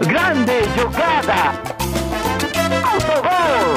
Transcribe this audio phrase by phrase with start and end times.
[0.00, 1.58] Grande jogada!
[2.84, 3.76] Autogol!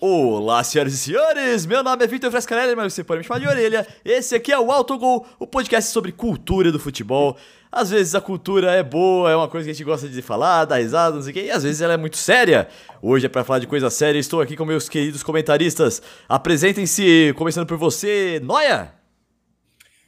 [0.00, 1.66] Olá, senhoras e senhores!
[1.66, 3.84] Meu nome é Victor Frescarelli, mas você pode me chamar de orelha.
[4.04, 7.36] Esse aqui é o Autogol, o podcast sobre cultura do futebol.
[7.72, 10.66] Às vezes a cultura é boa, é uma coisa que a gente gosta de falar,
[10.66, 12.68] dar risada, não sei o quê, e às vezes ela é muito séria.
[13.02, 16.00] Hoje é pra falar de coisa séria, estou aqui com meus queridos comentaristas.
[16.28, 19.03] Apresentem-se, começando por você, Noia!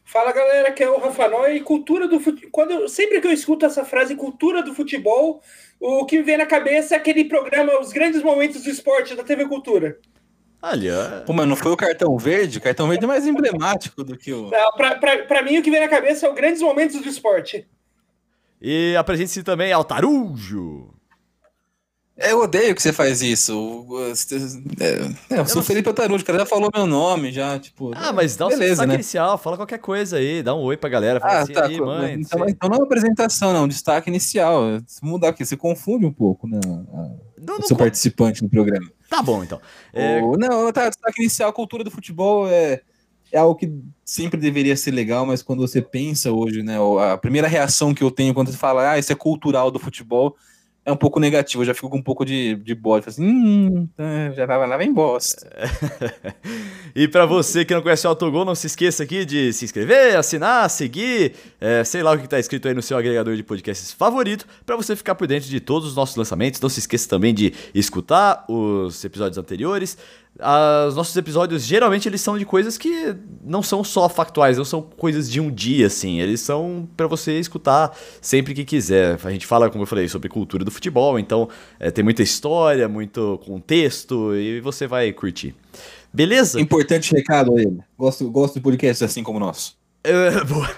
[0.09, 2.50] Fala galera, que é o Rafa Noia e cultura do futebol.
[2.52, 5.43] Quando eu- sempre que eu escuto essa frase cultura do futebol,
[5.80, 9.25] o que me vem na cabeça é aquele programa Os Grandes Momentos do Esporte da
[9.25, 9.98] TV Cultura.
[10.62, 12.58] Olha, Pô, mas não foi o cartão verde?
[12.58, 14.48] O cartão verde é mais emblemático do que o.
[14.48, 17.09] Não, pra, pra, pra mim, o que vem na cabeça é os Grandes Momentos do
[17.09, 17.67] Esporte.
[18.62, 20.95] e apresente-se também ao Tarujo.
[22.18, 23.86] É, Eu odeio que você faz isso.
[24.80, 27.92] É, é, eu sou não Felipe Otarujo, o cara já falou meu nome, já, tipo.
[27.94, 28.94] Ah, mas dá um beleza, destaque né?
[28.94, 31.66] inicial, fala qualquer coisa aí, dá um oi pra galera, fala Ah, assim, tá.
[31.66, 32.50] aí, mãe, não então, sei.
[32.50, 34.62] então não é uma apresentação, não, destaque inicial.
[34.86, 36.58] Se mudar aqui, você confunde um pouco, né?
[36.64, 38.91] Não, não seu participante no programa.
[39.11, 39.61] Tá bom, então.
[39.92, 42.80] É, O- não, tá, destaque inicial, cultura do futebol é,
[43.30, 43.70] é algo que
[44.05, 46.77] sempre deveria ser legal, mas quando você pensa hoje, né,
[47.12, 50.34] a primeira reação que eu tenho quando você fala, ah, isso é cultural do futebol,
[50.87, 53.89] é um pouco negativo, eu já fico com um pouco de, de bode, assim, hum,
[53.97, 55.47] tá, já vai lá, vem bosta.
[56.98, 60.17] E pra você que não conhece o Autogol, não se esqueça aqui de se inscrever,
[60.17, 63.92] assinar, seguir, é, sei lá o que tá escrito aí no seu agregador de podcasts
[63.92, 66.59] favorito, pra você ficar por dentro de todos os nossos lançamentos.
[66.59, 69.98] Não se esqueça também de escutar os episódios anteriores.
[70.87, 74.83] Os nossos episódios, geralmente, eles são de coisas que não são só factuais, não são
[74.83, 76.20] coisas de um dia, assim.
[76.20, 79.19] Eles são pra você escutar sempre que quiser.
[79.25, 81.48] A gente fala, como eu falei, sobre cultura do futebol, então
[81.81, 85.55] é, tem muita história, muito contexto, e você vai curtir.
[86.12, 86.61] Beleza?
[86.61, 87.67] Importante recado aí,
[87.98, 89.77] gosto, gosto de podcasts assim como o nosso.
[90.05, 90.69] É, boa.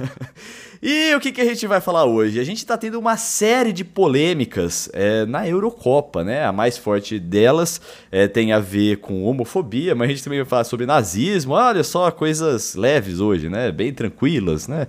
[0.81, 2.39] E o que, que a gente vai falar hoje?
[2.39, 6.45] A gente tá tendo uma série de polêmicas é, na Eurocopa, né?
[6.45, 7.81] A mais forte delas
[8.13, 11.55] é, tem a ver com homofobia, mas a gente também vai falar sobre nazismo.
[11.55, 13.73] Olha só, coisas leves hoje, né?
[13.73, 14.87] Bem tranquilas, né?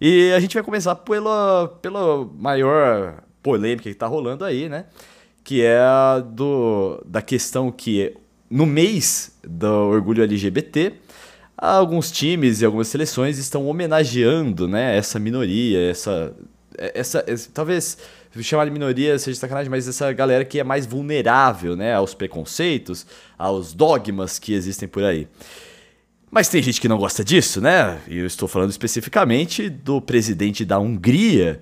[0.00, 4.86] E a gente vai começar pela, pela maior polêmica que tá rolando aí, né?
[5.44, 8.14] Que é a do, da questão que
[8.50, 10.94] no mês do orgulho LGBT,
[11.56, 16.34] alguns times e algumas seleções estão homenageando, né, essa minoria, essa,
[16.76, 17.96] essa, essa- talvez
[18.42, 23.06] chamar de minoria seja sacanagem, mas essa galera que é mais vulnerável, né, aos preconceitos,
[23.38, 25.26] aos dogmas que existem por aí.
[26.30, 27.98] Mas tem gente que não gosta disso, né?
[28.08, 31.60] E eu estou falando especificamente do presidente da Hungria.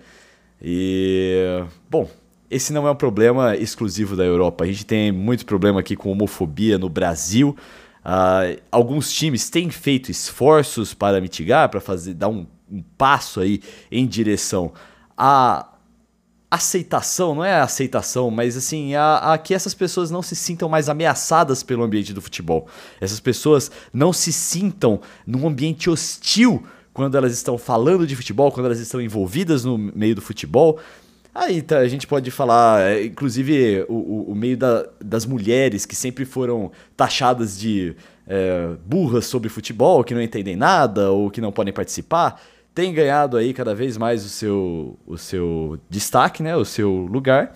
[0.61, 2.09] E, bom,
[2.51, 4.65] esse não é um problema exclusivo da Europa.
[4.65, 7.55] A gente tem muito problema aqui com homofobia no Brasil.
[8.05, 13.63] Ah, alguns times têm feito esforços para mitigar, para fazer dar um, um passo aí
[13.91, 14.73] em direção
[15.17, 15.69] à
[16.51, 20.69] aceitação, não é a aceitação, mas assim, a, a que essas pessoas não se sintam
[20.69, 22.69] mais ameaçadas pelo ambiente do futebol.
[23.01, 28.67] Essas pessoas não se sintam num ambiente hostil quando elas estão falando de futebol, quando
[28.67, 30.79] elas estão envolvidas no meio do futebol.
[31.35, 35.97] Aí tá, a gente pode falar, é, inclusive, o, o- meio da- das mulheres que
[35.97, 37.97] sempre foram taxadas de
[38.27, 42.41] é, burras sobre futebol, que não entendem nada ou que não podem participar,
[42.75, 47.55] tem ganhado aí cada vez mais o seu, o seu destaque, né, o seu lugar.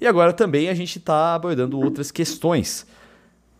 [0.00, 2.86] E agora também a gente está abordando outras questões.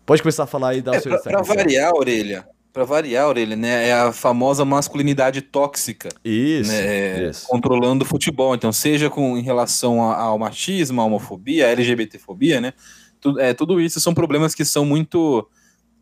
[0.05, 1.29] Pode começar a falar aí, dar o É, destaque.
[1.29, 6.09] pra variar, Orelha, pra variar, Orelha, né, é a famosa masculinidade tóxica.
[6.23, 7.47] Isso, né, isso.
[7.47, 8.53] controlando o futebol.
[8.55, 12.73] Então, seja com em relação ao machismo, à homofobia, à LGBTfobia, né?
[13.19, 15.47] Tudo, é, tudo isso são problemas que são muito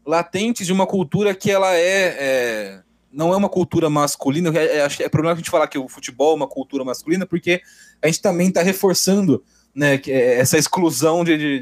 [0.06, 2.80] latentes de uma cultura que ela é, é-
[3.12, 4.50] não é uma cultura masculina.
[4.58, 6.84] É, é, acho que é problema a gente falar que o futebol é uma cultura
[6.84, 7.62] masculina, porque
[8.02, 11.60] a gente também está reforçando né, que, é, essa exclusão de, de-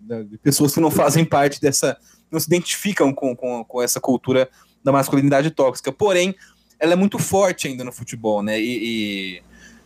[0.00, 1.96] de- de pessoas que não fazem parte dessa,
[2.34, 4.48] não se identificam com, com, com essa cultura
[4.82, 5.90] da masculinidade tóxica.
[5.90, 6.34] Porém,
[6.78, 8.60] ela é muito forte ainda no futebol, né?
[8.60, 9.42] E, e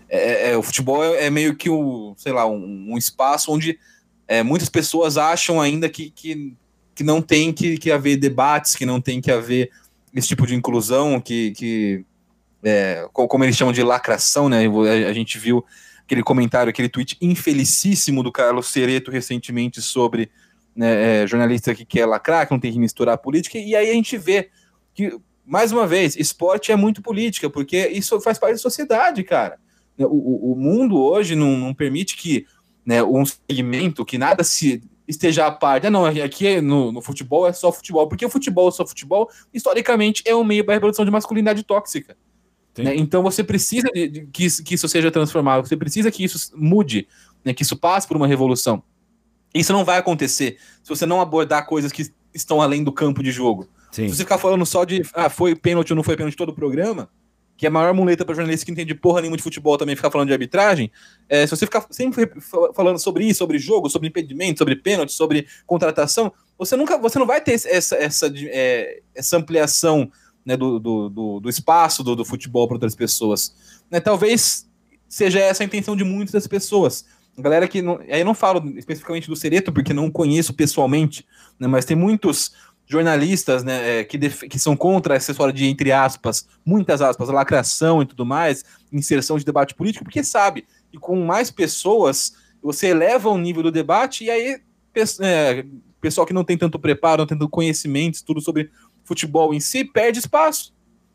[0.08, 3.78] é- é- o futebol é, é meio que o, sei lá, um, um espaço onde
[4.26, 6.54] é, muitas pessoas acham ainda que, que,
[6.94, 9.70] que não tem que, que haver debates, que não tem que haver
[10.14, 12.04] esse tipo de inclusão, que, que
[12.64, 14.66] é, co- como eles chamam de lacração, né?
[14.66, 15.64] A, a gente viu
[16.02, 20.30] aquele comentário, aquele tweet infelicíssimo do Carlos Cereto recentemente sobre
[20.78, 23.90] né, é, jornalista que quer lacrar, que não tem que misturar a política, e aí
[23.90, 24.48] a gente vê
[24.94, 29.58] que, mais uma vez, esporte é muito política, porque isso faz parte da sociedade, cara.
[29.98, 32.46] O, o- o mundo hoje não, não permite que
[32.86, 35.86] né, um segmento, que nada se esteja à parte.
[35.86, 38.86] Ah, não, aqui é no, no futebol é só futebol, porque o futebol é só
[38.86, 42.16] futebol, historicamente, é um meio para a reprodução de masculinidade tóxica.
[42.76, 42.94] Né?
[42.94, 46.52] Então você precisa de, de, que, isso, que isso seja transformado, você precisa que isso
[46.56, 47.08] mude,
[47.44, 47.52] né?
[47.52, 48.82] que isso passe por uma revolução.
[49.54, 53.30] Isso não vai acontecer se você não abordar coisas que estão além do campo de
[53.30, 53.68] jogo.
[53.90, 54.08] Sim.
[54.08, 56.54] Se você ficar falando só de ah, foi pênalti ou não foi pênalti todo o
[56.54, 57.08] programa,
[57.56, 60.10] que é a maior muleta para jornalista que entende porra nenhuma de futebol também ficar
[60.10, 60.92] falando de arbitragem,
[61.28, 62.30] é, se você ficar sempre
[62.74, 67.26] falando sobre isso, sobre jogo, sobre impedimento, sobre pênalti, sobre contratação, você nunca, você não
[67.26, 70.10] vai ter essa, essa, é, essa ampliação
[70.46, 73.82] né, do, do, do, do, espaço do, do futebol para outras pessoas.
[73.90, 74.68] Né, talvez
[75.08, 77.04] seja essa a intenção de muitas das pessoas.
[77.38, 81.24] Galera que não, aí eu não falo especificamente do Cereto porque não conheço pessoalmente,
[81.58, 82.52] né, mas tem muitos
[82.86, 88.02] jornalistas né, é, que, que são contra essa história de, entre aspas, muitas aspas, lacração
[88.02, 92.32] e tudo mais, inserção de debate político, porque sabe que com mais pessoas
[92.62, 94.60] você eleva o nível do debate e aí
[95.20, 95.64] é,
[96.00, 98.70] pessoal que não tem tanto preparo, não tem tanto conhecimento, tudo sobre
[99.04, 100.74] futebol em si, perde espaço.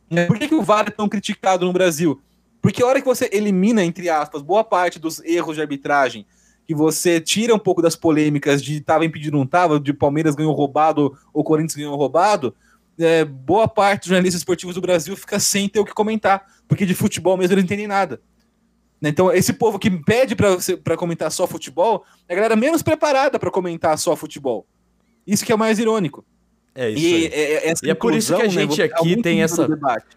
[0.10, 0.25] Né?
[0.25, 2.22] Por que, que o VAR é tão criticado no Brasil?
[2.63, 6.25] Porque a hora que você elimina, entre aspas, boa parte dos erros de arbitragem,
[6.65, 10.54] que você tira um pouco das polêmicas de estava impedido não estava, de Palmeiras ganhou
[10.54, 12.56] roubado ou Corinthians ganhou roubado,
[12.98, 16.86] é, boa parte dos jornalistas esportivos do Brasil fica sem ter o que comentar, porque
[16.86, 18.21] de futebol mesmo eles não entendem nada.
[19.01, 23.38] Né, então, esse povo que pede para comentar só futebol é a galera menos preparada
[23.38, 24.65] para comentar só futebol.
[25.27, 26.24] Isso que é o mais irônico.
[26.75, 27.06] É isso.
[27.06, 29.68] E é, é, e é por isso que a né, gente né, aqui tem essa.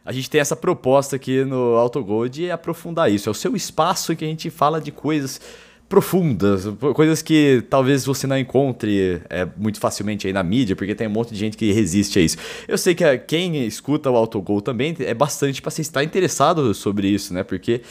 [0.05, 3.29] A gente tem essa proposta aqui no Autogol de aprofundar isso.
[3.29, 5.41] É o seu espaço que a gente fala de coisas
[5.89, 6.65] profundas,
[6.95, 11.11] coisas que talvez você não encontre é, muito facilmente aí na mídia, porque tem um
[11.11, 12.37] monte de gente que resiste a isso.
[12.67, 16.75] Eu sei que a, quem escuta o Autogol também é bastante para você estar interessado
[16.75, 17.45] sobre isso, né?
[17.45, 17.83] Porque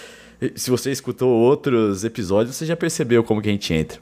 [0.55, 3.99] se você escutou outros episódios, você já percebeu como que a gente entra.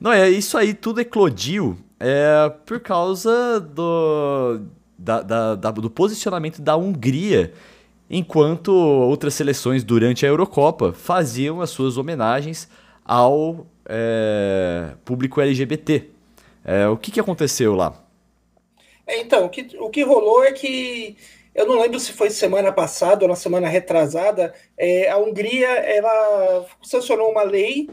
[0.00, 4.60] Não, é isso aí, tudo eclodiu é, por causa do,
[4.98, 7.52] da, da, da, do posicionamento da Hungria
[8.08, 12.68] enquanto outras seleções durante a Eurocopa faziam as suas homenagens
[13.04, 16.10] ao é, público LGBT.
[16.64, 17.94] É, o que, que aconteceu lá?
[19.06, 21.16] É, então, o que, o que rolou é que
[21.54, 26.66] eu não lembro se foi semana passada ou na semana retrasada, é, a Hungria ela
[26.82, 27.88] sancionou uma lei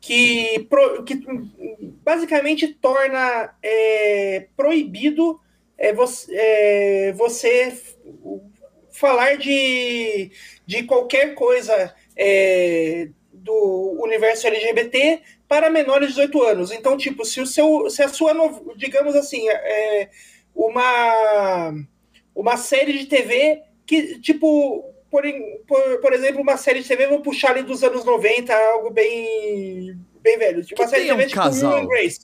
[0.00, 0.66] que,
[1.06, 1.24] que
[2.04, 5.40] basicamente torna é, proibido
[5.78, 7.76] é, você, é, você,
[8.90, 10.30] falar de,
[10.66, 16.72] de qualquer coisa é, do universo LGBT para menores de 18 anos.
[16.72, 18.32] Então, tipo, se o seu, se a sua,
[18.76, 20.08] digamos assim, é
[20.54, 21.74] uma
[22.34, 25.22] uma série de TV que, tipo, por,
[25.66, 29.98] por, por exemplo, uma série de TV, vou puxar ali dos anos 90, algo bem,
[30.22, 30.64] bem velho.
[30.64, 31.74] Tipo, uma série de TV um tipo casal.
[31.74, 32.20] Will and Grace.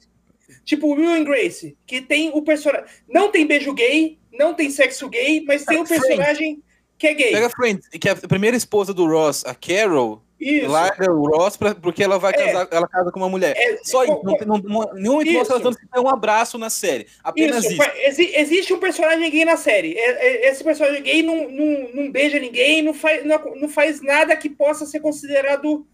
[0.64, 2.86] Tipo Will and Grace, que tem o personagem.
[3.08, 6.62] Não tem beijo gay, não tem sexo gay, mas tem um personagem
[6.96, 7.32] que é gay.
[7.32, 10.68] Pega Friends, que é a primeira esposa do Ross, a Carol, isso.
[10.68, 12.76] Larga o Ross pra, porque ela vai casar, é.
[12.76, 13.56] ela casa com uma mulher.
[13.56, 14.20] É, Só isso.
[14.22, 17.08] Não, não, não, nenhum momento ela que tem um abraço na série.
[17.24, 17.82] Apenas isso.
[17.82, 18.20] isso.
[18.36, 19.94] existe um personagem gay na série.
[19.98, 24.00] É, é, esse personagem gay não, não, não beija ninguém, não faz, não, não faz
[24.00, 25.84] nada que possa ser considerado,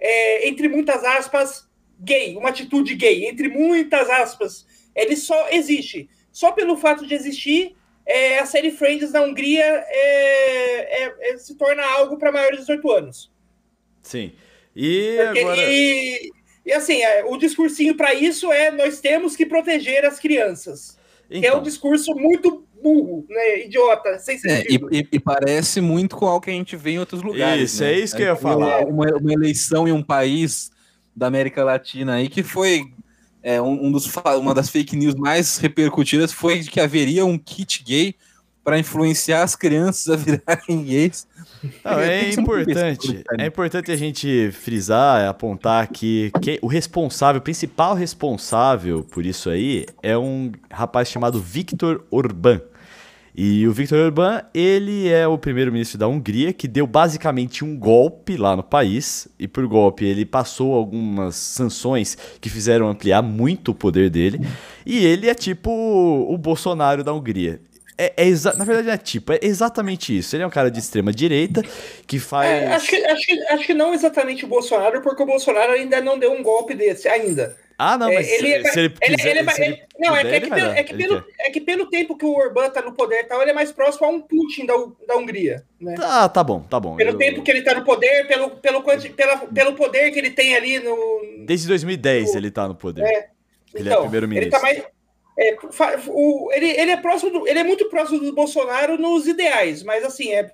[0.00, 1.68] é, entre muitas aspas,
[2.00, 4.66] gay, uma atitude gay, entre muitas aspas.
[4.94, 6.08] Ele só existe.
[6.30, 12.16] Só pelo fato de existir, é, a série Friends na Hungria é, se torna algo
[12.16, 13.31] para maiores de 18 anos.
[14.02, 14.32] Sim.
[14.74, 15.62] E Porque, agora.
[15.62, 16.30] E,
[16.66, 20.98] e assim, é, o discursinho para isso é nós temos que proteger as crianças.
[21.28, 21.40] Então.
[21.40, 21.62] Que é um então.
[21.62, 23.64] discurso muito burro, né?
[23.64, 24.88] Idiota, sem sentido.
[24.92, 27.72] É, e, e, parece muito com algo que a gente vê em outros lugares.
[27.72, 27.92] Isso, né?
[27.92, 28.84] é isso que eu ia falar.
[28.86, 30.70] Uma, uma, eleição em um país
[31.14, 32.84] da América Latina aí que foi.
[33.44, 37.36] É, um, um dos, uma das fake news mais repercutidas foi de que haveria um
[37.36, 38.14] kit gay
[38.64, 41.26] para influenciar as crianças a virarem gays.
[41.84, 43.24] Não, é importante.
[43.38, 49.50] É importante a gente frisar, apontar que, que o responsável, o principal responsável por isso
[49.50, 52.60] aí é um rapaz chamado Viktor Orbán.
[53.34, 58.36] E o Viktor Orbán, ele é o primeiro-ministro da Hungria que deu basicamente um golpe
[58.36, 59.26] lá no país.
[59.38, 64.46] E por golpe ele passou algumas sanções que fizeram ampliar muito o poder dele.
[64.84, 67.58] E ele é tipo o Bolsonaro da Hungria.
[68.02, 70.34] É, é na verdade, é tipo, é exatamente isso.
[70.34, 71.62] Ele é um cara de extrema direita
[72.04, 72.50] que faz.
[72.50, 76.00] É, acho, que, acho, que, acho que não exatamente o Bolsonaro, porque o Bolsonaro ainda
[76.00, 77.56] não deu um golpe desse, ainda.
[77.78, 79.30] Ah, não, mas é, ele, se, se, ele quiser.
[79.30, 82.24] Ele, ele, ele, não, é, que, pelo, é, que pelo, é que pelo tempo que
[82.24, 84.74] o Orbán tá no poder tal, ele é mais próximo a um Putin da,
[85.06, 85.64] da Hungria.
[85.80, 85.94] Né?
[85.94, 86.96] Tá, tá bom, tá bom.
[86.96, 87.18] Pelo eu...
[87.18, 90.80] tempo que ele tá no poder, pelo, pelo, pela, pelo poder que ele tem ali
[90.80, 91.44] no.
[91.46, 92.38] Desde 2010 no...
[92.38, 93.04] ele tá no poder.
[93.04, 93.28] É.
[93.74, 94.48] Ele é então, é primeiro-ministro.
[94.48, 94.82] Ele tá mais
[95.38, 95.56] É,
[96.08, 100.04] o, ele, ele é próximo do, ele é muito próximo do Bolsonaro nos ideais, mas
[100.04, 100.50] assim, é,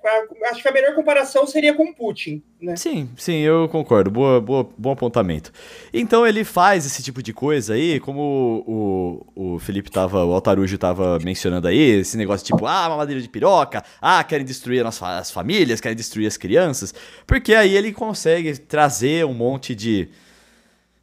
[0.49, 2.77] acho que a melhor comparação seria com Putin, né?
[2.77, 4.09] Sim, sim, eu concordo.
[4.09, 5.51] Boa, boa, bom apontamento.
[5.93, 8.63] Então ele faz esse tipo de coisa aí, como
[9.35, 13.27] o, o Felipe tava, o Altarujo tava mencionando aí, esse negócio tipo, ah, mamadeira de
[13.27, 16.93] piroca, ah, querem destruir as, as famílias, querem destruir as crianças,
[17.27, 20.07] porque aí ele consegue trazer um monte de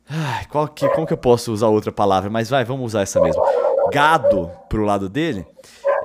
[0.09, 2.31] Ai, qual que, como que eu posso usar outra palavra?
[2.31, 3.43] Mas vai, vamos usar essa mesmo.
[3.93, 5.45] Gado pro lado dele.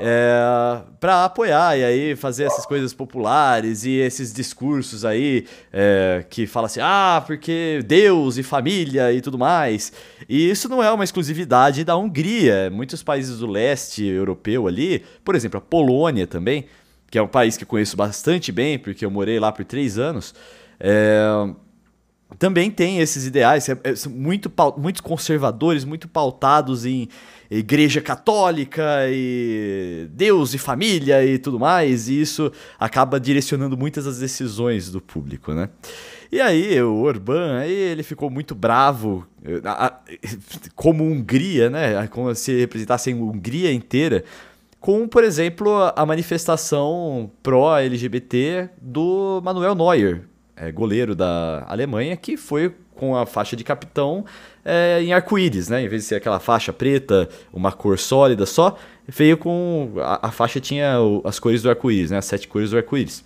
[0.03, 6.47] É, para apoiar e aí fazer essas coisas populares e esses discursos aí é, que
[6.47, 9.93] fala assim, ah, porque Deus e família e tudo mais.
[10.27, 12.71] E isso não é uma exclusividade da Hungria.
[12.71, 16.65] Muitos países do leste europeu ali, por exemplo, a Polônia também,
[17.11, 19.99] que é um país que eu conheço bastante bem, porque eu morei lá por três
[19.99, 20.33] anos.
[20.79, 21.53] É,
[22.39, 27.07] também tem esses ideais, é, é, muito, muito conservadores, muito pautados em
[27.49, 34.19] igreja católica e Deus e família e tudo mais, e isso acaba direcionando muitas das
[34.19, 35.69] decisões do público, né?
[36.31, 39.27] E aí, o Orbán, aí ele ficou muito bravo,
[40.75, 42.07] como Hungria, né?
[42.07, 44.23] Como se representasse a Hungria inteira,
[44.79, 50.23] com, por exemplo, a manifestação pró-LGBT do Manuel Neuer,
[50.61, 54.23] é, goleiro da Alemanha, que foi com a faixa de capitão
[54.63, 55.83] é, em arco-íris, né?
[55.83, 58.77] Em vez de ser aquela faixa preta, uma cor sólida só,
[59.07, 59.93] veio com.
[59.97, 62.19] A, a faixa tinha as cores do arco-íris, né?
[62.19, 63.23] As sete cores do arco-íris.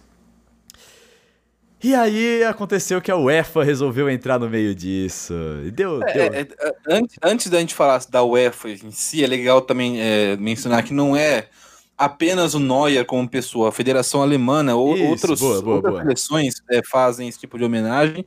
[1.83, 5.33] E aí aconteceu que a UEFA resolveu entrar no meio disso.
[5.65, 6.01] E deu.
[6.03, 6.23] É, deu...
[6.23, 6.47] É, é,
[6.89, 10.93] antes, antes da gente falar da UEFA em si, é legal também é, mencionar que
[10.93, 11.47] não é
[11.97, 16.03] apenas o Neuer como pessoa, a Federação Alemã, ou Isso, outros, boa, boa, outras boa.
[16.03, 18.25] seleções é, fazem esse tipo de homenagem.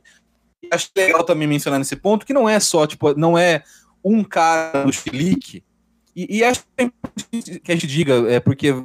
[0.61, 3.63] E acho legal também mencionar nesse ponto que não é só, tipo, não é
[4.03, 5.63] um cara do Chilique,
[6.15, 6.65] e, e acho
[7.63, 8.75] que a gente diga, é porque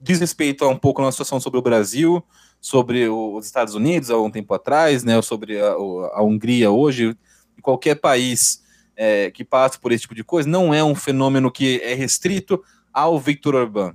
[0.00, 2.20] diz respeito a um pouco a nossa situação sobre o Brasil,
[2.60, 7.16] sobre os Estados Unidos há um tempo atrás, né, sobre a, a Hungria hoje,
[7.62, 8.62] qualquer país
[8.96, 12.62] é, que passe por esse tipo de coisa, não é um fenômeno que é restrito
[12.92, 13.94] ao Victor Orbán.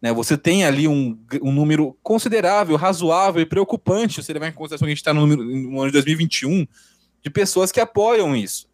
[0.00, 4.86] Né, você tem ali um, um número considerável, razoável e preocupante, você levar em consideração
[4.86, 6.66] que a gente está no, no, ano de 2021,
[7.22, 8.66] de pessoas que apoiam isso.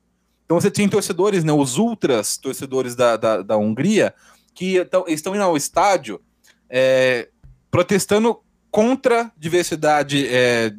[0.44, 4.14] Então você tem torcedores, né, os ultras torcedores da, da, da Hungria,
[4.54, 6.20] que tão, estão indo ao estádio
[6.70, 7.28] é,
[7.70, 8.38] protestando
[8.70, 10.72] contra diversidade é,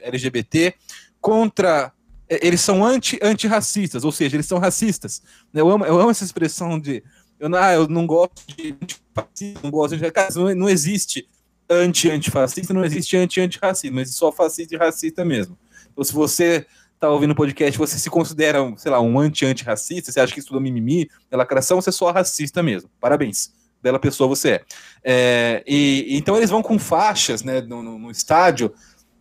[0.00, 0.74] LGBT,
[1.20, 1.92] contra.
[2.28, 5.22] É, eles são anti, antirracistas, ou seja, eles são racistas.
[5.52, 7.02] Eu amo, eu amo essa expressão de
[7.38, 10.10] eu não, ah, eu não gosto de antifascista, não gosto de.
[10.10, 11.28] Cara, não, existe
[11.68, 15.58] anti-antifascista, não existe anti-antirracista, mas só fascista e racista mesmo.
[15.92, 16.66] Então, se você
[16.98, 20.60] tá ouvindo o podcast, você se considera, sei lá, um anti-antirracista, você acha que é
[20.60, 22.90] mimimi, é lacração, você é só racista mesmo.
[23.00, 23.52] Parabéns.
[23.82, 24.64] Bela pessoa você é.
[25.04, 28.72] é e, então eles vão com faixas né, no, no, estádio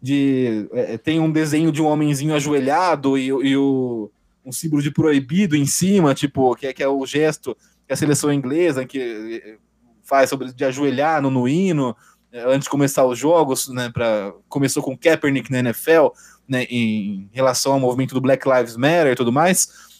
[0.02, 0.70] de.
[0.72, 4.10] É, tem um desenho de um homenzinho ajoelhado e, e o,
[4.46, 7.58] um símbolo de proibido em cima, tipo, que é, que é o gesto
[7.90, 9.58] a seleção inglesa que eh,
[10.04, 11.96] faz sobre de ajoelhar no, no hino
[12.32, 16.08] eh, antes de começar os jogos, né, para começou com Kaepernick na NFL,
[16.48, 19.94] né, em relação ao movimento do Black Lives Matter e tudo mais.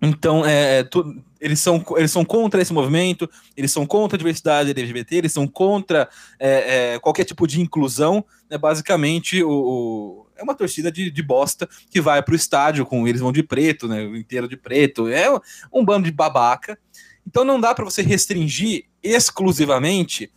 [0.00, 4.18] Então, é, é tu, eles, são, eles são contra esse movimento, eles são contra a
[4.18, 6.08] diversidade LGBT, eles são contra
[6.38, 8.24] é, é, qualquer tipo de inclusão.
[8.48, 12.86] Né, basicamente, o, o, é uma torcida de, de bosta que vai para o estádio
[12.86, 15.08] com eles vão de preto, né, inteiro de preto.
[15.08, 15.26] É
[15.72, 16.78] um bando de babaca.
[17.26, 20.32] Então não dá para você restringir exclusivamente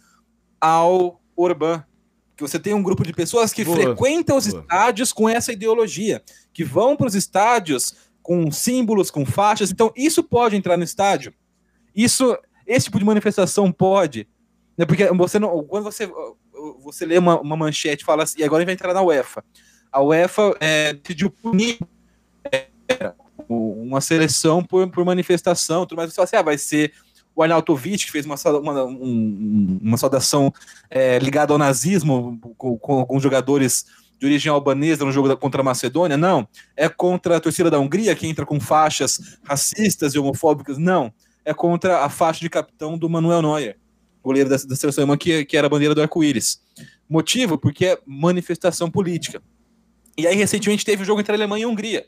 [0.60, 1.84] ao Orbán.
[2.36, 4.62] Que você tem um grupo de pessoas que boa, frequentam os boa.
[4.62, 9.72] estádios com essa ideologia, que vão para os estádios com símbolos, com faixas.
[9.72, 11.34] Então isso pode entrar no estádio.
[11.94, 14.28] Isso, esse tipo de manifestação pode,
[14.78, 14.86] né?
[14.86, 16.10] Porque você não, quando você
[16.82, 19.44] você lê uma, uma manchete e fala assim, e agora vai entrar na UEFA.
[19.92, 21.80] A UEFA é, pediu punir
[23.50, 26.12] uma seleção por, por manifestação, tudo mais.
[26.12, 26.94] Você fala assim, ah, vai ser
[27.36, 30.54] o Arnautovic, que fez uma, uma, um, uma saudação
[30.90, 33.86] é, ligada ao nazismo com, com, jogadores
[34.20, 36.18] de origem albanesa no jogo da, contra a Macedônia.
[36.18, 36.48] Não.
[36.76, 40.78] É contra a torcida da Hungria, que entra com faixas racistas e homofóbicas.
[40.78, 41.14] Não.
[41.46, 43.78] É contra a faixa de capitão do Manuel Neuer,
[44.22, 46.62] goleiro da, da seleção alemã, que, que era a bandeira do arco-íris.
[47.10, 47.58] Motivo?
[47.58, 49.42] Porque é manifestação política.
[50.18, 52.06] E aí, recentemente, teve o jogo entre a Alemanha e a Hungria.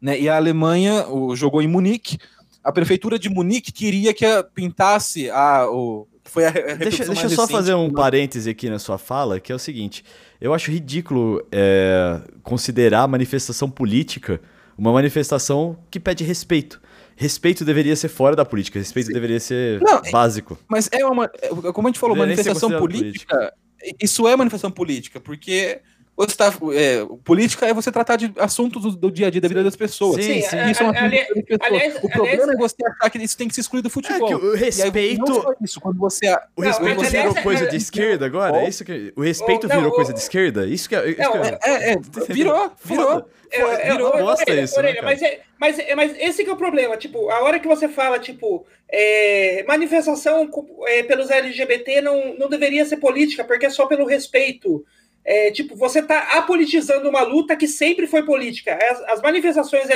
[0.00, 0.20] Né?
[0.20, 2.18] E a Alemanha o, jogou em Munique.
[2.62, 7.26] A prefeitura de Munique queria que a, pintasse a, o, foi a, a Deixa, deixa
[7.26, 10.04] eu só fazer um parêntese aqui na sua fala, que é o seguinte:
[10.40, 14.40] eu acho ridículo é, considerar manifestação política
[14.78, 16.80] uma manifestação que pede respeito.
[17.16, 19.12] Respeito deveria ser fora da política, respeito Sim.
[19.12, 20.56] deveria ser Não, básico.
[20.68, 21.28] Mas é uma.
[21.42, 23.54] É, como a gente falou, manifestação política, política,
[24.00, 25.80] Isso é manifestação política, porque
[26.26, 29.46] você tá, é, política é você tratar de assuntos do, do, dia a dia da
[29.46, 30.24] vida das pessoas.
[30.24, 30.70] Sim, sim.
[30.70, 31.24] Isso é uma ali,
[31.60, 34.32] aliás, o problema aliás, é você achar que isso tem que se excluir do futebol.
[34.32, 35.54] É o respeito.
[35.62, 36.36] isso, quando você.
[36.56, 38.58] O respeito não, virou coisa de esquerda agora?
[38.58, 40.66] É isso que, o respeito virou coisa de esquerda?
[40.66, 41.08] Isso que é.
[41.08, 41.96] Isso não, que é, é, é,
[42.28, 43.24] virou, virou.
[43.50, 44.76] É, virou bosta isso.
[44.76, 46.96] Orelha, né, mas, é, mas, é, mas esse que é o problema.
[46.96, 50.50] Tipo, a hora que você fala, tipo, é, manifestação
[50.86, 54.84] é, pelos LGBT não, não deveria ser política, porque é só pelo respeito.
[55.30, 58.78] É, tipo, você está apolitizando uma luta que sempre foi política.
[58.80, 59.86] As, as manifestações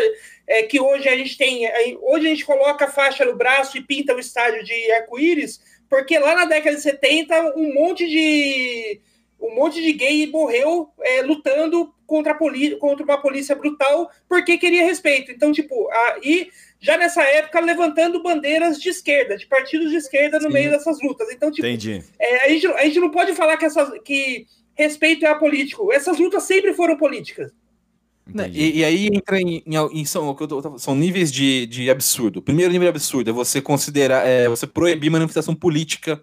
[0.47, 1.67] é, que hoje a gente tem,
[2.03, 5.59] hoje a gente coloca a faixa no braço e pinta o estádio de arco-íris,
[5.89, 9.01] porque lá na década de 70 um monte de
[9.41, 14.85] um monte de gay morreu é, lutando contra, a contra uma polícia brutal porque queria
[14.85, 15.33] respeito.
[15.33, 20.39] Então, tipo, a, e já nessa época levantando bandeiras de esquerda, de partidos de esquerda
[20.39, 20.53] no Sim.
[20.53, 21.31] meio dessas lutas.
[21.33, 21.67] Então, tipo,
[22.19, 25.93] é, a, gente, a gente não pode falar que, essas, que respeito é apolítico.
[25.93, 27.53] Essas lutas sempre foram políticas.
[28.53, 30.35] E, e, aí entra em, em, em são,
[30.79, 32.39] são, níveis de, de absurdo.
[32.39, 36.23] O primeiro nível de absurdo é você considerar, é, você proibir manifestação política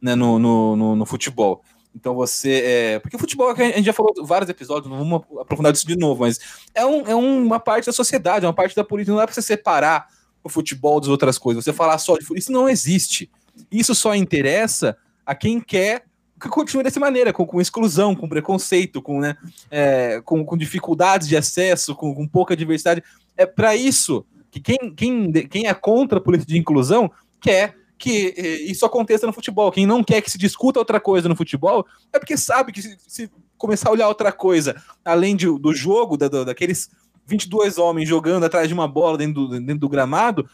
[0.00, 1.62] né, no, no, no, no, futebol.
[1.96, 2.62] Então você.
[2.64, 5.96] É, porque o futebol, a gente já falou vários episódios, não vamos aprofundar isso de
[5.96, 6.38] novo, mas
[6.74, 9.12] é, um, é uma parte da sociedade, é uma parte da política.
[9.12, 10.06] Não dá para você separar
[10.44, 11.64] o futebol das outras coisas.
[11.64, 12.38] Você falar só de futebol.
[12.38, 13.30] Isso não existe.
[13.72, 16.04] Isso só interessa a quem quer
[16.40, 19.36] que continue dessa maneira, com, com exclusão, com preconceito, com, né,
[19.70, 23.02] é, com, com, dificuldades de acesso, com, com pouca diversidade.
[23.36, 28.32] É para isso que quem, quem, quem é contra a política de inclusão quer que
[28.36, 29.72] é, isso aconteça no futebol.
[29.72, 32.96] Quem não quer que se discuta outra coisa no futebol é porque sabe que se,
[33.06, 36.88] se começar a olhar outra coisa, além de, do jogo, da, daqueles
[37.26, 40.48] 22 homens jogando atrás de uma bola dentro do, dentro do gramado,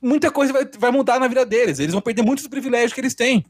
[0.00, 1.78] muita coisa vai, vai mudar na vida deles.
[1.78, 3.44] Eles vão perder muitos privilégios que eles têm.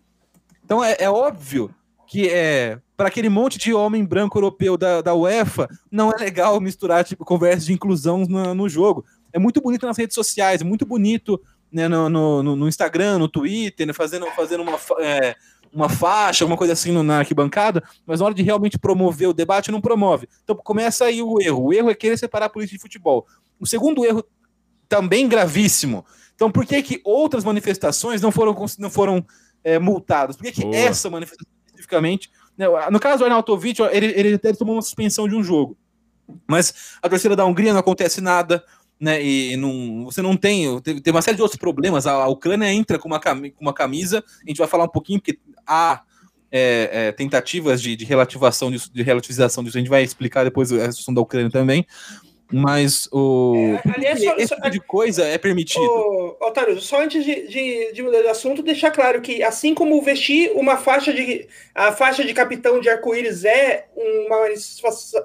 [0.66, 1.72] Então é, é óbvio
[2.08, 6.60] que é para aquele monte de homem branco europeu da, da UEFA, não é legal
[6.60, 9.04] misturar tipo, conversas de inclusão no, no jogo.
[9.32, 13.28] É muito bonito nas redes sociais, é muito bonito né, no, no, no Instagram, no
[13.28, 15.36] Twitter, né, fazendo, fazendo uma, é,
[15.72, 19.70] uma faixa, alguma coisa assim na arquibancada, mas na hora de realmente promover o debate,
[19.70, 20.28] não promove.
[20.42, 21.66] Então começa aí o erro.
[21.66, 23.24] O erro é querer separar a política de futebol.
[23.60, 24.24] O segundo erro,
[24.88, 26.04] também gravíssimo.
[26.34, 29.24] Então por que, que outras manifestações não foram, não foram
[29.66, 30.36] é, multados.
[30.36, 32.30] Por que, que essa manifestação especificamente.
[32.56, 35.76] Né, no caso do Arnautovic, ele, ele até tomou uma suspensão de um jogo.
[36.48, 38.64] Mas a torcida da Hungria não acontece nada.
[38.98, 40.80] Né, e não, você não tem.
[40.80, 42.06] Tem, uma série de outros problemas.
[42.06, 44.24] A, a Ucrânia entra com uma, com uma camisa.
[44.44, 46.02] A gente vai falar um pouquinho, porque há
[46.50, 49.76] é, é, tentativas de, de relativação disso, de relativização disso.
[49.76, 51.84] A gente vai explicar depois a questão da Ucrânia também.
[52.52, 53.76] Mas o.
[53.84, 55.82] É, aliás, só, esse tipo de coisa é permitido.
[55.82, 60.00] Ô, Otário, só antes de, de, de mudar de assunto, deixar claro que, assim como
[60.00, 61.48] vestir uma faixa de.
[61.74, 64.48] A faixa de capitão de arco-íris é uma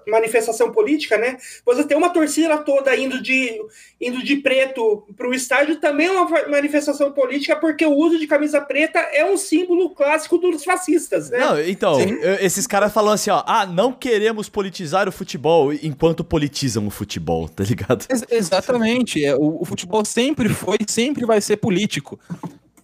[0.07, 1.37] manifestação política, né?
[1.65, 3.57] Você tem uma torcida toda indo de,
[3.99, 8.27] indo de preto para o estádio também é uma manifestação política, porque o uso de
[8.27, 11.39] camisa preta é um símbolo clássico dos fascistas, né?
[11.39, 11.97] Não, então,
[12.39, 17.10] esses caras falam assim, ó, ah, não queremos politizar o futebol enquanto politizam o futebol,
[17.47, 18.05] tá ligado?
[18.09, 19.23] Ex exatamente.
[19.23, 22.19] É, o, o futebol sempre foi, sempre vai ser político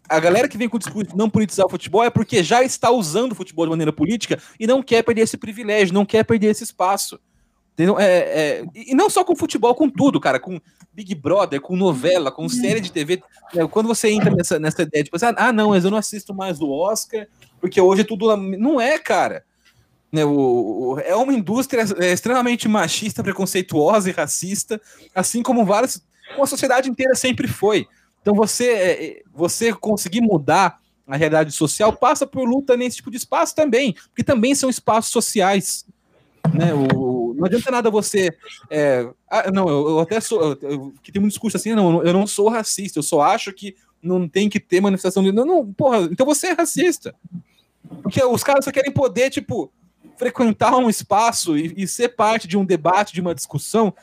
[0.09, 2.63] a galera que vem com o discurso de não politizar o futebol é porque já
[2.63, 6.23] está usando o futebol de maneira política e não quer perder esse privilégio, não quer
[6.23, 7.19] perder esse espaço.
[7.73, 7.99] Entendeu?
[7.99, 10.59] É, é, e não só com futebol, com tudo, cara, com
[10.91, 13.21] Big Brother, com novela, com série de TV.
[13.55, 15.97] É, quando você entra nessa, nessa ideia de tipo, assim, ah, não, mas eu não
[15.99, 17.27] assisto mais o Oscar,
[17.61, 18.35] porque hoje é tudo.
[18.35, 19.43] Não é, cara.
[20.11, 20.31] Né, o,
[20.95, 24.81] o, é uma indústria é, extremamente machista, preconceituosa e racista,
[25.13, 26.01] assim como várias.
[26.31, 27.87] Como a sociedade inteira sempre foi.
[28.21, 33.09] Então você, é, é, você conseguir mudar a realidade social passa por luta nesse tipo
[33.09, 35.85] de espaço também, porque também são espaços sociais.
[36.53, 36.73] Né?
[36.73, 38.35] O, não adianta nada você.
[38.69, 40.41] É, ah, não, eu, eu, até sou.
[40.41, 43.53] Eu, eu, que tem um discurso assim, não, eu não sou racista, eu só acho
[43.53, 45.31] que não tem que ter manifestação de.
[45.31, 47.15] Não, não, porra, então você é racista.
[48.01, 49.71] Porque os caras só querem poder, tipo,
[50.17, 53.93] frequentar um espaço e, e ser parte de um debate, de uma discussão,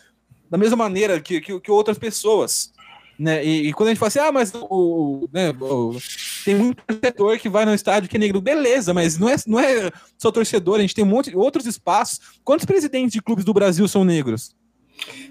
[0.51, 2.73] da mesma maneira que, que, que outras pessoas.
[3.19, 3.45] Né?
[3.45, 5.97] E, e, quando a gente fala assim, ah, mas o, né, o,
[6.45, 9.61] tem muito torcedor que vai no estádio que é negro, beleza, mas não é, não
[9.61, 12.21] é só torcedor, a gente tem um monte de outros espaços.
[12.43, 14.55] Quantos presidentes de clubes do Brasil são negros?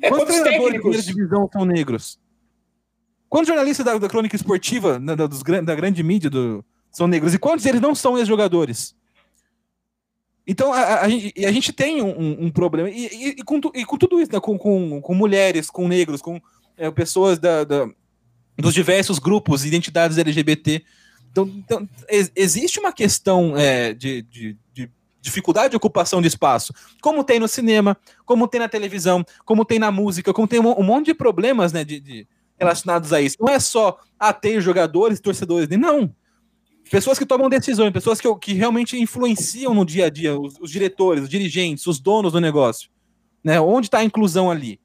[0.01, 2.19] É, quantos treinadores de primeira divisão são negros?
[3.27, 7.33] Quantos jornalistas da, da crônica esportiva, da, da, dos, da grande mídia do, são negros?
[7.33, 8.95] E quantos deles não são ex-jogadores?
[10.45, 12.89] Então, a, a, a, gente tem um, um problema.
[12.89, 14.39] E, e, e, com, e, com, tudo isso, né?
[14.39, 16.41] com, com, com, mulheres, com negros, com
[16.77, 17.87] é, pessoas da, da,
[18.57, 20.83] dos diversos grupos, identidades LGBT.
[21.31, 27.23] Então, então existe uma questão é, de, de, de, dificuldade de ocupação de espaço, como
[27.23, 30.83] tem no cinema, como tem na televisão, como tem na música, como tem um, um
[30.83, 32.27] monte de problemas né, de, de,
[32.59, 33.37] relacionados a isso.
[33.39, 36.13] Não é só ah, tem jogadores, torcedores, não
[36.89, 40.71] pessoas que tomam decisões, pessoas que, que realmente influenciam no dia a dia, os, os
[40.71, 42.89] diretores, os dirigentes, os donos do negócio.
[43.43, 43.59] Né?
[43.59, 44.79] Onde está a inclusão ali?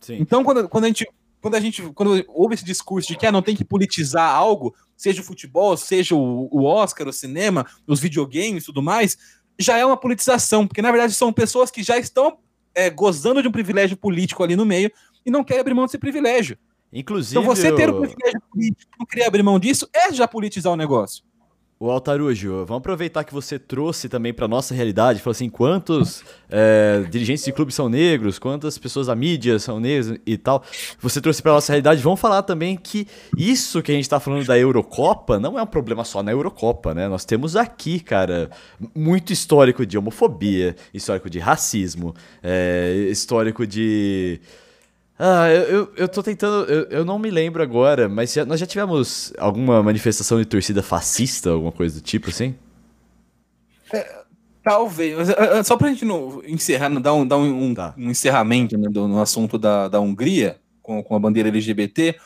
[0.00, 0.18] Sim.
[0.20, 1.06] Então, quando, quando a gente.
[1.40, 4.72] Quando a gente quando houve esse discurso de que ah, não tem que politizar algo,
[4.96, 9.18] seja o futebol, seja o, o Oscar, o cinema, os videogames e tudo mais,
[9.58, 12.38] já é uma politização, porque na verdade são pessoas que já estão
[12.72, 14.88] é, gozando de um privilégio político ali no meio
[15.26, 16.56] e não querem abrir mão desse privilégio.
[16.92, 17.40] Inclusive.
[17.40, 20.76] Então você ter o privilégio político não querer abrir mão disso é já politizar o
[20.76, 21.24] negócio.
[21.82, 27.04] O Altarujo, vamos aproveitar que você trouxe também para nossa realidade, falou assim, quantos é,
[27.10, 30.62] dirigentes de clubes são negros, quantas pessoas da mídia são negras e tal.
[31.00, 34.46] Você trouxe para nossa realidade, vamos falar também que isso que a gente está falando
[34.46, 37.08] da Eurocopa não é um problema só na Eurocopa, né?
[37.08, 38.48] Nós temos aqui, cara,
[38.94, 42.14] muito histórico de homofobia, histórico de racismo,
[42.44, 44.40] é, histórico de
[45.18, 46.64] ah, eu, eu, eu tô tentando.
[46.70, 50.82] Eu, eu não me lembro agora, mas já, nós já tivemos alguma manifestação de torcida
[50.82, 52.54] fascista, alguma coisa do tipo assim?
[53.92, 54.22] É,
[54.62, 55.28] talvez.
[55.28, 57.94] É, é, só pra gente não encerrar, não dar um, dar um, tá.
[57.96, 62.16] um encerramento né, do, no assunto da, da Hungria, com, com a bandeira LGBT.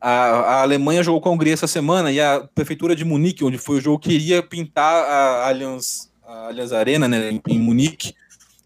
[0.00, 3.58] A, a, Alemanha jogou com a Hungria essa semana e a prefeitura de Munique, onde
[3.58, 8.14] foi o jogo, queria pintar a Allianz, a Allianz Arena né, em, em Munique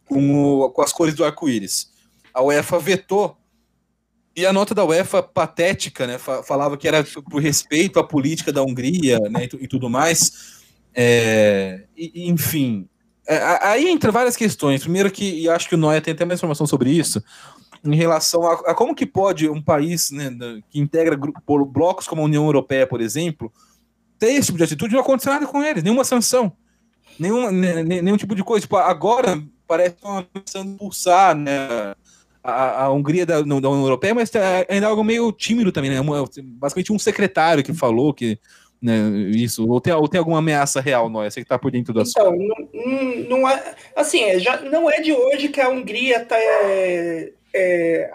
[0.07, 1.90] com, o, com as cores do arco-íris.
[2.33, 3.37] A UEFA vetou
[4.38, 8.62] e a nota da UEFA, patética, né, falava que era por respeito à política da
[8.62, 10.61] Hungria né, e, tudo mais.
[10.94, 12.88] É, e, enfim,
[13.27, 14.83] é, aí entra várias questões.
[14.83, 17.20] Primeiro que, e acho que o Noia tem até mais informação sobre isso,
[17.85, 20.31] em relação a, a como que pode um país né,
[20.70, 21.18] que integra
[21.66, 23.53] blocos como a União Europeia, por exemplo,
[24.20, 26.53] ter esse tipo de atitude não acontecer nada com eles, nenhuma sanção,
[27.18, 28.62] nenhum, nenhum tipo de coisa.
[28.62, 31.94] Tipo, agora parece que estão começando pulsar, né?
[32.50, 36.00] A, Hungria da, da, União Europeia, mas é ainda é algo meio tímido também, né?
[36.42, 38.38] Basicamente um secretário que falou que
[38.80, 41.30] né, isso, ou tem, ou tem alguma ameaça real, Noia?
[41.30, 45.00] Você que está por dentro da Então, não, não é, assim, é, já, não é
[45.00, 48.11] de hoje que a Hungria tá, é, é,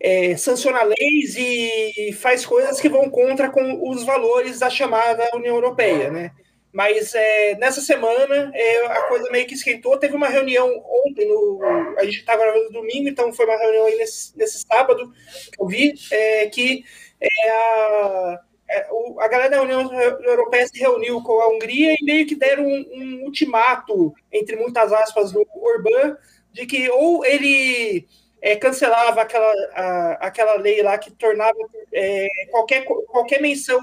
[0.00, 5.54] é, sanciona leis e faz coisas que vão contra com os valores da chamada União
[5.54, 6.32] Europeia, né?
[6.78, 9.98] Mas é, nessa semana é, a coisa meio que esquentou.
[9.98, 10.68] Teve uma reunião
[11.08, 11.60] ontem, no,
[11.98, 15.12] a gente está gravando domingo, então foi uma reunião aí nesse, nesse sábado
[15.52, 16.84] que eu vi, é, que
[17.20, 18.88] é, a, é,
[19.18, 22.86] a galera da União Europeia se reuniu com a Hungria e meio que deram um,
[22.94, 26.16] um ultimato, entre muitas aspas, do Orbán,
[26.52, 28.06] de que ou ele
[28.40, 31.58] é, cancelava aquela, a, aquela lei lá que tornava
[31.92, 33.80] é, qualquer, qualquer menção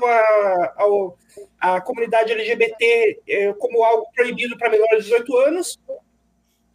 [1.60, 5.80] à comunidade LGBT é, como algo proibido para menores de 18 anos,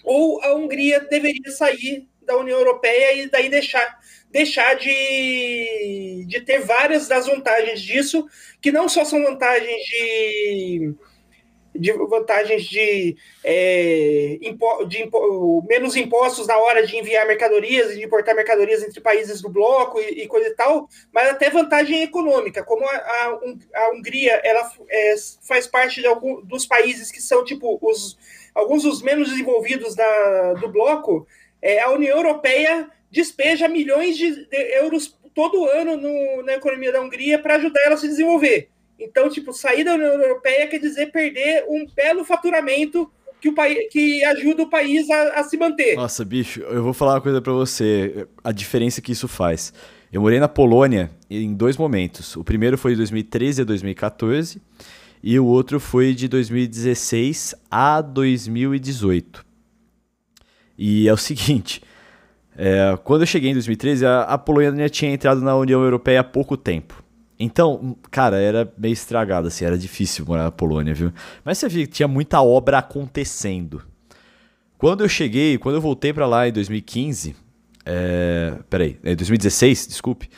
[0.05, 3.99] ou a Hungria deveria sair da União Europeia e daí deixar,
[4.31, 8.27] deixar de, de ter várias das vantagens disso,
[8.61, 10.95] que não só são vantagens de
[11.81, 17.97] de vantagens de, é, impo, de impo, menos impostos na hora de enviar mercadorias e
[17.97, 22.03] de importar mercadorias entre países do bloco e, e coisa e tal, mas até vantagem
[22.03, 23.40] econômica, como a, a,
[23.75, 28.19] a Hungria ela é, faz parte de algum, dos países que são tipo os
[28.55, 31.27] alguns dos menos desenvolvidos da, do bloco,
[31.62, 37.01] é, a União Europeia despeja milhões de, de euros todo ano no, na economia da
[37.01, 38.69] Hungria para ajudar ela a se desenvolver.
[39.01, 43.11] Então, tipo, sair da União Europeia quer dizer perder um belo faturamento
[43.41, 45.97] que, o país, que ajuda o país a, a se manter.
[45.97, 49.73] Nossa, bicho, eu vou falar uma coisa para você, a diferença que isso faz.
[50.13, 52.37] Eu morei na Polônia em dois momentos.
[52.37, 54.61] O primeiro foi de 2013 a 2014
[55.23, 59.45] e o outro foi de 2016 a 2018.
[60.77, 61.81] E é o seguinte,
[62.57, 66.25] é, quando eu cheguei em 2013, a, a Polônia tinha entrado na União Europeia há
[66.25, 67.03] pouco tempo.
[67.42, 71.11] Então, cara, era meio estragado, assim, era difícil morar na Polônia, viu?
[71.42, 73.83] Mas você via que tinha muita obra acontecendo.
[74.76, 77.35] Quando eu cheguei, quando eu voltei para lá em 2015,
[77.87, 80.29] é, peraí, em 2016, desculpe,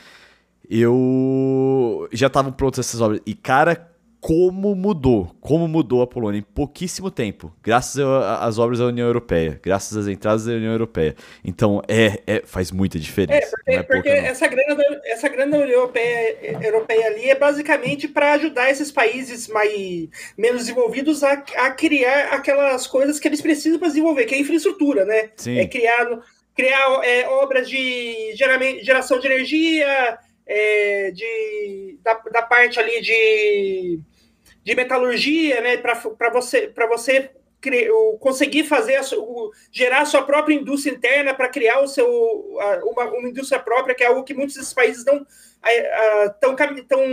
[0.71, 3.21] eu já estavam prontas essas obras.
[3.27, 3.92] E, cara,
[4.23, 8.01] como mudou, como mudou a Polônia em pouquíssimo tempo, graças
[8.41, 11.17] às obras da União Europeia, graças às entradas da União Europeia.
[11.45, 13.49] Então, é, é faz muita diferença.
[13.49, 18.35] É, porque, é porque essa, grana da, essa grana Europeia, Europeia ali é basicamente para
[18.35, 20.09] ajudar esses países mais
[20.39, 25.05] menos desenvolvidos a, a criar aquelas coisas que eles precisam para desenvolver, que é infraestrutura,
[25.05, 25.31] né?
[25.35, 25.59] Sim.
[25.59, 26.07] É criar,
[26.55, 28.33] criar é, obras de
[28.85, 34.01] geração de energia, é, de, da, da parte ali de
[34.65, 37.31] de metalurgia, né, para você, para você
[38.19, 39.03] conseguir fazer a,
[39.71, 42.07] gerar a sua própria indústria interna para criar o seu
[42.85, 45.25] uma, uma, indústria própria, que é algo que muitos desses países não
[46.27, 46.57] estão
[46.89, 47.07] tão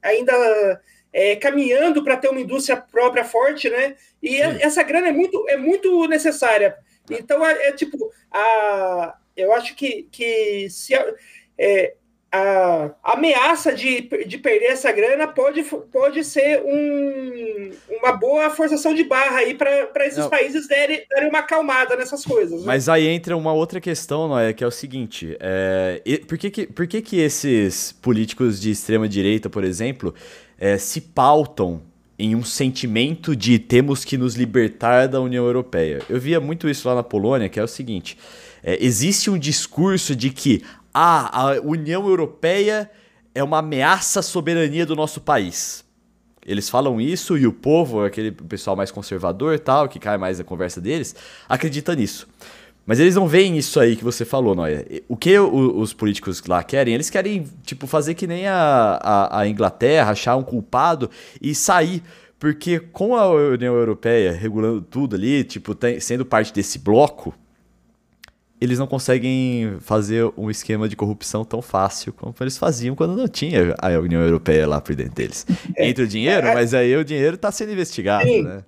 [0.00, 0.80] ainda
[1.12, 3.96] é, caminhando para ter uma indústria própria forte, né?
[4.22, 4.58] E Sim.
[4.60, 6.76] essa grana é muito, é muito necessária.
[7.10, 10.94] Então é, é tipo a, eu acho que, que se
[11.58, 11.94] é,
[13.02, 17.70] a ameaça de, de perder essa grana pode, pode ser um,
[18.00, 20.30] uma boa forçação de barra aí para esses Não.
[20.30, 22.60] países derem, derem uma acalmada nessas coisas.
[22.60, 22.66] Né?
[22.66, 26.66] Mas aí entra uma outra questão, Noé, que é o seguinte: é, por, que, que,
[26.66, 30.14] por que, que esses políticos de extrema direita, por exemplo,
[30.58, 31.82] é, se pautam
[32.18, 36.00] em um sentimento de temos que nos libertar da União Europeia?
[36.08, 38.16] Eu via muito isso lá na Polônia, que é o seguinte.
[38.62, 40.62] É, existe um discurso de que
[40.98, 42.90] ah, a União Europeia
[43.34, 45.84] é uma ameaça à soberania do nosso país.
[46.42, 50.44] Eles falam isso e o povo, aquele pessoal mais conservador tal, que cai mais na
[50.44, 51.14] conversa deles,
[51.46, 52.26] acredita nisso.
[52.86, 54.86] Mas eles não veem isso aí que você falou, Noia.
[55.06, 56.94] O que os políticos lá querem?
[56.94, 61.10] Eles querem, tipo, fazer que nem a, a, a Inglaterra, achar um culpado
[61.42, 62.02] e sair.
[62.38, 67.34] Porque com a União Europeia regulando tudo ali, tipo, tem, sendo parte desse bloco,
[68.60, 73.28] eles não conseguem fazer um esquema de corrupção tão fácil como eles faziam quando não
[73.28, 75.46] tinha a União Europeia lá por dentro deles.
[75.76, 78.64] É, Entra o dinheiro, é, mas aí o dinheiro está sendo investigado, sim, né?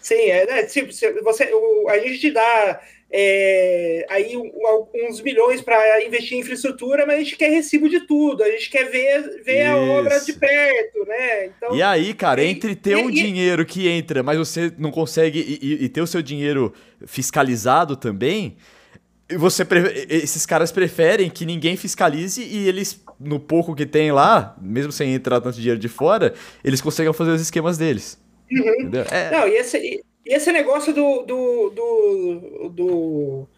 [0.00, 0.92] Sim, é, né, tipo,
[1.24, 7.18] você, o, a gente dá é, aí uns milhões para investir em infraestrutura, mas a
[7.20, 11.46] gente quer recibo de tudo, a gente quer ver, ver a obra de perto, né?
[11.46, 14.90] Então, e aí, cara, entre ter e, um e, dinheiro que entra, mas você não
[14.90, 16.72] consegue, e, e ter o seu dinheiro
[17.06, 18.56] fiscalizado também
[19.34, 19.66] você
[20.08, 25.14] esses caras preferem que ninguém fiscalize e eles, no pouco que tem lá, mesmo sem
[25.14, 28.18] entrar tanto dinheiro de fora, eles conseguem fazer os esquemas deles.
[28.50, 28.90] Uhum.
[29.10, 29.30] É...
[29.32, 33.48] Não, e esse, e esse negócio do, do, do, do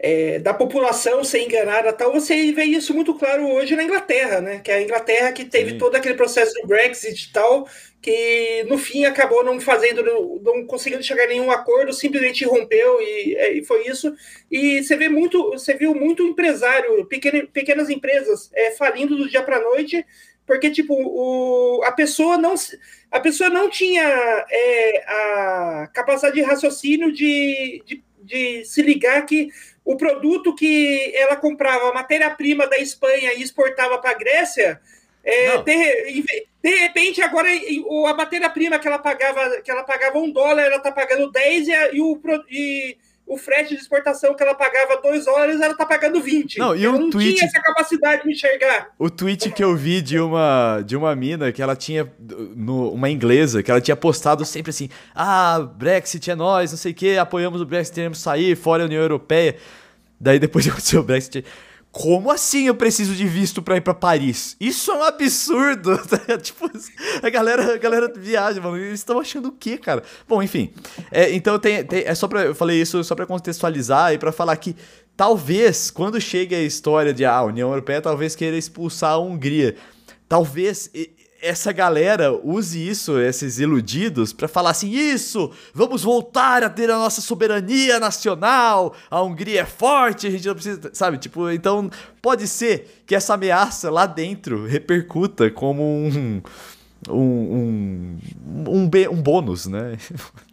[0.00, 4.60] é, da população ser enganada tal, você vê isso muito claro hoje na Inglaterra, né?
[4.60, 5.78] Que é a Inglaterra que teve Sim.
[5.78, 7.66] todo aquele processo do Brexit e tal,
[8.00, 10.04] que no fim acabou não fazendo,
[10.40, 14.14] não conseguindo chegar a nenhum acordo, simplesmente rompeu e, é, e foi isso.
[14.48, 19.42] E você vê muito, você viu muito empresário, pequeno, pequenas empresas é, falindo do dia
[19.42, 20.06] para a noite,
[20.46, 22.54] porque tipo o, a pessoa não
[23.10, 29.48] a pessoa não tinha é, a capacidade de raciocínio de, de, de se ligar que
[29.88, 34.78] o produto que ela comprava, matéria-prima da Espanha e exportava para a Grécia,
[35.24, 40.64] é, de, de, repente, agora a matéria-prima que ela pagava, que ela pagava um dólar,
[40.64, 42.20] ela está pagando 10 e, o,
[42.50, 42.98] e
[43.28, 46.58] o frete de exportação que ela pagava 2 dólares, ela está pagando 20.
[46.58, 48.90] Não, e ela não tweet, tinha essa capacidade de enxergar.
[48.98, 52.10] O tweet que eu vi de uma, de uma mina que ela tinha,
[52.56, 56.92] no, uma inglesa, que ela tinha postado sempre assim: ah, Brexit é nós, não sei
[56.92, 59.56] o que, apoiamos o Brexit, queremos sair, fora a União Europeia.
[60.20, 61.44] Daí depois de acontecer o Brexit,
[61.90, 64.56] como assim eu preciso de visto para ir para Paris?
[64.60, 65.98] Isso é um absurdo.
[66.42, 66.70] tipo,
[67.22, 68.76] a galera, a galera viaja, mano.
[68.76, 70.02] Eles estão achando o quê, cara?
[70.28, 70.72] Bom, enfim.
[71.10, 74.30] É, então tem, tem, é só para eu falei isso só para contextualizar e para
[74.32, 74.76] falar que
[75.16, 79.74] talvez quando chegue a história de ah, a União Europeia talvez queira expulsar a Hungria,
[80.28, 80.90] talvez
[81.40, 86.98] essa galera use isso, esses iludidos, para falar assim: isso, vamos voltar a ter a
[86.98, 90.90] nossa soberania nacional, a Hungria é forte, a gente não precisa.
[90.92, 91.18] Sabe?
[91.18, 96.42] Tipo, então pode ser que essa ameaça lá dentro repercuta como um.
[97.08, 98.18] Um, um,
[98.66, 99.96] um, um bônus, né?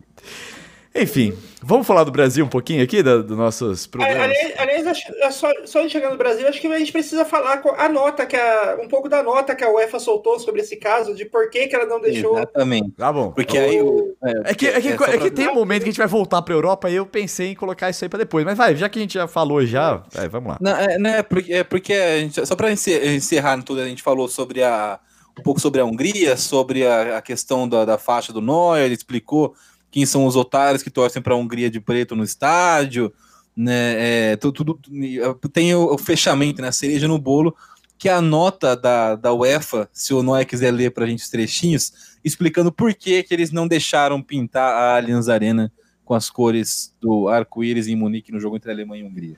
[0.96, 4.32] Enfim, vamos falar do Brasil um pouquinho aqui, dos do nossos problemas?
[4.58, 7.90] Aliás, aliás só, só de chegar no Brasil, acho que a gente precisa falar a
[7.90, 11.26] nota, que a, um pouco da nota que a UEFA soltou sobre esse caso, de
[11.26, 12.38] por que, que ela não deixou.
[12.38, 12.92] Exatamente.
[12.92, 13.32] Tá bom.
[13.32, 13.78] Porque aí.
[14.24, 16.08] É, é, que, é, que, é, é que tem um momento que a gente vai
[16.08, 18.46] voltar pra Europa e eu pensei em colocar isso aí pra depois.
[18.46, 20.58] Mas vai, já que a gente já falou já, é, vamos lá.
[20.62, 24.30] Não, é, né, porque, é porque a gente, só pra encerrar tudo, a gente falou
[24.30, 24.98] sobre a.
[25.38, 28.94] Um pouco sobre a Hungria, sobre a, a questão da, da faixa do Neuer, ele
[28.94, 29.54] explicou
[29.96, 33.14] quem são os otários que torcem para a Hungria de preto no estádio,
[33.56, 34.32] né?
[34.32, 36.68] É, tudo, tudo, tem o, o, fechamento, né?
[36.68, 37.56] A cereja no bolo
[37.98, 41.24] que é a nota da, da UEFA, se o Noé quiser ler para a gente
[41.24, 45.72] os trechinhos, explicando por que, que eles não deixaram pintar a Allianz Arena
[46.04, 49.38] com as cores do arco-íris em Munique no jogo entre Alemanha e Hungria.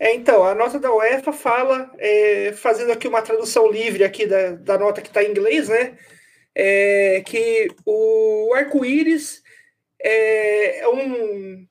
[0.00, 4.50] É, então, a nota da UEFA fala, é, fazendo aqui uma tradução livre aqui da,
[4.50, 5.92] da nota que está em inglês, né?
[6.56, 9.45] É, que o arco-íris
[10.02, 11.66] é, é um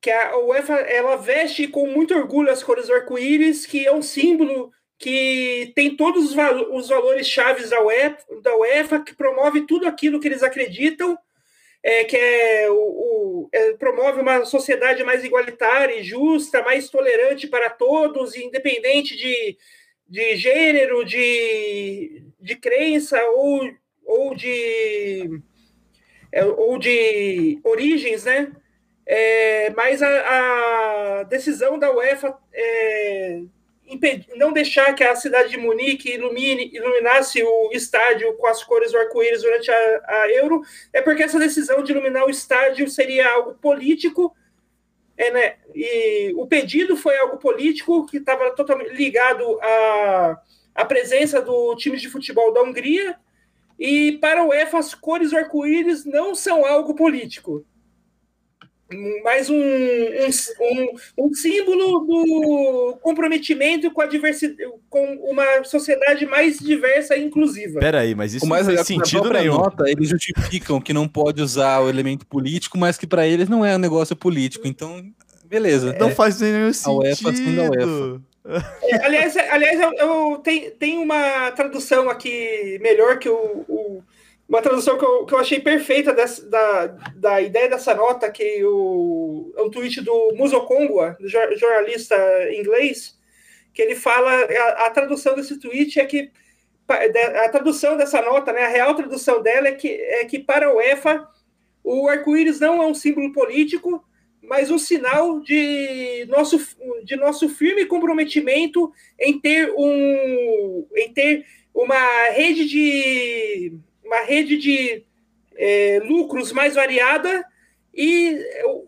[0.00, 4.02] que a UEFA ela veste com muito orgulho as cores do arco-íris, que é um
[4.02, 6.36] símbolo que tem todos os,
[6.70, 11.18] os valores chaves da UEFA, da UEFA, que promove tudo aquilo que eles acreditam,
[11.82, 17.46] é, que é, o, o é, promove uma sociedade mais igualitária e justa, mais tolerante
[17.46, 19.58] para todos, independente de,
[20.08, 23.70] de gênero, de, de crença ou,
[24.04, 25.40] ou, de,
[26.36, 28.52] é, ou de origens, né?
[29.06, 33.40] É, mas a, a, decisão da UEFA é,
[34.36, 38.98] não deixar que a cidade de Munique ilumine, iluminasse o estádio com as cores do
[38.98, 40.60] arco-íris durante a, a, Euro,
[40.92, 44.36] é porque essa decisão de iluminar o estádio seria algo político,
[45.16, 45.54] é, né?
[45.74, 50.42] e o pedido foi algo político que estava totalmente ligado à,
[50.74, 53.16] à presença do time de futebol da Hungria,
[53.78, 57.64] e para o UEFA as cores do arco-íris não são algo político
[59.24, 60.28] mais um, um,
[60.60, 67.80] um, um, símbolo do comprometimento com a diversidade, com uma sociedade mais diversa e inclusiva.
[67.80, 69.56] Peraí, mas isso o mais não faz sentido nenhum.
[69.56, 73.64] Nota, eles justificam que não pode usar o elemento político, mas que para eles não
[73.64, 74.68] é um negócio político.
[74.68, 75.04] Então,
[75.44, 75.96] beleza.
[75.98, 76.90] Não é, faz nenhum sentido.
[76.90, 78.22] A UEFA, assim, a UEFA.
[78.82, 84.02] É, aliás, aliás eu, eu tenho, tenho uma tradução aqui melhor que o, o
[84.48, 88.64] uma tradução que eu, que eu achei perfeita dessa, da, da ideia dessa nota, que
[88.64, 92.16] o, é um tweet do Muso Kongwa, jornalista
[92.52, 93.18] inglês,
[93.74, 96.30] que ele fala, a, a, tradução desse tweet é que,
[96.88, 100.76] a tradução dessa nota, né, a real tradução dela é que, é que para o
[100.76, 101.26] UEFA,
[101.82, 104.04] o arco-íris não é um símbolo político,
[104.46, 106.58] mas um sinal de nosso,
[107.04, 113.72] de nosso firme comprometimento em ter, um, em ter uma rede de
[114.04, 115.04] uma rede de
[115.56, 117.44] é, lucros mais variada
[117.92, 118.38] e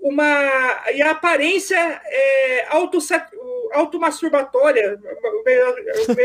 [0.00, 2.98] uma e a aparência é, auto,
[3.72, 4.98] automasturbatória,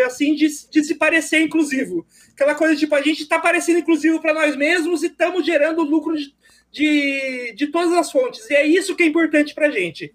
[0.06, 2.06] assim, de, de, se parecer inclusivo.
[2.34, 6.15] Aquela coisa tipo, a gente está parecendo inclusivo para nós mesmos e estamos gerando lucro
[6.15, 6.34] de,
[6.74, 8.50] de, de, todas as fontes.
[8.50, 10.14] E é isso que é importante para a gente.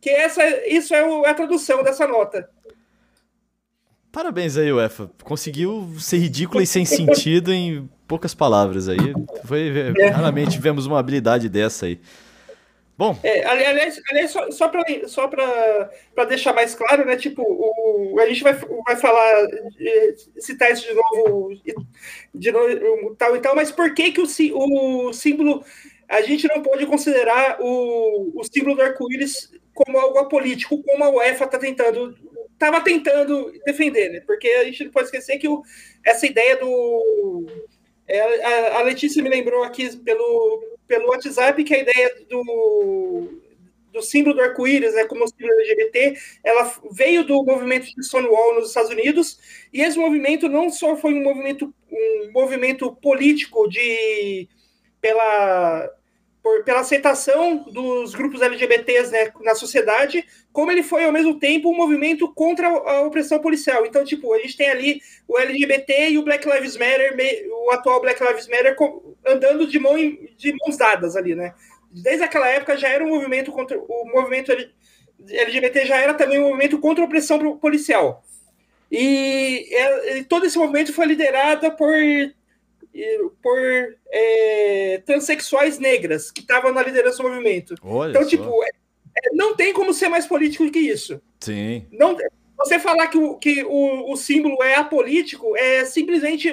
[0.00, 2.48] Que essa, isso é a tradução dessa nota.
[4.12, 5.10] Parabéns aí, UEFA.
[5.24, 8.98] Conseguiu ser ridículo e sem sentido em poucas palavras aí.
[9.44, 10.08] Foi, é.
[10.08, 11.98] Raramente vemos uma habilidade dessa aí.
[12.96, 13.18] Bom.
[13.24, 17.16] É, aliás, aliás, só, só para só deixar mais claro, né?
[17.16, 19.48] Tipo, o, a gente vai, vai falar,
[20.38, 21.50] citar isso de novo,
[22.32, 25.64] de novo, tal e tal, mas por que, que o, o símbolo.
[26.08, 31.10] A gente não pode considerar o, o símbolo do arco-íris como algo apolítico, como a
[31.10, 32.14] UEFA está tentando
[32.54, 34.20] estava tentando defender, né?
[34.20, 35.62] Porque a gente não pode esquecer que o,
[36.04, 37.46] essa ideia do.
[38.06, 43.40] É, a, Letícia me lembrou aqui pelo, pelo WhatsApp que a ideia do,
[43.90, 46.14] do símbolo do arco-íris, né, como símbolo LGBT,
[46.44, 49.38] ela veio do movimento de Stonewall nos Estados Unidos,
[49.72, 54.48] e esse movimento não só foi um movimento, um movimento político de
[55.04, 55.90] pela
[56.42, 61.70] por, pela aceitação dos grupos LGBTs né, na sociedade, como ele foi ao mesmo tempo
[61.70, 63.84] um movimento contra a opressão policial.
[63.84, 67.14] Então, tipo, a gente tem ali o LGBT e o Black Lives Matter,
[67.50, 68.76] o atual Black Lives Matter,
[69.26, 71.54] andando de, mão, de mãos dadas ali, né?
[71.90, 74.52] Desde aquela época já era um movimento contra o movimento
[75.30, 78.22] LGBT já era também um movimento contra a opressão policial.
[78.90, 79.66] E,
[80.16, 81.94] e todo esse movimento foi liderado por
[83.42, 83.58] por
[84.10, 87.74] é, transexuais negras que estavam na liderança do movimento.
[87.82, 88.28] Olha então, só.
[88.28, 88.70] tipo, é,
[89.32, 91.20] não tem como ser mais político que isso.
[91.40, 91.86] Sim.
[91.90, 92.16] Não,
[92.56, 96.50] você falar que o, que o, o símbolo é apolítico é simplesmente.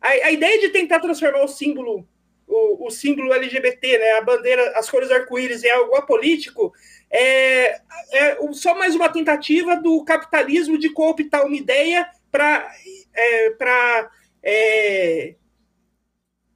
[0.00, 2.06] A, a ideia de tentar transformar o símbolo,
[2.46, 6.72] o, o símbolo LGBT, né, a bandeira, as cores arco-íris em algo apolítico,
[7.10, 7.80] é,
[8.12, 12.70] é só mais uma tentativa do capitalismo de cooptar uma ideia para.
[13.12, 14.10] É, para
[14.42, 15.34] é,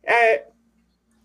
[0.06, 0.44] é,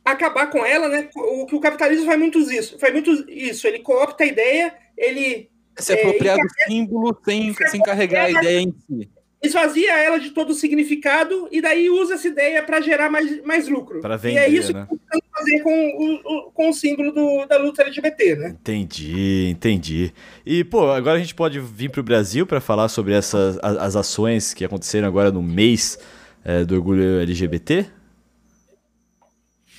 [0.03, 1.09] acabar com ela, né?
[1.15, 3.67] O que o capitalismo faz muito isso, faz muito isso.
[3.67, 8.61] Ele coopta a ideia, ele se apropriar é, do símbolo sem, sem carregar a ideia
[8.61, 9.09] em si.
[9.41, 13.69] Esvazia ela de todo o significado e daí usa essa ideia para gerar mais, mais
[13.69, 14.01] lucro.
[14.01, 14.85] Para vender, e é isso né?
[14.85, 18.49] que estão fazer com o, com o símbolo do, da luta LGBT, né?
[18.49, 20.13] Entendi, entendi.
[20.45, 23.77] E, pô, agora a gente pode vir para o Brasil para falar sobre essas as,
[23.77, 25.97] as, ações que aconteceram agora no mês
[26.43, 27.85] é, do orgulho LGBT?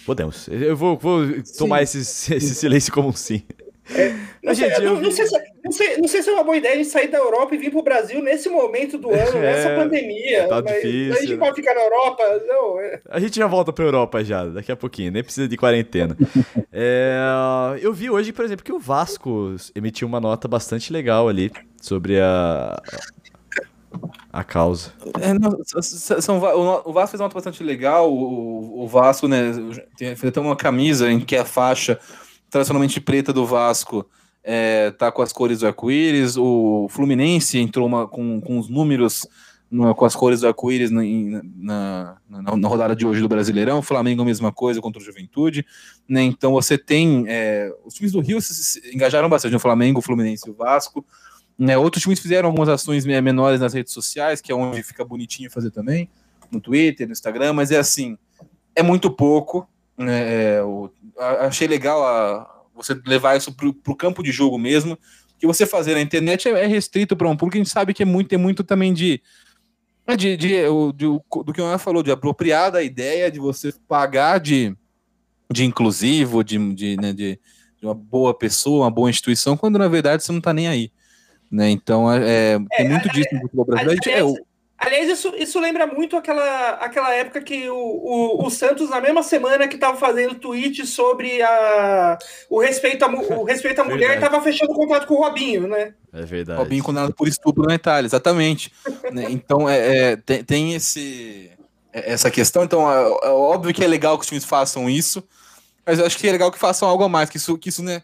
[0.05, 0.49] Podemos.
[0.49, 1.23] Eu vou, vou
[1.59, 3.43] tomar esse, esse silêncio como um sim.
[3.95, 6.45] É, não, sei, gente, não, não, sei se, não, sei, não, sei, se é uma
[6.45, 9.39] boa ideia de sair da Europa e vir para o Brasil nesse momento do ano,
[9.39, 10.49] é, nessa pandemia.
[10.49, 11.13] Tá difícil.
[11.13, 12.23] A gente pode ficar na Europa.
[12.47, 13.01] Não, é.
[13.09, 16.17] A gente já volta para a Europa já, daqui a pouquinho, nem precisa de quarentena.
[16.73, 17.19] é,
[17.81, 22.21] eu vi hoje, por exemplo, que o Vasco emitiu uma nota bastante legal ali sobre
[22.21, 22.81] a,
[24.33, 24.93] a causa.
[25.21, 26.39] É, não, são,
[26.85, 28.13] o Vasco fez uma nota bastante legal.
[28.13, 29.53] O, o Vasco, né,
[29.97, 31.99] fez até uma camisa em que a faixa
[32.49, 34.07] tradicionalmente preta do Vasco
[34.43, 36.37] é, tá com as cores do arco-íris.
[36.37, 39.27] O Fluminense entrou uma, com, com os números
[39.71, 41.03] no, com as cores do arco-íris na,
[41.57, 43.79] na, na, na, rodada de hoje do Brasileirão.
[43.79, 45.65] O Flamengo, a mesma coisa contra o Juventude.
[46.09, 46.23] Né?
[46.23, 47.25] Então você tem.
[47.29, 50.55] É, os times do Rio se, se engajaram bastante: o Flamengo, o Fluminense e o
[50.55, 51.05] Vasco.
[51.61, 51.77] Né?
[51.77, 55.71] Outros times fizeram algumas ações menores nas redes sociais, que é onde fica bonitinho fazer
[55.71, 56.09] também,
[56.51, 58.17] no Twitter, no Instagram, mas é assim:
[58.75, 59.69] é muito pouco.
[59.99, 60.23] Né?
[60.23, 60.61] É,
[61.41, 64.99] achei legal a, você levar isso para o campo de jogo mesmo,
[65.39, 68.03] que você fazer na internet é, é restrito para um público, a gente sabe que
[68.03, 69.21] é muito, tem muito também de,
[70.09, 70.63] de, de, de,
[70.95, 74.75] de do que o Ana falou, de apropriar da ideia de você pagar de,
[75.53, 77.39] de inclusivo, de, de, né, de,
[77.79, 80.91] de uma boa pessoa, uma boa instituição, quando na verdade você não está nem aí.
[81.51, 81.71] Né?
[81.71, 84.01] Então, é, tem é, muito disso no futebol brasileiro.
[84.05, 88.89] Aliás, é, Aliás, isso, isso lembra muito aquela, aquela época que o, o, o Santos,
[88.89, 93.85] na mesma semana que estava fazendo tweet sobre a, o respeito à, o respeito à
[93.85, 95.93] mulher, estava fechando contato com o Robinho, né?
[96.11, 96.59] É verdade.
[96.59, 98.73] Robinho condenado por estupro na Itália, exatamente.
[99.13, 99.27] né?
[99.29, 101.51] Então, é, é, tem, tem esse,
[101.93, 102.65] é, essa questão.
[102.65, 105.23] Então, é, é, óbvio que é legal que os times façam isso,
[105.85, 107.83] mas eu acho que é legal que façam algo a mais, que isso, que isso
[107.83, 108.03] né,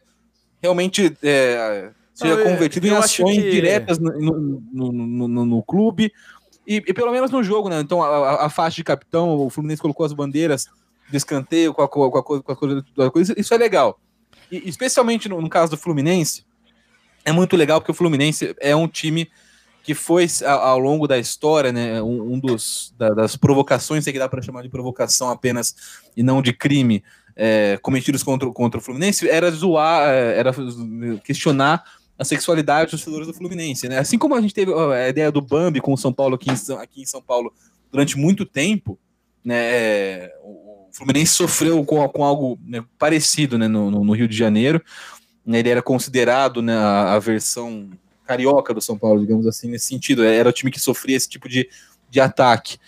[0.61, 6.11] realmente é, seja convertido em ações diretas no, no, no, no, clube
[6.67, 7.79] e, pelo menos no jogo, né?
[7.81, 10.67] Então, a, a, faixa de capitão, o Fluminense colocou as bandeiras
[11.11, 14.01] de escanteio com a, com a, coisa, isso é legal.
[14.51, 16.45] E, especialmente no, caso do Fluminense,
[17.25, 19.31] é muito legal porque o Fluminense é um time
[19.85, 24.43] que foi ao longo da história, né, um, dos da, das provocações que dá para
[24.43, 25.77] chamar de provocação apenas
[26.17, 27.05] e não de crime
[27.37, 30.53] é, cometidos contra, contra o Fluminense, era zoar, é, era
[31.23, 31.85] questionar
[32.19, 33.99] a sexualidade dos torcedores do Fluminense, né?
[33.99, 36.75] Assim como a gente teve a ideia do Bambi com o São Paulo aqui em,
[36.75, 37.53] aqui em São Paulo
[37.91, 38.99] durante muito tempo,
[39.45, 39.57] né?
[39.57, 44.83] É, o Fluminense sofreu com, com algo né, parecido né, no, no, Rio de Janeiro.
[45.45, 47.91] Né, ele era considerado né, a, versão
[48.25, 50.25] carioca do São Paulo, digamos assim, nesse sentido.
[50.25, 51.69] Era o time que sofria esse tipo de,
[52.09, 52.79] de ataque.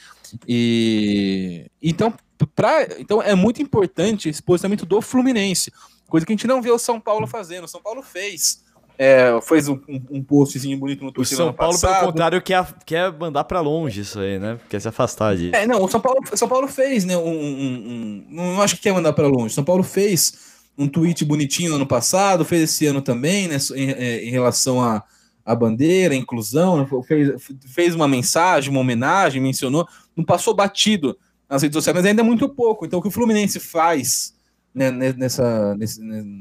[0.48, 2.14] E então,
[2.54, 5.70] pra, então é muito importante esse posicionamento do Fluminense,
[6.08, 7.64] coisa que a gente não vê o São Paulo fazendo.
[7.64, 8.64] O São Paulo fez
[8.98, 9.78] é, fez um,
[10.10, 11.34] um, postzinho bonito no Twitter.
[11.34, 12.00] O São Paulo, passado.
[12.00, 14.58] pelo contrário, quer, quer mandar para longe isso aí, né?
[14.68, 15.54] Quer se afastar disso.
[15.54, 17.16] É, não, o São Paulo, São Paulo fez, né?
[17.16, 19.54] Um, um, um não acho que quer mandar para longe.
[19.54, 23.56] São Paulo fez um tweet bonitinho no ano passado, fez esse ano também, né?
[23.76, 25.04] Em, é, em relação a,
[25.44, 27.30] a bandeira, a inclusão, né, fez,
[27.68, 29.86] fez uma mensagem, uma homenagem, mencionou,
[30.16, 31.16] não passou batido
[31.48, 32.84] nas redes sociais, mas ainda é muito pouco.
[32.84, 34.34] Então, o que o Fluminense faz
[34.74, 35.76] né, nessa,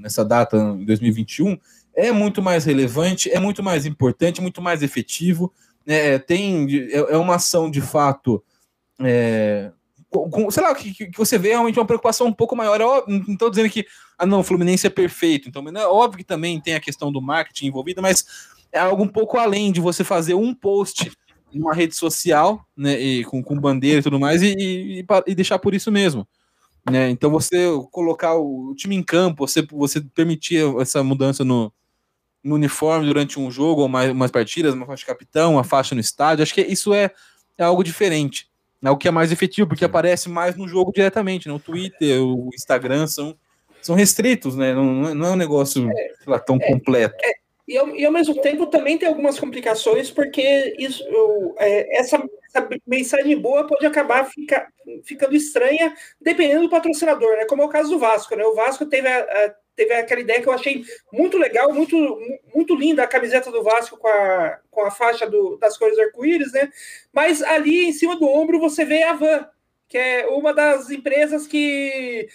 [0.02, 1.58] nessa data, em 2021,
[1.98, 5.52] é muito mais relevante, é muito mais importante, muito mais efetivo.
[5.86, 8.44] É, tem, é, é uma ação de fato.
[9.02, 9.72] É,
[10.12, 12.80] com, sei lá, que, que, você vê realmente uma preocupação um pouco maior.
[12.80, 13.84] Eu não estou dizendo que
[14.16, 15.50] ah, não, o Fluminense é perfeito.
[15.50, 18.26] Então, é óbvio que também tem a questão do marketing envolvida, mas
[18.72, 21.12] é algo um pouco além de você fazer um post
[21.52, 25.58] numa rede social, né, e, com, com bandeira e tudo mais, e, e, e deixar
[25.58, 26.28] por isso mesmo.
[26.90, 27.10] Né?
[27.10, 31.72] Então, você colocar o time em campo, você, você permitir essa mudança no,
[32.48, 35.94] no uniforme durante um jogo ou mais, umas partidas, uma faixa de capitão, uma faixa
[35.94, 36.44] no estádio.
[36.44, 37.12] Acho que isso é,
[37.58, 38.50] é algo diferente.
[38.82, 41.48] É o que é mais efetivo, porque aparece mais no jogo diretamente.
[41.48, 41.54] Né?
[41.54, 43.38] O Twitter, o Instagram são,
[43.82, 44.74] são restritos, né?
[44.74, 47.16] Não, não é um negócio é, lá, tão é, completo.
[47.22, 47.34] É,
[47.68, 51.04] e, ao, e, ao, mesmo tempo também tem algumas complicações, porque isso,
[51.58, 54.68] é, essa, essa, mensagem boa pode acabar fica,
[55.04, 57.46] ficando estranha dependendo do patrocinador, né?
[57.46, 58.46] Como é o caso do Vasco, né?
[58.46, 61.96] O Vasco teve a, a teve aquela ideia que eu achei muito legal, muito,
[62.54, 66.52] muito linda a camiseta do Vasco com a, com a faixa do, das cores arco-íris,
[66.52, 66.70] né?
[67.14, 69.48] Mas ali em cima do ombro você vê a Van,
[69.88, 72.28] que é uma das empresas que,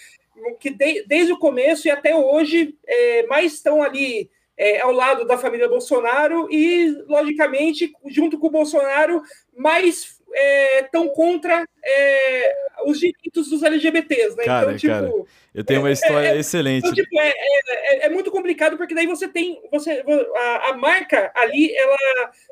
[0.57, 5.25] que de, desde o começo e até hoje é, mais estão ali é, ao lado
[5.25, 9.21] da família Bolsonaro e, logicamente, junto com o Bolsonaro,
[9.55, 12.55] mais estão é, contra é,
[12.85, 14.43] os direitos dos LGBTs, né?
[14.43, 15.11] Cara, então, tipo, cara,
[15.53, 16.87] eu tenho uma história é, excelente.
[16.87, 20.03] Então, tipo, é, muito complicado porque daí você tem, você,
[20.35, 21.97] a, a marca ali, ela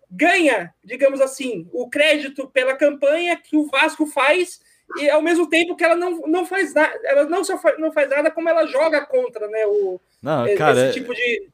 [0.10, 4.60] ganha, digamos assim, o crédito pela campanha que o Vasco faz
[4.98, 7.92] e ao mesmo tempo que ela não, não faz nada, ela não só faz, não
[7.92, 9.66] faz nada, como ela joga contra, né?
[9.66, 11.50] O, não, cara, esse tipo de.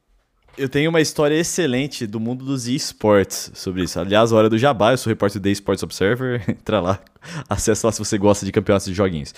[0.58, 4.00] Eu tenho uma história excelente do mundo dos esportes sobre isso.
[4.00, 6.42] Aliás, hora do Jabá, eu sou repórter da Sports Observer.
[6.50, 7.00] Entra lá,
[7.48, 9.32] acessa lá se você gosta de campeonatos de joguinhos.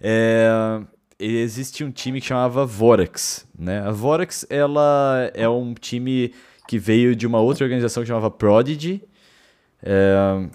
[0.00, 0.80] É,
[1.18, 3.80] existe um time que chamava Vorax, né?
[3.80, 6.32] A Vorax, ela é um time
[6.68, 9.02] que veio de uma outra organização que chamava Prodigy.
[9.82, 10.46] É,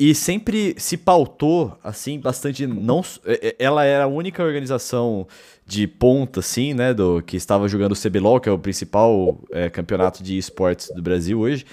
[0.00, 2.66] e sempre se pautou, assim, bastante.
[2.66, 5.28] Não, é, é, ela era a única organização
[5.66, 6.94] de ponta, assim, né?
[6.94, 11.02] Do, que estava jogando o CBLOL, que é o principal é, campeonato de esportes do
[11.02, 11.66] Brasil hoje.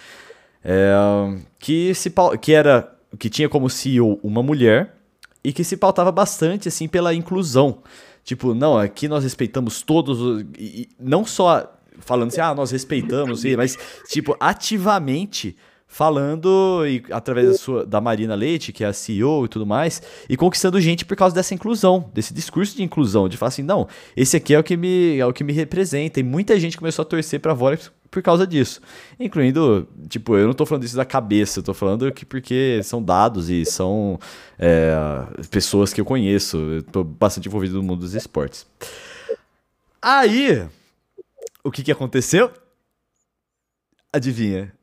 [0.61, 0.93] É,
[1.57, 2.93] que, se, que era.
[3.17, 4.97] Que tinha como CEO uma mulher
[5.41, 7.81] e que se pautava bastante, assim, pela inclusão.
[8.25, 10.45] Tipo, não, aqui nós respeitamos todos.
[10.59, 13.77] E, não só falando assim, ah, nós respeitamos, mas,
[14.09, 15.55] tipo, ativamente
[15.87, 20.01] falando e através da, sua, da Marina Leite, que é a CEO e tudo mais,
[20.29, 23.87] e conquistando gente por causa dessa inclusão, desse discurso de inclusão, de falar assim, não,
[24.15, 26.19] esse aqui é o que me, é o que me representa.
[26.19, 28.81] E muita gente começou a torcer pra Vorax por causa disso.
[29.19, 33.01] Incluindo, tipo, eu não tô falando isso da cabeça, eu tô falando que porque são
[33.01, 34.19] dados e são
[34.59, 34.93] é,
[35.49, 36.57] pessoas que eu conheço.
[36.57, 38.67] Eu tô bastante envolvido no mundo dos esportes.
[40.01, 40.67] Aí,
[41.63, 42.51] o que que aconteceu?
[44.11, 44.76] Adivinha?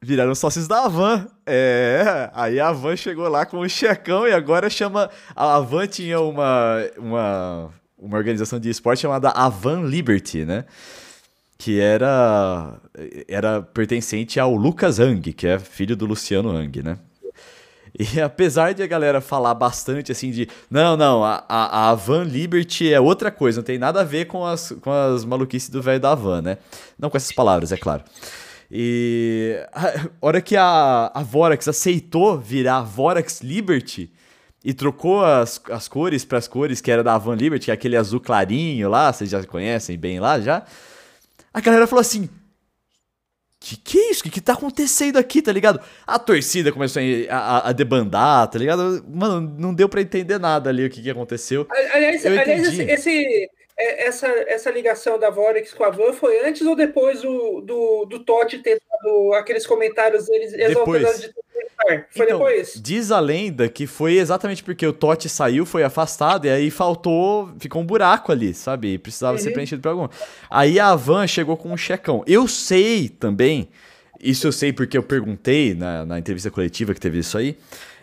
[0.00, 1.26] Viraram sócios da Avan.
[1.46, 5.10] É, aí a Avan chegou lá com um checão e agora chama.
[5.34, 10.64] A Avan tinha uma, uma, uma organização de esporte chamada Avan Liberty, né?
[11.56, 12.80] Que era,
[13.26, 16.98] era pertencente ao Lucas Hang, que é filho do Luciano Hang, né?
[17.98, 22.22] E apesar de a galera falar bastante assim de não, não, a, a, a Van
[22.22, 25.82] Liberty é outra coisa, não tem nada a ver com as, com as maluquices do
[25.82, 26.58] velho da Van, né?
[26.96, 28.04] Não com essas palavras, é claro.
[28.70, 34.12] E a hora que a, a Vorax aceitou virar Vorax Liberty
[34.64, 37.74] e trocou as, as cores para as cores que era da Van Liberty, que é
[37.74, 40.64] aquele azul clarinho lá, vocês já conhecem bem lá já.
[41.54, 42.28] A galera falou assim:
[43.60, 44.22] que que é isso?
[44.22, 45.80] Que que tá acontecendo aqui, tá ligado?
[46.06, 49.04] A torcida começou a, a, a debandar, tá ligado?
[49.08, 51.66] Mano, não deu para entender nada ali o que que aconteceu.
[51.70, 56.74] Aliás, aliás esse, esse, essa, essa ligação da Vorex com a Van foi antes ou
[56.74, 61.32] depois do, do, do Totti ter dado aqueles comentários deles exaltados de
[62.10, 62.74] Foi então, depois?
[62.82, 67.50] Diz a lenda que foi exatamente porque o Totti saiu, foi afastado, e aí faltou,
[67.60, 68.94] ficou um buraco ali, sabe?
[68.94, 69.42] E precisava uhum.
[69.44, 70.08] ser preenchido por algum.
[70.50, 72.24] Aí a Van chegou com um checão.
[72.26, 73.68] Eu sei também,
[74.20, 77.56] isso eu sei porque eu perguntei na, na entrevista coletiva que teve isso aí,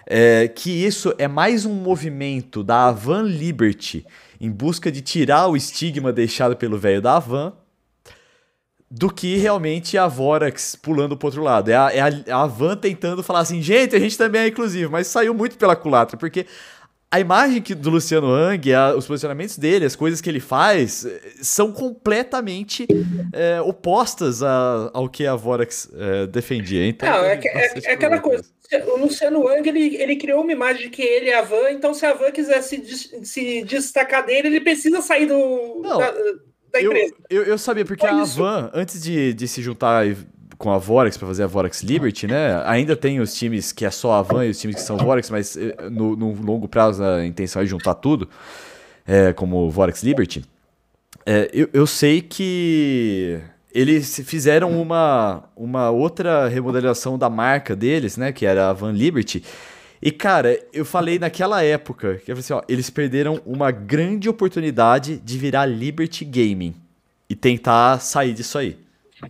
[0.07, 4.05] é, que isso é mais um movimento da Van Liberty
[4.39, 7.53] em busca de tirar o estigma deixado pelo velho da Van
[8.89, 11.69] do que realmente a Vorax pulando pro outro lado.
[11.69, 14.91] É a, é a, a Van tentando falar assim, gente, a gente também é inclusivo,
[14.91, 16.45] mas saiu muito pela culatra, porque
[17.09, 21.05] a imagem que, do Luciano Hang, a, os posicionamentos dele, as coisas que ele faz,
[21.05, 22.85] eh, são completamente
[23.31, 26.85] é, opostas a, ao que a Vorax é, defendia.
[26.85, 28.43] Então, Não, é, é, é aquela coisa.
[28.87, 31.93] O Luciano Hang, ele, ele criou uma imagem de que ele é a Van, então
[31.93, 32.83] se a Van quiser se,
[33.23, 36.11] se destacar dele, ele precisa sair do, Não, da,
[36.71, 37.13] da empresa.
[37.29, 40.05] Eu, eu, eu sabia, porque a Van, antes de, de se juntar
[40.57, 42.61] com a Vorax para fazer a Vorax Liberty, né?
[42.65, 45.29] Ainda tem os times que é só a Van e os times que são Vorax,
[45.29, 48.29] mas eh, no, no longo prazo a intenção é juntar tudo,
[49.05, 50.43] é, como Vorax Liberty.
[51.25, 53.41] É, eu, eu sei que
[53.75, 58.31] eles fizeram uma, uma outra remodelação da marca deles, né?
[58.31, 59.43] Que era a Van Liberty.
[60.01, 65.37] E, cara, eu falei naquela época que assim, ó, eles perderam uma grande oportunidade de
[65.37, 66.73] virar Liberty Gaming
[67.29, 68.77] e tentar sair disso aí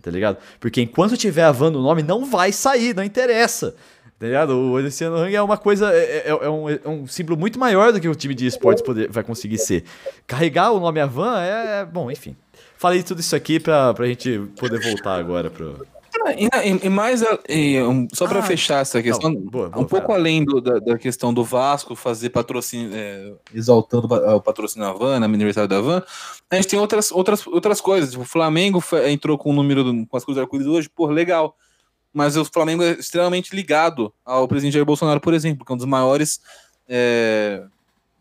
[0.00, 0.38] tá ligado?
[0.60, 3.74] Porque enquanto tiver a van no nome, não vai sair, não interessa.
[4.18, 4.50] Tá ligado?
[4.50, 7.92] O Luciano Hang é uma coisa, é, é, é, um, é, um, símbolo muito maior
[7.92, 9.84] do que o time de esportes poder, vai conseguir ser.
[10.26, 12.34] Carregar o nome Avan é, bom, enfim.
[12.86, 15.84] Falei tudo isso aqui pra, pra gente poder voltar agora pro,
[16.38, 19.84] e, e, mais, e, um, só para ah, fechar essa questão, não, boa, boa, um
[19.84, 24.94] pouco além do, da, da, questão do Vasco fazer patrocínio, é, exaltando o patrocínio da
[24.94, 26.00] Van, na aniversário da Van,
[26.48, 28.12] a gente tem outras, outras, outras coisas.
[28.12, 31.56] Tipo, o Flamengo entrou com o número do, com as coisas arco hoje, pô, legal.
[32.14, 35.78] Mas o Flamengo é extremamente ligado ao presidente Jair Bolsonaro, por exemplo, que é um
[35.78, 36.40] dos maiores
[36.88, 37.64] é,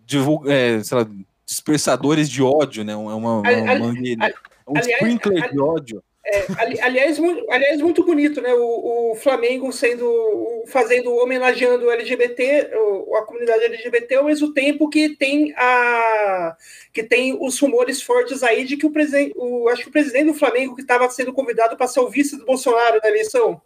[0.08, 1.08] divulga, é, lá,
[1.46, 2.94] dispersadores de ódio, né?
[2.94, 4.34] É uma, uma, uma,
[4.68, 8.52] um sprinkler de ódio É, ali, aliás, muito, aliás, muito bonito, né?
[8.54, 12.72] O, o, Flamengo sendo fazendo, homenageando o LGBT,
[13.16, 16.58] a comunidade LGBT, ao mesmo tempo que tem a
[16.92, 20.26] que tem os rumores fortes aí de que o presidente, o, acho que o presidente
[20.26, 23.62] do Flamengo que estava sendo convidado para ser o vice do Bolsonaro na eleição.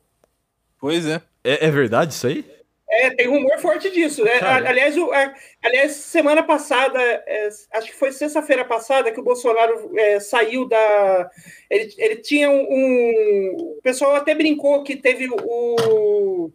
[0.78, 1.22] Pois é.
[1.44, 2.46] É, é verdade isso aí?
[2.92, 4.24] É, tem rumor forte disso.
[4.24, 4.40] Né?
[4.42, 9.92] Aliás, o, a, aliás, semana passada, é, acho que foi sexta-feira passada, que o Bolsonaro
[9.96, 11.30] é, saiu da.
[11.70, 16.52] Ele, ele tinha um, um, O pessoal até brincou que teve o.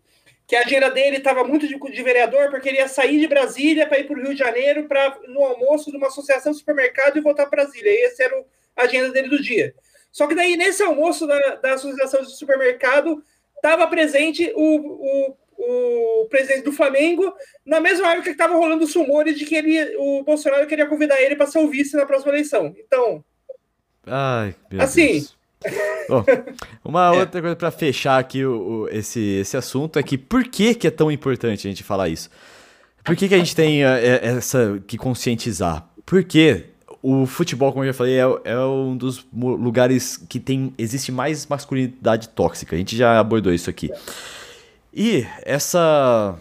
[0.47, 3.87] Que a agenda dele estava muito de, de, vereador, porque ele ia sair de Brasília
[3.87, 7.17] para ir para o Rio de Janeiro para no almoço de uma associação de supermercado
[7.17, 7.91] e voltar para Brasília.
[7.91, 8.45] E esse era
[8.77, 9.75] a agenda dele do dia.
[10.13, 13.25] Só que daí, nesse almoço da, da associação de supermercado,
[13.57, 17.33] estava presente o, o o presidente do Flamengo,
[17.65, 21.21] na mesma época que estava rolando os rumores de que ele, o Bolsonaro queria convidar
[21.21, 22.75] ele para ser o vice na próxima eleição.
[22.79, 23.25] Então.
[24.07, 25.27] Ai, assim.
[26.09, 26.25] Bom,
[26.85, 27.19] uma é.
[27.19, 30.87] outra coisa para fechar aqui o, o, esse, esse assunto é que por que, que
[30.87, 32.31] é tão importante a gente falar isso?
[33.03, 33.89] Por que, que a gente tem uh,
[34.23, 35.87] essa que conscientizar?
[36.07, 36.65] Porque
[37.03, 41.47] o futebol, como eu já falei, é, é, um dos lugares que tem existe mais
[41.47, 42.75] masculinidade tóxica.
[42.75, 43.91] A gente já abordou isso aqui.
[44.95, 46.37] E essa,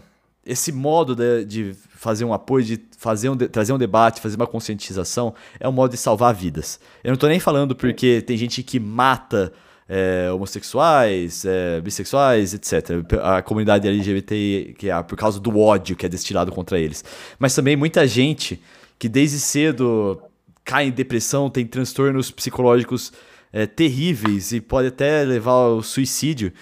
[0.45, 4.36] esse modo de, de fazer um apoio, de fazer um de, trazer um debate, fazer
[4.36, 6.80] uma conscientização, é um modo de salvar vidas.
[7.04, 9.51] Eu não estou nem falando porque tem gente que mata
[9.89, 13.06] é, homossexuais, é, bissexuais, etc.
[13.24, 17.04] A comunidade LGBT, que é por causa do ódio que é destilado contra eles.
[17.39, 18.62] Mas também muita gente
[18.99, 20.22] que desde cedo
[20.64, 23.12] cai em depressão, tem transtornos psicológicos
[23.51, 26.54] é, terríveis e pode até levar ao suicídio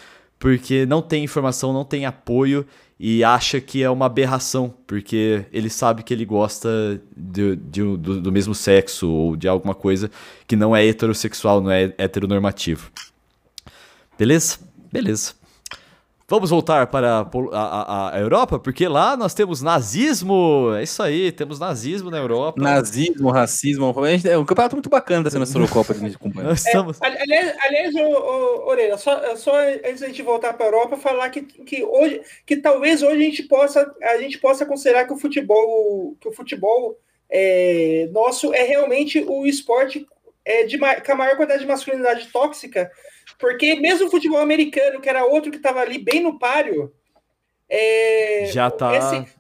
[0.42, 2.66] porque não tem informação, não tem apoio
[3.00, 8.20] e acha que é uma aberração, porque ele sabe que ele gosta de, de, do,
[8.20, 10.10] do mesmo sexo ou de alguma coisa
[10.48, 12.92] que não é heterossexual, não é heteronormativo.
[14.18, 14.58] Beleza?
[14.92, 15.34] Beleza.
[16.32, 20.74] Vamos voltar para a, a, a, Europa, porque lá nós temos nazismo.
[20.80, 22.62] É isso aí, temos nazismo na Europa.
[22.62, 23.94] Nazismo, racismo.
[24.24, 26.48] É um campeonato muito bacana sendo essa Eurocopa que a gente acompanha.
[26.48, 27.02] Nós estamos...
[27.02, 30.96] É, aliás, aliás o, o, Orelha, só, só antes da gente voltar para a Europa,
[30.96, 35.12] falar que, que, hoje, que talvez hoje a gente possa, a gente possa considerar que
[35.12, 36.98] o futebol, que o futebol
[37.30, 40.08] é, nosso é realmente o esporte
[40.46, 42.90] é, de, com a maior quantidade de masculinidade tóxica
[43.42, 46.94] porque mesmo o futebol americano, que era outro que estava ali bem no páreo,
[47.74, 48.92] é, já está.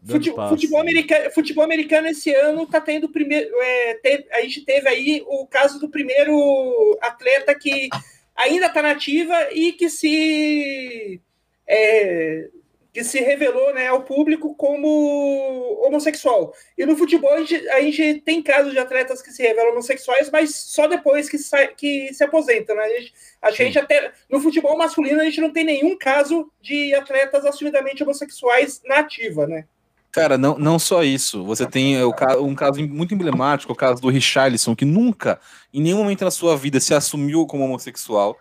[0.06, 3.50] Fute, futebol, americano, futebol americano esse ano está tendo primeiro.
[3.62, 7.90] É, teve, a gente teve aí o caso do primeiro atleta que
[8.36, 11.20] ainda está nativa e que se
[11.68, 12.50] é,
[12.94, 16.54] que se revelou né, ao público como homossexual.
[16.78, 20.30] E no futebol a gente, a gente, tem casos de atletas que se revelam homossexuais,
[20.30, 22.76] mas só depois que, sai, que se aposentam.
[22.76, 22.84] Né?
[22.84, 26.94] A gente, a gente até no futebol masculino a gente não tem nenhum caso de
[26.94, 29.66] atletas assumidamente homossexuais na ativa, né?
[30.12, 31.46] Cara, não, não só isso.
[31.46, 35.40] Você tem o, um caso muito emblemático, o caso do Richarlison, que nunca,
[35.74, 38.38] em nenhum momento na sua vida, se assumiu como homossexual.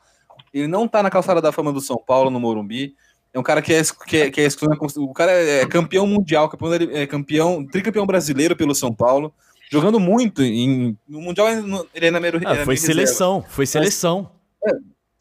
[0.53, 2.97] Ele não tá na calçada da fama do São Paulo, no Morumbi.
[3.33, 4.49] É um cara que é, que é, que é
[4.97, 9.33] o cara é campeão mundial, campeão, é campeão, tricampeão brasileiro pelo São Paulo,
[9.71, 11.49] jogando muito em, no mundial
[11.95, 13.55] ele é na meio, ah, foi seleção, reserva.
[13.55, 14.33] foi seleção.
[14.61, 14.73] Mas,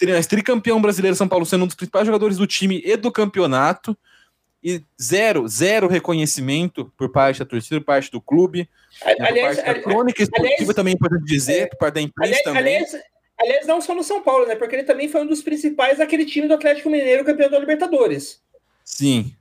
[0.02, 3.96] é, tricampeão brasileiro São Paulo sendo um dos principais jogadores do time e do campeonato
[4.64, 8.68] e zero, zero reconhecimento por parte da torcida, por parte do clube,
[9.04, 12.44] aliás, por parte da crônica esportiva aliás, também importante dizer, por parte da imprensa aliás,
[12.44, 12.76] também.
[12.78, 12.92] Aliás,
[13.40, 14.56] Aliás, não só no São Paulo, né?
[14.56, 18.42] Porque ele também foi um dos principais daquele time do Atlético Mineiro, campeão da Libertadores.
[18.84, 19.34] Sim.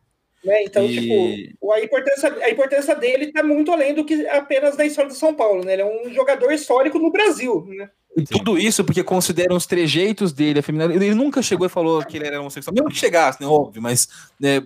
[0.45, 0.63] Né?
[0.63, 1.49] Então, e...
[1.49, 5.17] tipo, a importância, a importância dele está muito além do que apenas da história do
[5.17, 5.73] São Paulo, né?
[5.73, 7.91] Ele é um jogador histórico no Brasil, né?
[8.17, 12.17] E tudo isso porque consideram os trejeitos dele, a Ele nunca chegou e falou que
[12.17, 12.75] ele era homossexual.
[12.75, 13.47] Mesmo que chegasse, né?
[13.47, 14.09] Óbvio, mas
[14.41, 14.63] né,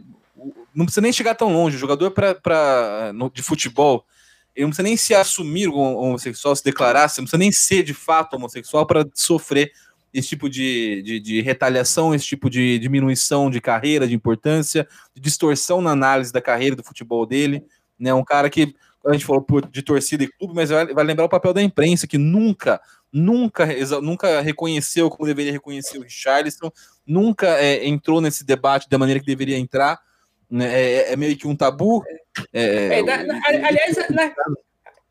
[0.75, 1.77] não precisa nem chegar tão longe.
[1.77, 4.05] O jogador pra, pra, no, de futebol
[4.55, 7.95] ele não precisa nem se assumir homossexual, se declarar, você não precisa nem ser de
[7.95, 9.73] fato homossexual para sofrer
[10.13, 15.23] esse tipo de, de, de, retaliação, esse tipo de diminuição de carreira, de importância, de
[15.23, 17.65] distorção na análise da carreira do futebol dele.
[17.99, 18.13] Né?
[18.13, 18.75] Um cara que,
[19.07, 22.07] a gente falou de torcida e clube, mas vai, vai lembrar o papel da imprensa,
[22.07, 22.81] que nunca,
[23.13, 23.67] nunca,
[24.01, 26.71] nunca reconheceu como deveria reconhecer o Richarlison,
[27.07, 29.99] nunca é, entrou nesse debate da maneira que deveria entrar.
[30.53, 30.67] Né?
[30.67, 32.05] É, é meio que um tabu.
[32.53, 34.35] É, é, na, na, aliás, na,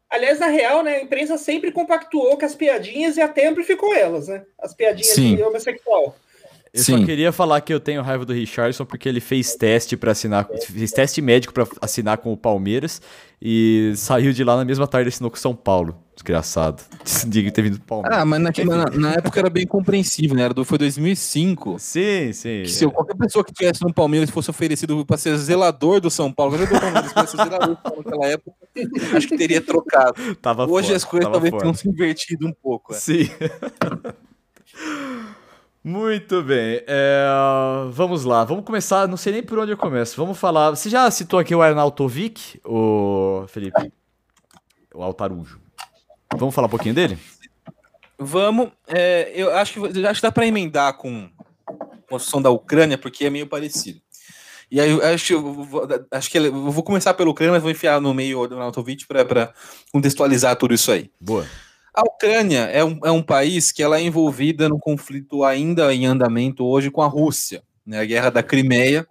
[0.07, 4.27] aliás, na real, né, a imprensa sempre compactuou com as piadinhas e até amplificou elas,
[4.27, 4.43] né?
[4.59, 5.35] As piadinhas Sim.
[5.35, 6.15] de homossexual.
[6.71, 6.99] Eu Sim.
[6.99, 10.47] só queria falar que eu tenho raiva do Richardson porque ele fez teste para assinar,
[10.47, 13.01] fez teste médico para assinar com o Palmeiras
[13.41, 16.01] e saiu de lá na mesma tarde assinou com o São Paulo.
[16.22, 16.84] Desgraçado.
[17.28, 18.19] Diga ter vindo do Palmeiras.
[18.19, 20.43] Ah, mas na, na, na, época era bem compreensível, né?
[20.43, 21.80] Era do, foi 2005.
[21.80, 22.63] Sim, sim.
[22.65, 26.59] se qualquer pessoa que tivesse no Palmeiras fosse oferecido para ser zelador do São Paulo,
[26.59, 28.55] do Palmeiras ser zelador naquela época,
[29.17, 30.13] acho que teria trocado.
[30.41, 31.63] Tava Hoje fora, as coisas talvez fora.
[31.63, 32.93] tenham se invertido um pouco.
[32.93, 32.97] É.
[32.97, 33.28] Sim.
[35.84, 36.84] Muito bem.
[36.86, 37.26] É,
[37.89, 38.43] vamos lá.
[38.43, 39.07] Vamos começar.
[39.07, 40.15] Não sei nem por onde eu começo.
[40.15, 40.69] Vamos falar.
[40.69, 43.91] Você já citou aqui o Arnautovic, o Felipe?
[44.93, 45.59] O Altarujo.
[46.38, 47.17] Vamos falar um pouquinho dele?
[48.17, 48.71] Vamos.
[48.88, 51.29] É, eu acho que, acho que dá para emendar com
[51.67, 51.73] a
[52.09, 53.99] construção da Ucrânia, porque é meio parecido.
[54.69, 58.13] E aí, eu acho, acho que eu vou começar pelo Ucrânia, mas vou enfiar no
[58.13, 59.53] meio o Arnautovic para
[59.91, 61.11] contextualizar tudo isso aí.
[61.19, 61.45] Boa.
[61.93, 66.05] A Ucrânia é um, é um país que ela é envolvida num conflito ainda em
[66.05, 69.05] andamento hoje com a Rússia, né, a guerra da Crimeia.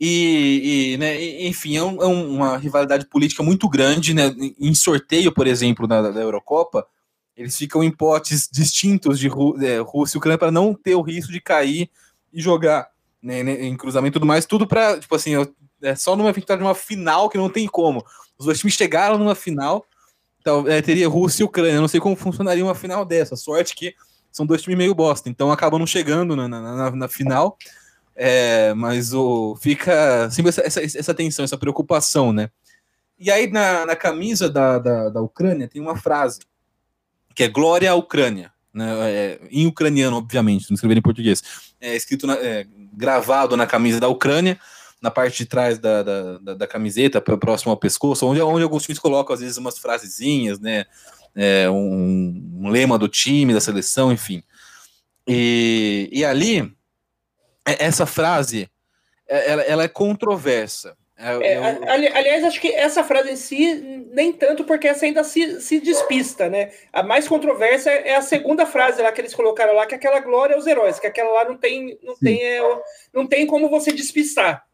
[0.00, 4.14] E, e né, enfim, é, um, é, uma rivalidade política muito grande.
[4.14, 6.86] Né, em sorteio, por exemplo, da, da Eurocopa,
[7.36, 11.32] eles ficam em potes distintos de é, Rússia e Ucrânia para não ter o risco
[11.32, 11.90] de cair
[12.32, 12.88] e jogar
[13.22, 14.46] né, em cruzamento e tudo mais.
[14.46, 15.32] Tudo para, tipo assim,
[15.82, 18.04] é só numa vitória de uma final que não tem como.
[18.38, 19.84] Os dois times chegaram numa final
[20.48, 21.80] então, é, teria Rússia e Ucrânia.
[21.80, 23.36] Não sei como funcionaria uma final dessa.
[23.36, 23.94] Sorte que
[24.32, 27.58] são dois times meio bosta, então acabam não chegando na, na, na, na final.
[28.20, 32.50] É, mas o, fica sempre essa, essa, essa, tensão, essa preocupação, né?
[33.16, 36.40] E aí na, na camisa da, da, da, Ucrânia tem uma frase
[37.32, 38.92] que é Glória à Ucrânia, né?
[39.08, 41.44] É, em ucraniano, obviamente, não escrever em português.
[41.80, 44.58] É escrito na, é, gravado na camisa da Ucrânia
[45.00, 48.82] na parte de trás da, da, da, da camiseta, próximo ao pescoço, onde, onde alguns
[48.82, 50.86] times colocam, às vezes, umas frasezinhas, né?
[51.36, 54.42] É, um, um, lema do time, da seleção, enfim.
[55.24, 56.76] E, e ali,
[57.78, 58.68] essa frase,
[59.26, 60.96] ela, ela é controversa.
[61.20, 61.90] É, eu...
[61.90, 66.48] aliás, acho que essa frase em si, nem tanto, porque essa ainda se, se despista,
[66.48, 66.70] né?
[66.92, 70.20] A mais controversa é a segunda frase lá que eles colocaram lá, que é aquela
[70.20, 72.60] glória aos heróis, que aquela lá não tem, não tem, é,
[73.12, 74.64] não tem como você despistar.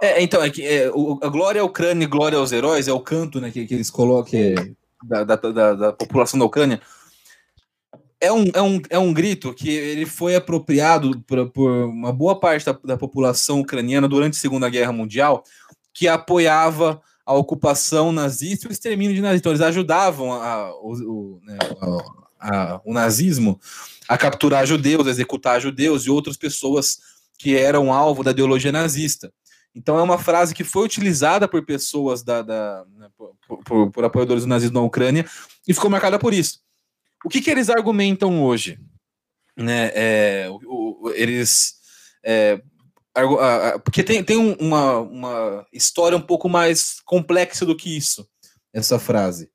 [0.00, 2.92] É, então, é que é, o, a glória à Ucrânia e glória aos heróis é
[2.92, 4.40] o canto né, que, que eles colocam
[5.02, 6.80] da, da, da, da, população da Ucrânia.
[8.22, 12.38] É um, é, um, é um grito que ele foi apropriado por, por uma boa
[12.38, 15.42] parte da, da população ucraniana durante a Segunda Guerra Mundial,
[15.92, 19.40] que apoiava a ocupação nazista e o extermínio de nazistas.
[19.40, 21.58] Então, eles ajudavam a, o, o, né,
[22.40, 23.60] a, a, o nazismo
[24.08, 26.98] a capturar judeus, a executar judeus e outras pessoas
[27.36, 29.32] que eram alvo da ideologia nazista.
[29.74, 34.04] Então é uma frase que foi utilizada por pessoas da, da né, por, por, por,
[34.04, 35.24] apoiadores do nazismo na Ucrânia
[35.66, 36.60] e ficou marcada por isso.
[37.24, 38.78] O que, que eles argumentam hoje?
[39.56, 41.74] Né, é, o, o, eles
[42.24, 42.60] é,
[43.84, 48.26] porque tem, tem uma, uma história um pouco mais complexa do que isso,
[48.72, 49.50] essa frase.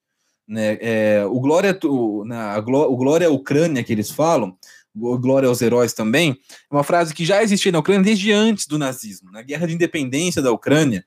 [0.47, 1.77] Né, é, o, Glória,
[2.25, 4.57] na, a, o Glória Ucrânia que eles falam
[4.97, 8.79] glória aos heróis também, é uma frase que já existia na Ucrânia desde antes do
[8.79, 9.31] nazismo.
[9.31, 11.05] Na guerra de independência da Ucrânia,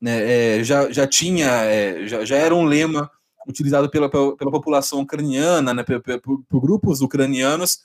[0.00, 3.10] né, é, já, já tinha, é, já, já era um lema
[3.46, 7.80] utilizado pela, pela, população ucraniana, né, por, por, por grupos ucranianos,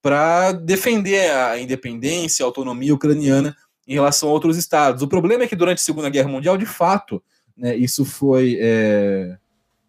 [0.00, 3.56] para defender a independência, a autonomia ucraniana
[3.86, 5.02] em relação a outros estados.
[5.02, 7.22] O problema é que durante a Segunda Guerra Mundial, de fato,
[7.56, 9.36] né, isso foi, é,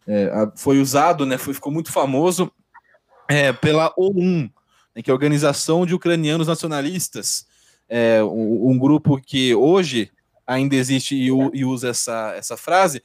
[0.08, 2.52] é, foi usado, né, foi, ficou muito famoso
[3.28, 4.50] é, pela OUN,
[4.96, 7.48] né, que é a Organização de Ucranianos Nacionalistas,
[7.90, 10.12] é, um, um, grupo que hoje
[10.48, 13.04] ainda existe e, e, usa essa, essa frase,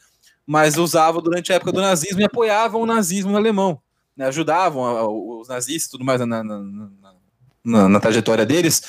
[0.49, 3.83] mas usava durante a época do nazismo e apoiavam o nazismo alemão,
[4.17, 6.91] né, ajudavam a, a, os nazistas e tudo mais na, na,
[7.63, 8.83] na, na trajetória deles.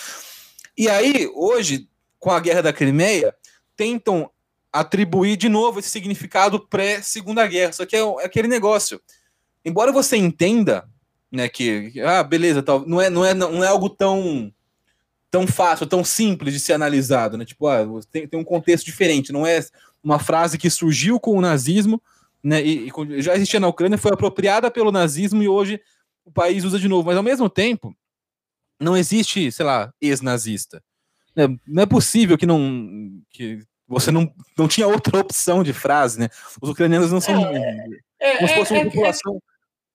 [0.78, 3.36] E aí, hoje, com a Guerra da Crimeia,
[3.76, 4.32] tentam
[4.72, 7.74] atribuir de novo esse significado pré-segunda guerra.
[7.74, 9.02] Só que é, é aquele negócio.
[9.66, 10.88] Embora você entenda
[11.32, 11.48] né?
[11.48, 14.52] Que, ah, beleza, tal, não é, não é, não é algo tão
[15.32, 17.46] tão fácil, tão simples de ser analisado, né?
[17.46, 19.60] Tipo, ah, tem, tem um contexto diferente, não é
[20.04, 22.02] uma frase que surgiu com o nazismo,
[22.44, 22.64] né?
[22.64, 25.80] E, e já existia na Ucrânia, foi apropriada pelo nazismo e hoje
[26.26, 27.08] o país usa de novo.
[27.08, 27.96] Mas ao mesmo tempo,
[28.80, 30.82] não existe, sei lá, ex-nazista.
[31.36, 31.48] Né?
[31.68, 36.30] Não é possível que não que você não, não tinha outra opção de frase, né?
[36.62, 37.86] Os ucranianos não são é,
[38.20, 39.42] é, como se fosse uma é, é, população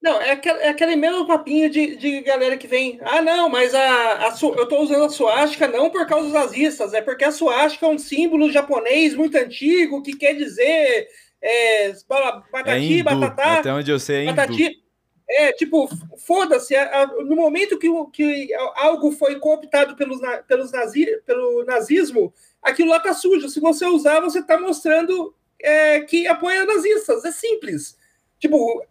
[0.05, 2.98] não, é aquele, é aquele mesmo papinho de, de galera que vem.
[3.00, 6.92] Ah, não, mas a, a eu estou usando a suástica não por causa dos nazistas,
[6.92, 11.09] é porque a suástica é um símbolo japonês muito antigo que quer dizer
[11.42, 11.94] é,
[12.52, 13.55] batati, é batatá.
[13.61, 14.82] Até onde eu sei é batati,
[15.26, 15.88] É, tipo,
[16.18, 16.74] foda-se,
[17.26, 22.30] no momento que, que algo foi cooptado pelos, pelos nazi, pelo nazismo,
[22.62, 23.48] aquilo lá tá sujo.
[23.48, 27.24] Se você usar, você tá mostrando é, que apoia nazistas.
[27.24, 27.96] É simples.
[28.38, 28.84] Tipo,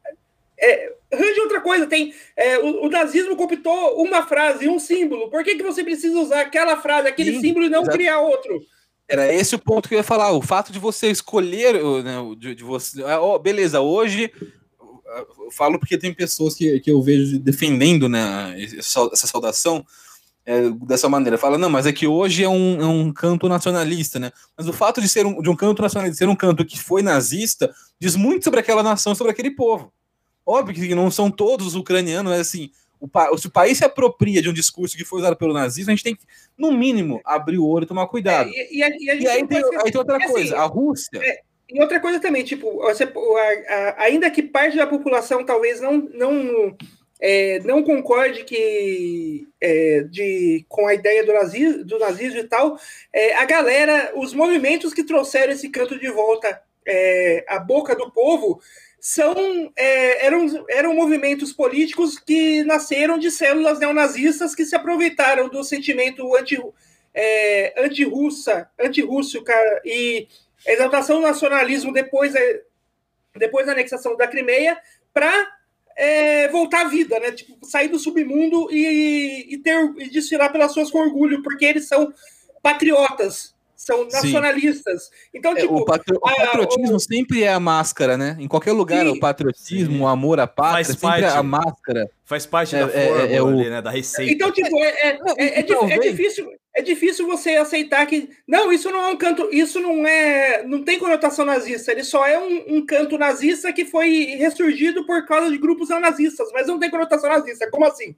[0.63, 1.85] É, arranje outra coisa.
[1.85, 5.29] Tem é, o, o, nazismo copiou uma frase, um símbolo.
[5.29, 7.97] Por que, que você precisa usar aquela frase, aquele Sim, símbolo e não exatamente.
[7.97, 8.61] criar outro?
[9.07, 10.31] Era esse o ponto que eu ia falar.
[10.31, 14.31] O fato de você escolher, né, de, de você, oh, beleza, hoje
[15.39, 19.85] eu falo porque tem pessoas que, que eu vejo defendendo né, essa saudação
[20.45, 21.37] é, dessa maneira.
[21.37, 24.31] Fala, não, mas é que hoje é um, é um canto nacionalista, né?
[24.57, 27.01] Mas o fato de ser um, de um canto nacionalista ser um canto que foi
[27.01, 29.91] nazista diz muito sobre aquela nação, sobre aquele povo.
[30.45, 32.69] Óbvio que não são todos os ucranianos, mas assim,
[32.99, 35.95] o, se o país se apropria de um discurso que foi usado pelo nazismo, a
[35.95, 36.23] gente tem que,
[36.57, 38.49] no mínimo, abrir o olho e tomar cuidado.
[38.49, 41.19] É, e, e, e, e aí, tem, aí, tem, outra coisa, assim, a Rússia.
[41.21, 45.81] É, e outra coisa também, tipo, você, a, a, ainda que parte da população talvez
[45.81, 46.77] não, não,
[47.19, 52.77] é, não concorde que, é, de, com a ideia do nazismo, do nazismo e tal,
[53.11, 58.11] é, a galera, os movimentos que trouxeram esse canto de volta é, à boca do
[58.11, 58.61] povo
[59.05, 59.35] são
[59.75, 66.33] é, eram, eram movimentos políticos que nasceram de células neonazistas que se aproveitaram do sentimento
[66.37, 66.57] anti,
[67.13, 69.43] é, anti-russa, anti-russo
[69.83, 70.25] e
[70.65, 72.61] exaltação do nacionalismo depois, é,
[73.35, 74.79] depois da anexação da Crimeia
[75.13, 75.51] para
[75.97, 77.33] é, voltar à vida, né?
[77.33, 81.89] Tipo, sair do submundo e, e, ter, e desfilar pelas suas com orgulho, porque eles
[81.89, 82.13] são
[82.61, 83.52] patriotas,
[83.83, 85.03] são nacionalistas.
[85.03, 85.09] Sim.
[85.33, 85.75] Então, é, tipo.
[85.75, 86.99] O, patri o patriotismo a, o...
[86.99, 88.37] sempre é a máscara, né?
[88.39, 89.11] Em qualquer lugar, Sim.
[89.11, 90.01] o patriotismo, Sim.
[90.01, 91.23] o amor à pátria, Faz sempre parte.
[91.23, 92.09] é a máscara.
[92.25, 93.47] Faz parte é, da é, fórmula, é, o...
[93.47, 93.81] ali, né?
[93.81, 94.31] Da receita.
[94.31, 96.47] Então, tipo, é, é, é, é difícil.
[96.75, 98.29] É difícil você aceitar que.
[98.47, 99.47] Não, isso não é um canto.
[99.51, 100.63] Isso não é.
[100.65, 101.91] Não tem conotação nazista.
[101.91, 106.49] Ele só é um, um canto nazista que foi ressurgido por causa de grupos nazistas,
[106.51, 107.69] mas não tem conotação nazista.
[107.69, 108.15] Como assim?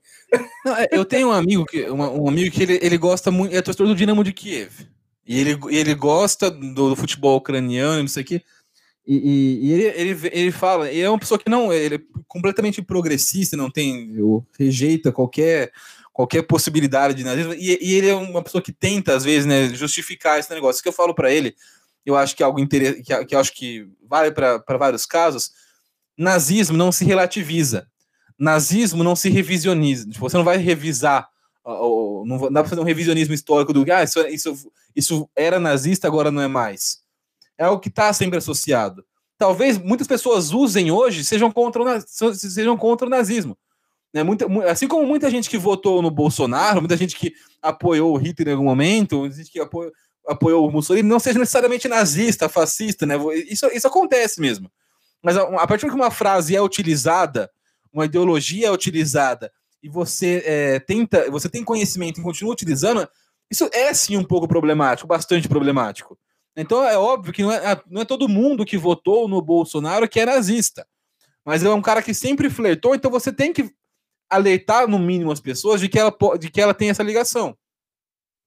[0.63, 3.53] Não, eu tenho um amigo que, um, um amigo que ele, ele gosta muito.
[3.53, 4.87] É torcedor do Dinamo de Kiev.
[5.25, 8.41] E ele, ele gosta do, do futebol ucraniano, não sei o quê.
[9.07, 11.99] E, e, e, ele, ele, ele fala, ele é uma pessoa que não, ele é
[12.27, 14.15] completamente progressista, não tem,
[14.57, 15.71] rejeita qualquer
[16.15, 19.67] qualquer possibilidade de nazismo, e, e, ele é uma pessoa que tenta, às vezes, né,
[19.73, 20.75] justificar esse negócio.
[20.75, 21.53] Isso que eu falo para ele,
[22.05, 25.51] eu acho que é algo interessante, que, que acho que vale para vários casos,
[26.17, 27.85] nazismo não se relativiza,
[28.39, 31.27] nazismo não se revisioniza, tipo, você não vai revisar
[31.65, 36.29] não dá para fazer um revisionismo histórico do ah, isso, isso, isso era nazista, agora
[36.29, 36.99] não é mais.
[37.57, 39.03] É o que está sempre associado.
[39.37, 43.57] Talvez muitas pessoas usem hoje sejam contra o, sejam contra o nazismo.
[44.13, 44.23] Né?
[44.23, 48.49] Muita, assim como muita gente que votou no Bolsonaro, muita gente que apoiou o Hitler
[48.49, 49.91] em algum momento, muita gente que apoiou,
[50.27, 53.15] apoiou o Mussolini, não seja necessariamente nazista, fascista, né?
[53.49, 54.71] Isso, isso acontece mesmo.
[55.21, 57.49] Mas a, a partir que uma frase é utilizada,
[57.91, 59.51] uma ideologia é utilizada
[59.81, 63.07] e você é, tenta, você tem conhecimento e continua utilizando,
[63.49, 66.17] isso é sim um pouco problemático, bastante problemático.
[66.55, 70.19] Então é óbvio que não é, não é todo mundo que votou no Bolsonaro que
[70.19, 70.87] é nazista.
[71.45, 73.69] Mas é um cara que sempre flertou, então você tem que
[74.29, 77.55] alertar, no mínimo, as pessoas de que ela, de que ela tem essa ligação.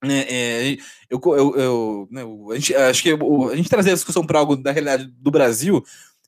[0.04, 0.76] É, é,
[1.10, 4.56] eu, eu, eu, né, a gente, acho que a gente trazer a discussão para algo
[4.56, 5.84] da realidade do Brasil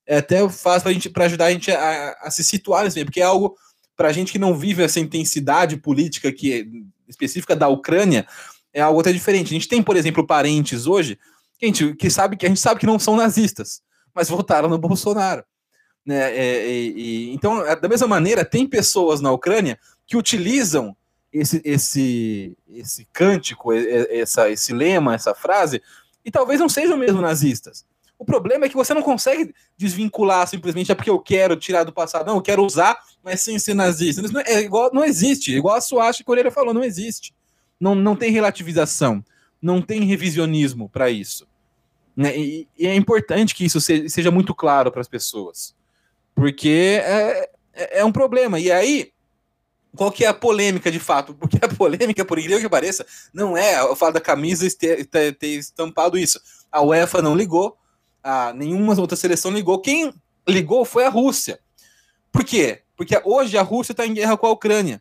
[0.06, 3.56] é até fácil para ajudar a gente a, a se situar nesse porque é algo
[4.00, 6.64] para a gente que não vive essa intensidade política que é
[7.06, 8.26] específica da Ucrânia,
[8.72, 9.48] é algo até diferente.
[9.48, 11.18] A gente tem, por exemplo, parentes hoje
[11.58, 13.82] que a gente, que sabe que a gente sabe que não são nazistas,
[14.14, 15.44] mas votaram no Bolsonaro.
[16.06, 16.34] Né?
[16.34, 20.96] É, e, então, é, da mesma maneira, tem pessoas na Ucrânia que utilizam
[21.30, 25.82] esse, esse, esse cântico, essa, esse lema, essa frase,
[26.24, 27.84] e talvez não sejam mesmo nazistas.
[28.18, 31.92] O problema é que você não consegue desvincular simplesmente é porque eu quero tirar do
[31.92, 32.26] passado.
[32.26, 34.22] Não, eu quero usar, mas sem ser nazista.
[34.22, 35.54] Não, é igual, não existe.
[35.54, 37.34] Igual a Suache Coreira falou, não existe.
[37.78, 39.24] Não, não tem relativização.
[39.60, 41.46] Não tem revisionismo para isso.
[42.16, 42.36] Né?
[42.36, 45.74] E, e, é importante que isso seja, seja muito claro para as pessoas.
[46.34, 48.58] Porque é, é, é um problema.
[48.58, 49.12] E aí,
[49.94, 51.34] qual que é a polêmica de fato?
[51.34, 55.34] Porque a polêmica, por incrível que pareça, não é o fato da camisa ter, ter,
[55.36, 56.40] ter estampado isso.
[56.70, 57.76] A UEFA não ligou,
[58.22, 59.80] a nenhuma outra seleção ligou.
[59.80, 60.12] Quem
[60.48, 61.58] ligou foi a Rússia.
[62.32, 62.82] Por quê?
[63.00, 65.00] Porque hoje a Rússia está em guerra com a Ucrânia.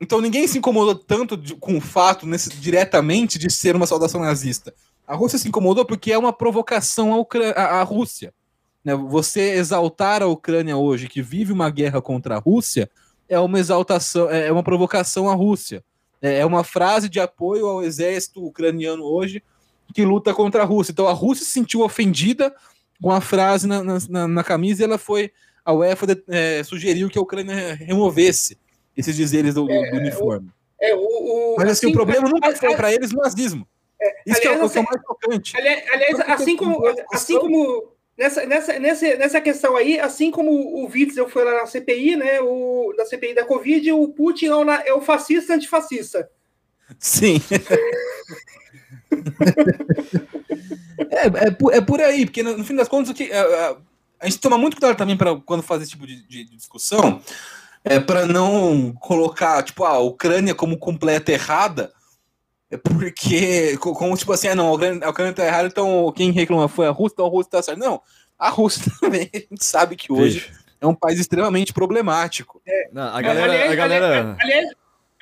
[0.00, 4.20] Então ninguém se incomodou tanto de, com o fato nesse, diretamente de ser uma saudação
[4.20, 4.74] nazista.
[5.06, 7.24] A Rússia se incomodou porque é uma provocação à,
[7.54, 8.34] à, à Rússia.
[8.84, 8.96] Né?
[8.96, 12.90] Você exaltar a Ucrânia hoje, que vive uma guerra contra a Rússia,
[13.28, 15.84] é uma exaltação, é, é uma provocação à Rússia.
[16.20, 19.40] É, é uma frase de apoio ao exército ucraniano hoje
[19.94, 20.90] que luta contra a Rússia.
[20.90, 22.52] Então a Rússia se sentiu ofendida
[23.00, 25.30] com a frase na, na, na camisa e ela foi.
[25.68, 28.56] A UEFA é, sugeriu que a Ucrânia removesse
[28.96, 30.48] esses dizeres do, é, do uniforme.
[30.80, 33.68] É, o, o, Mas assim, assim, o problema nunca foi para eles o nazismo.
[34.00, 35.54] É, Isso aliás, é o que é mais chocante.
[35.58, 40.86] Aliás, aliás assim, como, assim, como, nessa, nessa, nessa, nessa questão aí, assim como o
[40.86, 42.40] Witzel foi lá na CPI, né?
[42.40, 46.30] O, na CPI da Covid, o Putin é o, é o fascista antifascista.
[46.98, 47.42] Sim.
[51.10, 53.42] é, é, por, é por aí, porque no, no fim das contas, o que, a,
[53.42, 53.76] a,
[54.20, 57.20] a gente toma muito cuidado também para quando faz esse tipo de, de, de discussão,
[57.84, 61.92] é para não colocar, tipo, a Ucrânia como completa errada,
[62.70, 66.30] é porque, como tipo assim, ah, não, a Ucrânia, a Ucrânia tá errada, então quem
[66.30, 67.78] reclama foi a Rússia, então a Rússia tá certo.
[67.78, 68.02] Não,
[68.38, 72.60] a Rússia também, a gente sabe que hoje é um país extremamente problemático.
[72.66, 73.52] É, não, a galera.
[73.52, 74.06] Aliás, a galera...
[74.06, 74.74] aliás, Aliás,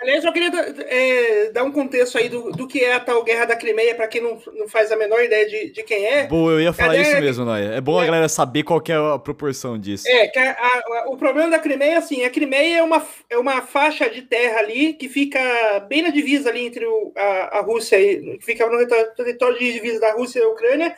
[0.03, 0.51] eu queria
[0.88, 4.07] é, dar um contexto aí do, do que é a tal Guerra da Crimeia, para
[4.07, 6.26] quem não, não faz a menor ideia de, de quem é.
[6.26, 7.74] Boa, eu ia falar isso mesmo, Noia.
[7.74, 10.07] É bom é, a galera saber qual é a proporção disso.
[10.07, 13.62] É, que a, a, o problema da Crimeia, assim, a Crimeia é uma, é uma
[13.62, 15.40] faixa de terra ali que fica
[15.88, 18.86] bem na divisa ali entre o, a, a Rússia e fica no
[19.16, 20.94] território de divisa da Rússia e a Ucrânia,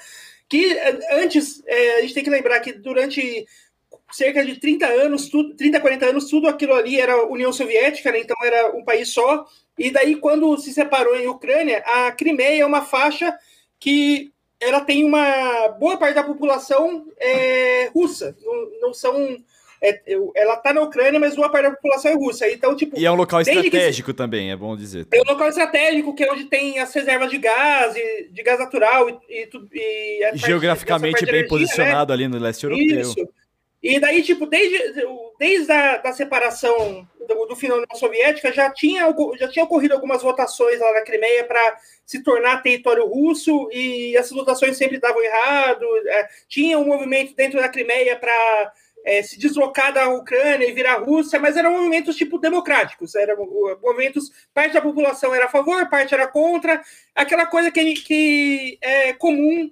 [0.49, 0.77] que
[1.13, 3.47] antes, é, a gente tem que lembrar que durante
[4.11, 8.21] cerca de 30 anos, tudo, 30, 40 anos, tudo aquilo ali era União Soviética, né?
[8.21, 9.47] então era um país só.
[9.79, 13.37] E daí, quando se separou em Ucrânia, a Crimeia é uma faixa
[13.79, 18.37] que ela tem uma boa parte da população é, russa.
[18.43, 19.37] Não, não são.
[19.81, 20.01] É,
[20.35, 22.51] ela está na Ucrânia, mas boa parte da população é russa.
[22.51, 25.07] Então, tipo, e é um local estratégico que, também, é bom dizer.
[25.13, 29.09] É um local estratégico, que é onde tem as reservas de gás, de gás natural
[29.09, 31.49] e, e, e geograficamente bem energia, né?
[31.49, 32.15] posicionado né?
[32.15, 33.01] ali no leste europeu.
[33.01, 33.29] Isso.
[33.83, 34.77] E daí, tipo, desde,
[35.39, 39.95] desde a da separação do, do final da União Soviética, já tinha, já tinha ocorrido
[39.95, 45.23] algumas votações lá na Crimeia para se tornar território russo, e essas votações sempre davam
[45.23, 45.85] errado.
[46.07, 48.73] É, tinha um movimento dentro da Crimeia para
[49.05, 53.37] é, se deslocar da Ucrânia e virar Rússia, mas eram movimentos tipo democráticos, eram
[53.81, 56.83] movimentos, parte da população era a favor, parte era contra,
[57.15, 59.71] aquela coisa que, que é comum,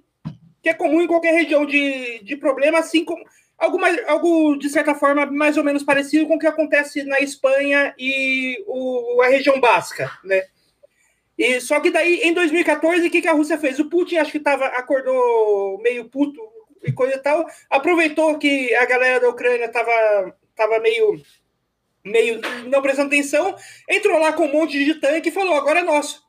[0.63, 3.23] que é comum em qualquer região de, de problema, assim como
[3.57, 7.19] algo, mais, algo de certa forma mais ou menos parecido com o que acontece na
[7.19, 10.43] Espanha e o, a região basca, né?
[11.37, 13.79] E só que daí em 2014 o que, que a Rússia fez?
[13.79, 16.41] O Putin acho que tava acordou meio puto
[16.83, 21.21] e coisa e tal, aproveitou que a galera da Ucrânia tava tava meio
[22.03, 23.55] meio não prestando atenção,
[23.89, 26.26] entrou lá com um monte de tanque e falou agora é nosso.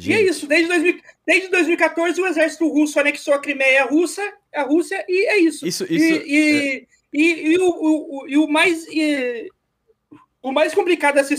[0.00, 0.10] Gente.
[0.10, 4.22] E é isso, desde, 2000, desde 2014 o exército russo anexou a Crimeia russa,
[4.54, 5.66] a Rússia, e é isso.
[5.66, 5.94] Isso, isso.
[5.94, 6.86] E, e, é...
[7.12, 8.86] e, e o, o, e o mais.
[10.42, 11.34] o mais complicado dessa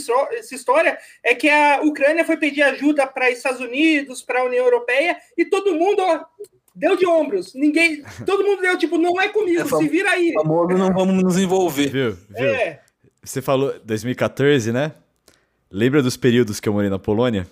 [0.54, 5.18] história é que a Ucrânia foi pedir ajuda para Estados Unidos, para a União Europeia,
[5.36, 6.24] e todo mundo ó,
[6.76, 7.56] deu de ombros.
[7.56, 8.04] Ninguém.
[8.26, 10.34] Todo mundo deu, tipo, não é comigo, é se vira aí.
[10.34, 11.90] Famoso, não vamos nos envolver.
[11.90, 12.48] Viu, viu?
[12.48, 12.80] É.
[13.24, 14.94] Você falou 2014, né?
[15.72, 17.48] Lembra dos períodos que eu morei na Polônia?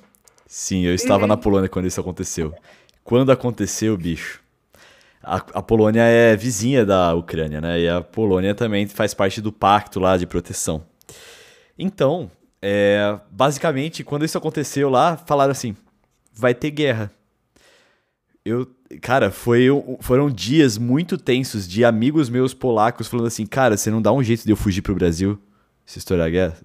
[0.52, 1.28] Sim, eu estava uhum.
[1.28, 2.56] na Polônia quando isso aconteceu.
[3.04, 4.42] Quando aconteceu, bicho.
[5.22, 7.80] A, a, Polônia é vizinha da Ucrânia, né?
[7.80, 10.84] E a Polônia também faz parte do pacto lá de proteção.
[11.78, 15.76] Então, é, basicamente, quando isso aconteceu lá, falaram assim:
[16.34, 17.12] vai ter guerra.
[18.44, 18.68] Eu,
[19.02, 19.68] cara, foi,
[20.00, 24.24] foram dias muito tensos de amigos meus polacos falando assim: cara, você não dá um
[24.24, 25.40] jeito de eu fugir pro Brasil
[25.86, 26.58] se estourar a guerra?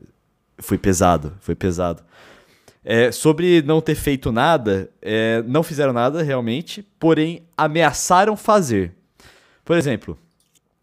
[0.56, 2.02] Foi pesado, foi pesado.
[2.84, 8.92] É, sobre não ter feito nada, é, não fizeram nada realmente, porém ameaçaram fazer.
[9.64, 10.18] Por exemplo.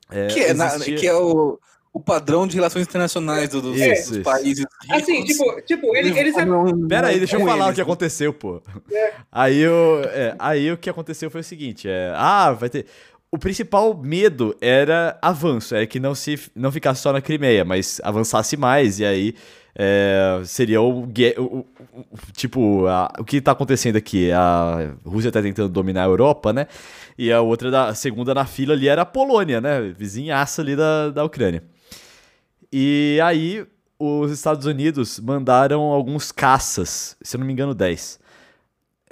[0.09, 0.55] É, que, é, existia...
[0.95, 1.59] na, que é o,
[1.93, 4.65] o padrão de relações internacionais do, dos, isso, dos países.
[4.83, 5.03] Ricos.
[5.03, 6.15] Assim, tipo, tipo eles.
[6.15, 6.35] eles...
[6.89, 7.71] Pera aí, deixa eu falar eles.
[7.71, 8.61] o que aconteceu, pô.
[8.91, 9.13] É.
[9.31, 12.85] Aí, eu, é, aí o que aconteceu foi o seguinte: é, ah, vai ter.
[13.33, 18.01] O principal medo era avanço, é que não se não ficasse só na Crimeia, mas
[18.03, 19.35] avançasse mais e aí
[19.75, 21.65] é, seria o, o, o,
[22.33, 24.31] tipo a, o que está acontecendo aqui?
[24.31, 26.67] A Rússia está tentando dominar a Europa né?
[27.17, 29.81] E a outra da a segunda na fila ali era a Polônia né?
[29.97, 31.63] Vizinhaça ali da, da Ucrânia.
[32.71, 33.65] E aí
[33.97, 38.19] os Estados Unidos mandaram alguns caças se eu não me engano 10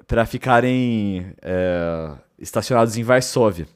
[0.07, 3.67] para ficarem é, estacionados em Varsóvia.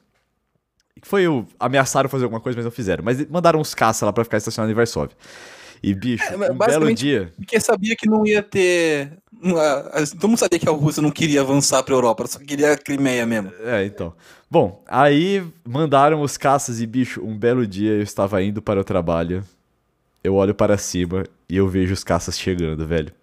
[1.03, 3.03] Foi o ameaçaram fazer alguma coisa mas não fizeram.
[3.03, 5.15] Mas mandaram uns caças lá para ficar estacionados em Varsóvia
[5.83, 7.33] e, bicho, é, um belo dia.
[7.35, 9.11] Porque sabia que não ia ter.
[10.19, 12.77] Todo mundo sabia que a Rússia não queria avançar para a Europa, só queria a
[12.77, 13.51] Crimeia mesmo.
[13.65, 14.13] É, então.
[14.49, 18.83] Bom, aí mandaram os caças e, bicho, um belo dia eu estava indo para o
[18.83, 19.43] trabalho.
[20.23, 23.13] Eu olho para cima e eu vejo os caças chegando, velho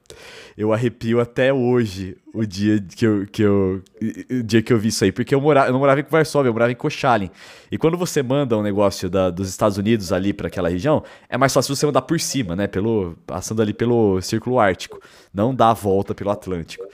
[0.61, 3.82] eu arrepio até hoje o dia que eu, que eu,
[4.30, 5.11] o dia que eu vi isso aí.
[5.11, 7.30] Porque eu, morava, eu não morava em Varsóvia, eu morava em Cochalin.
[7.72, 11.38] E quando você manda um negócio da, dos Estados Unidos ali para aquela região, é
[11.38, 12.66] mais fácil você mandar por cima, né?
[12.66, 15.01] Pelo, passando ali pelo Círculo Ártico.
[15.32, 16.84] Não dá a volta pelo Atlântico.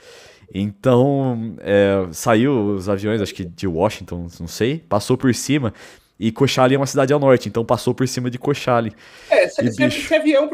[0.53, 5.73] Então, é, saiu os aviões, acho que de Washington, não sei, passou por cima.
[6.19, 8.93] E Kochali é uma cidade ao norte, então passou por cima de Kochali.
[9.29, 10.49] É, se, se, se avião.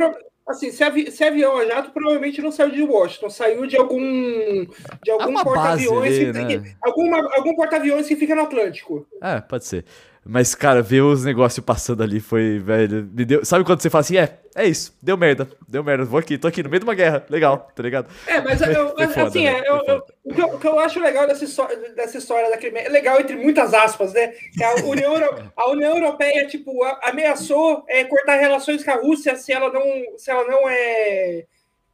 [0.45, 4.67] Assim, se, avi, se avião a jato, provavelmente não saiu de Washington, saiu de algum
[5.01, 6.75] de algum porta-aviões, né?
[6.81, 9.07] algum, algum porta-aviões que fica no Atlântico.
[9.21, 9.85] É, pode ser.
[10.25, 13.09] Mas, cara, ver os negócios passando ali foi, velho.
[13.13, 13.43] Me deu...
[13.43, 16.47] Sabe quando você fala assim, é, é isso, deu merda, deu merda, vou aqui, tô
[16.47, 18.07] aqui no meio de uma guerra, legal, tá ligado?
[18.25, 19.61] É, mas eu, foda, assim, né?
[19.65, 22.57] eu, eu, o, que eu, o, que eu, acho legal dessa história, dessa história da
[22.57, 24.27] Crimeia, é legal entre muitas aspas, né?
[24.27, 25.13] Que a União,
[25.57, 26.71] a União Europeia, tipo,
[27.01, 31.45] ameaçou é, cortar relações com a Rússia se ela não, se ela não é,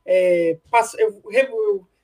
[0.05, 0.97] é passa,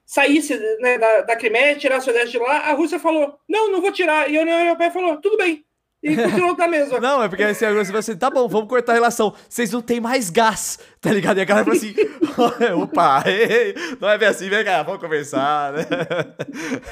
[0.05, 3.81] saísse né, da, da Crimeia, tirasse o exército de lá, a Rússia falou, não, não
[3.81, 5.65] vou tirar, e a União Europeia falou, tudo bem,
[6.05, 6.99] e continuou da mesma.
[6.99, 9.33] Não, é porque aí você vai assim, tá bom, vamos cortar a relação.
[9.49, 11.39] Vocês não tem mais gás, tá ligado?
[11.39, 11.95] E a galera fala assim,
[12.79, 15.87] opa, ei, não é bem assim, vem cá, vamos conversar, né?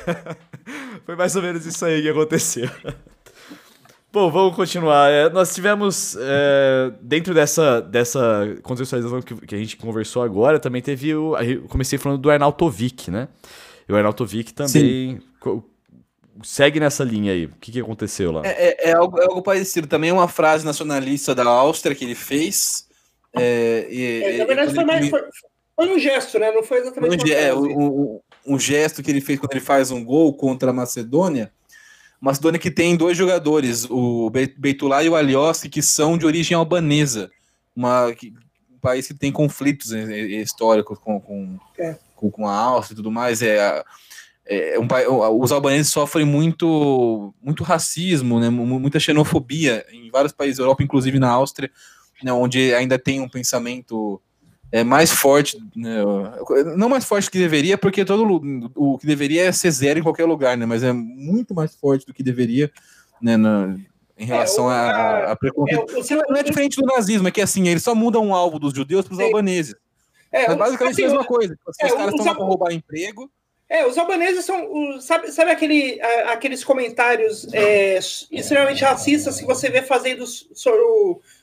[1.05, 2.68] Foi mais ou menos isso aí que aconteceu.
[4.11, 5.11] Bom, vamos continuar.
[5.11, 10.82] É, nós tivemos, é, dentro dessa, dessa contextualização que, que, a gente conversou agora, também
[10.82, 11.38] teve o.
[11.38, 13.28] Eu comecei falando do Arnautovic, né?
[13.88, 15.20] E o Arnautovic também.
[15.20, 15.64] Sim
[16.44, 17.46] segue nessa linha aí.
[17.46, 18.41] O que, que aconteceu lá?
[18.46, 19.88] É, é, é, algo, é algo parecido.
[19.88, 22.88] Também é uma frase nacionalista da Áustria que ele fez.
[23.36, 25.22] É, e, é, na verdade, foi, mais, foi,
[25.76, 26.52] foi, um gesto, né?
[26.52, 30.04] Não foi exatamente um, é, um, um, gesto que ele fez quando ele faz um
[30.04, 31.52] gol contra a Macedônia.
[32.22, 37.30] Macedônia que tem dois jogadores, o Beitulá e o Alioski, que são de origem albanesa.
[37.76, 38.34] Uma, que,
[38.72, 41.98] um país que tem conflitos né, históricos com, com, é.
[42.16, 43.41] com, com, a Áustria e tudo mais.
[43.41, 43.84] É,
[44.46, 44.88] é, um,
[45.39, 51.18] os albaneses sofrem muito, muito racismo, né, muita xenofobia em vários países da Europa, inclusive
[51.18, 51.72] na Áustria,
[52.22, 54.22] né, onde ainda tem um pensamento
[54.72, 56.04] é, mais forte, né,
[56.76, 58.41] não mais forte que deveria, porque todo
[58.76, 62.06] o que deveria é ser zero em qualquer lugar, né, mas é muito mais forte
[62.06, 62.70] do que deveria
[63.22, 63.78] né, na,
[64.18, 66.12] em relação é, a, a preconceito.
[66.12, 68.74] É, não é diferente do nazismo, é que assim, eles só mudam o alvo dos
[68.74, 69.76] judeus para os albaneses.
[70.30, 71.58] É, mas basicamente assim, a mesma coisa.
[71.68, 73.32] Assim, os caras estão lá para roubar emprego
[73.74, 75.01] é, os albaneses são.
[75.01, 77.97] Sabe, sabe aquele, aqueles comentários é,
[78.32, 80.80] extremamente racistas que você vê fazendo sobre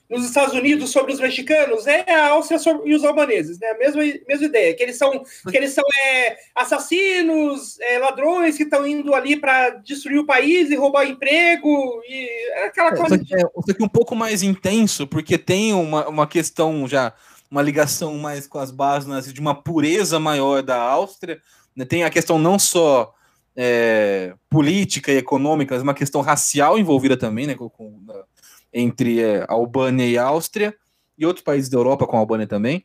[0.08, 1.88] nos Estados Unidos sobre os mexicanos?
[1.88, 3.70] É a Áustria e os albaneses, né?
[3.70, 5.10] A mesma, mesma ideia, que eles são,
[5.50, 10.70] que eles são é, assassinos, é, ladrões que estão indo ali para destruir o país
[10.70, 13.16] e roubar emprego, e é aquela coisa.
[13.16, 16.86] Isso aqui, é, isso aqui é um pouco mais intenso, porque tem uma, uma questão
[16.86, 17.12] já,
[17.50, 21.42] uma ligação mais com as bases de uma pureza maior da Áustria
[21.88, 23.14] tem a questão não só
[23.56, 28.00] é, política e econômica, mas uma questão racial envolvida também, né, com, com,
[28.72, 30.74] entre é, Albânia e Áustria,
[31.18, 32.84] e outros países da Europa com a Albânia também.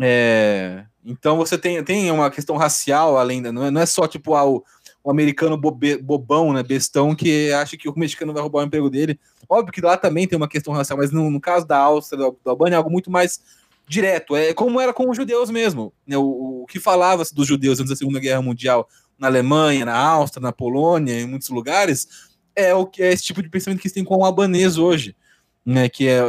[0.00, 3.52] É, então você tem, tem uma questão racial além da.
[3.52, 4.64] Não é, não é só tipo ah, o,
[5.02, 8.90] o, americano bobe, bobão, né, bestão, que acha que o mexicano vai roubar o emprego
[8.90, 9.18] dele.
[9.48, 12.30] Óbvio que lá também tem uma questão racial, mas no, no caso da Áustria, da,
[12.44, 13.40] da Albânia, é algo muito mais
[13.88, 14.34] direto.
[14.34, 15.92] É como era com os judeus mesmo.
[16.06, 16.16] Né?
[16.16, 20.42] O, o que falava-se dos judeus antes da Segunda Guerra Mundial na Alemanha, na Áustria,
[20.42, 22.06] na Polônia, em muitos lugares,
[22.54, 25.16] é o que é esse tipo de pensamento que se tem com o albanês hoje,
[25.64, 25.88] né?
[25.88, 26.20] Que é,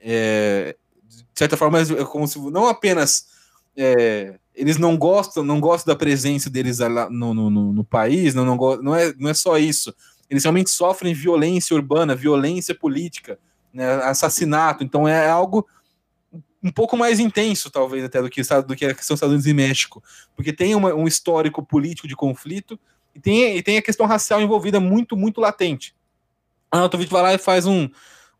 [0.00, 0.76] é
[1.08, 3.26] de certa forma é como se não apenas
[3.76, 6.78] é, eles não gostam, não gostam da presença deles
[7.10, 9.94] no, no, no, no país, não, não, não, é, não é só isso.
[10.28, 13.38] Eles realmente sofrem violência urbana, violência política,
[13.72, 14.84] né, assassinato.
[14.84, 15.66] Então é algo
[16.62, 19.46] um pouco mais intenso, talvez, até do que, do que a questão dos Estados Unidos
[19.46, 20.02] e México,
[20.36, 22.78] porque tem uma, um histórico político de conflito
[23.14, 25.94] e tem, e tem a questão racial envolvida muito, muito latente.
[26.70, 27.88] A Anatovich vai lá e faz um,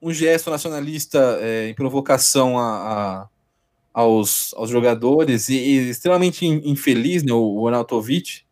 [0.01, 3.29] um gesto nacionalista é, em provocação a, a,
[3.93, 8.43] aos, aos jogadores e, e extremamente infeliz, né, o, o Arnautovic,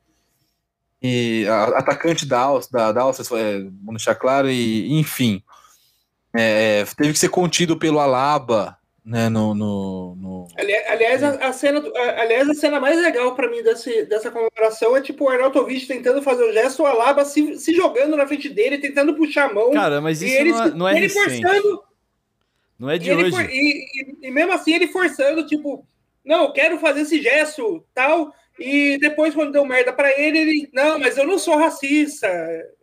[1.02, 5.42] e a, atacante da Áustria, da, da Áustria é, vamos deixar claro, e enfim,
[6.34, 10.48] é, teve que ser contido pelo Alaba, né, no, no, no...
[10.56, 11.82] Aliás, a, a, cena,
[12.18, 16.22] aliás, a cena mais legal para mim desse, dessa comemoração é tipo o Arnautovic tentando
[16.22, 19.72] fazer o gesto, o Alaba se, se jogando na frente dele, tentando puxar a mão.
[19.72, 21.42] Cara, mas isso ele, não é, não é ele recente.
[21.42, 21.82] forçando.
[22.78, 23.30] Não é de e hoje.
[23.30, 25.86] For, e, e, e, mesmo assim ele forçando, tipo,
[26.24, 28.34] não, quero fazer esse gesto, tal.
[28.58, 32.28] E depois, quando deu merda para ele, ele, não, mas eu não sou racista.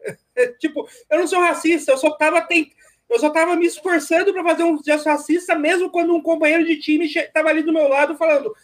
[0.60, 2.76] tipo, eu não sou racista, eu só tava tentando
[3.10, 6.78] eu só estava me esforçando para fazer um gesto racista, mesmo quando um companheiro de
[6.78, 8.56] time estava ali do meu lado falando: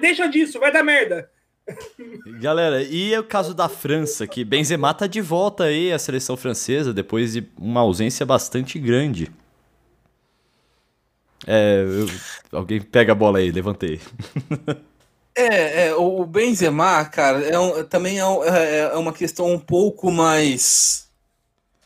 [0.00, 1.30] deixa disso, vai dar merda.
[2.40, 6.92] Galera, e o caso da França, que Benzema tá de volta aí à seleção francesa
[6.92, 9.30] depois de uma ausência bastante grande.
[11.46, 14.00] É, eu, alguém pega a bola aí, levantei.
[15.34, 20.10] É, é, o Benzema, cara, é um, também é, é, é, uma questão um pouco
[20.10, 21.07] mais,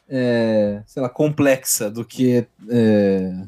[0.08, 3.46] é, sei lá, complexa do que é,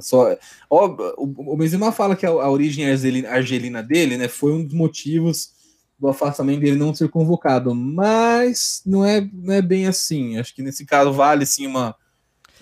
[0.00, 0.36] só.
[0.70, 0.86] Ó,
[1.16, 1.56] o, o
[1.92, 2.86] fala que a, a origem
[3.28, 5.50] argelina dele, né, foi um dos motivos
[5.98, 10.38] do afastamento dele não ser convocado, mas não é, não é bem assim.
[10.38, 11.94] Acho que nesse caso vale sim uma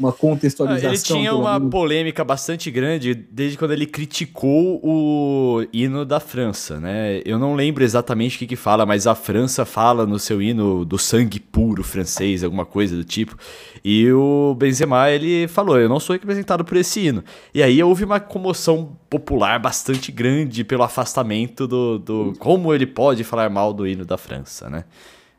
[0.01, 0.91] uma contextualização.
[0.91, 7.21] Ele tinha uma polêmica bastante grande desde quando ele criticou o hino da França, né?
[7.25, 10.85] Eu não lembro exatamente o que, que fala, mas a França fala no seu hino
[10.85, 13.37] do sangue puro francês, alguma coisa do tipo.
[13.85, 17.23] E o Benzema, ele falou, eu não sou representado por esse hino.
[17.55, 23.23] E aí houve uma comoção popular bastante grande pelo afastamento do, do como ele pode
[23.23, 24.85] falar mal do hino da França, né?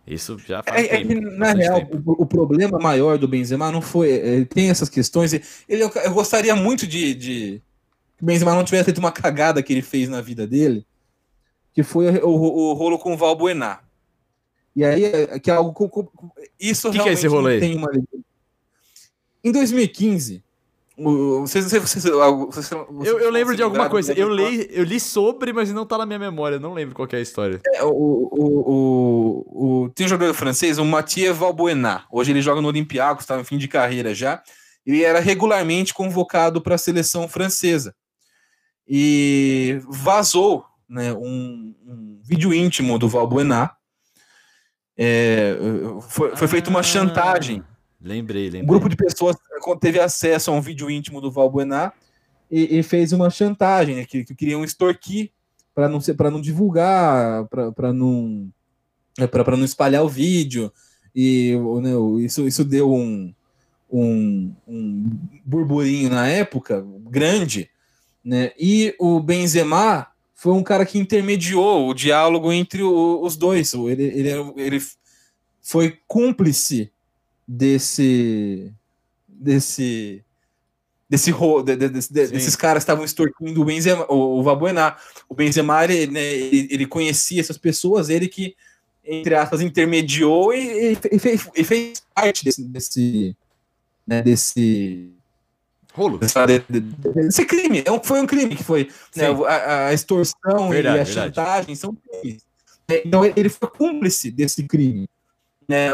[0.05, 3.71] Isso já faz é, tempo, é que, na real, o, o, problema maior do Benzema
[3.71, 4.11] não foi.
[4.11, 5.33] É, ele tem essas questões.
[5.69, 7.61] Ele, eu gostaria muito de, de
[8.17, 10.85] que o Benzema não tivesse feito uma cagada que ele fez na vida dele,
[11.73, 13.79] que foi o, o, o rolo com o Valbuena.
[14.75, 15.73] E aí, é, que é algo.
[16.59, 17.59] Isso que realmente que é esse rolo aí?
[17.59, 17.89] tem uma.
[19.43, 20.43] Em 2015,
[20.97, 24.13] vocês, vocês, vocês, vocês, eu, eu lembro de alguma coisa.
[24.13, 26.59] Eu li, eu li sobre, mas não tá na minha memória.
[26.59, 27.61] não lembro qual é a história.
[27.73, 32.03] É, o, o, o, o, tem um jogador francês, o Mathieu Valbuena.
[32.11, 34.43] Hoje ele joga no Olympiacos, está no fim de carreira já.
[34.85, 37.95] Ele era regularmente convocado para a seleção francesa.
[38.87, 43.71] E vazou né, um, um vídeo íntimo do Valbuena.
[44.97, 45.55] É,
[46.09, 46.83] foi, foi feita uma ah.
[46.83, 47.63] chantagem
[48.03, 48.63] Lembrei, lembrei.
[48.63, 49.35] Um grupo de pessoas
[49.79, 51.93] teve acesso a um vídeo íntimo do Valbuena
[52.49, 55.31] e, e fez uma chantagem, né, que, que queriam extorquir
[55.73, 58.49] para não para não divulgar, para não
[59.17, 60.71] é, para não espalhar o vídeo
[61.15, 61.91] e né,
[62.23, 63.33] isso, isso deu um,
[63.91, 67.69] um, um burburinho na época grande,
[68.23, 68.51] né?
[68.57, 73.73] E o Benzema foi um cara que intermediou o diálogo entre o, os dois.
[73.73, 74.81] Ele, ele, ele
[75.61, 76.91] foi cúmplice
[77.51, 78.71] desse
[79.27, 80.23] desse
[81.09, 84.95] desse de, de, de, desses caras estavam extorquindo o Benzema, o, o Valbuena.
[85.27, 88.55] O Benzema, ele, né, ele, ele, conhecia essas pessoas, ele que,
[89.03, 93.35] entre aspas, intermediou e, e, fez, e fez, parte desse, desse,
[94.07, 95.11] né, desse
[95.93, 96.17] rolo.
[96.17, 97.79] Desse crime.
[97.79, 98.89] É foi um crime que foi.
[99.13, 101.11] Né, a, a, extorsão verdade, e a verdade.
[101.11, 102.45] chantagem são crimes.
[103.05, 105.09] Então ele foi cúmplice desse crime
[105.71, 105.89] né?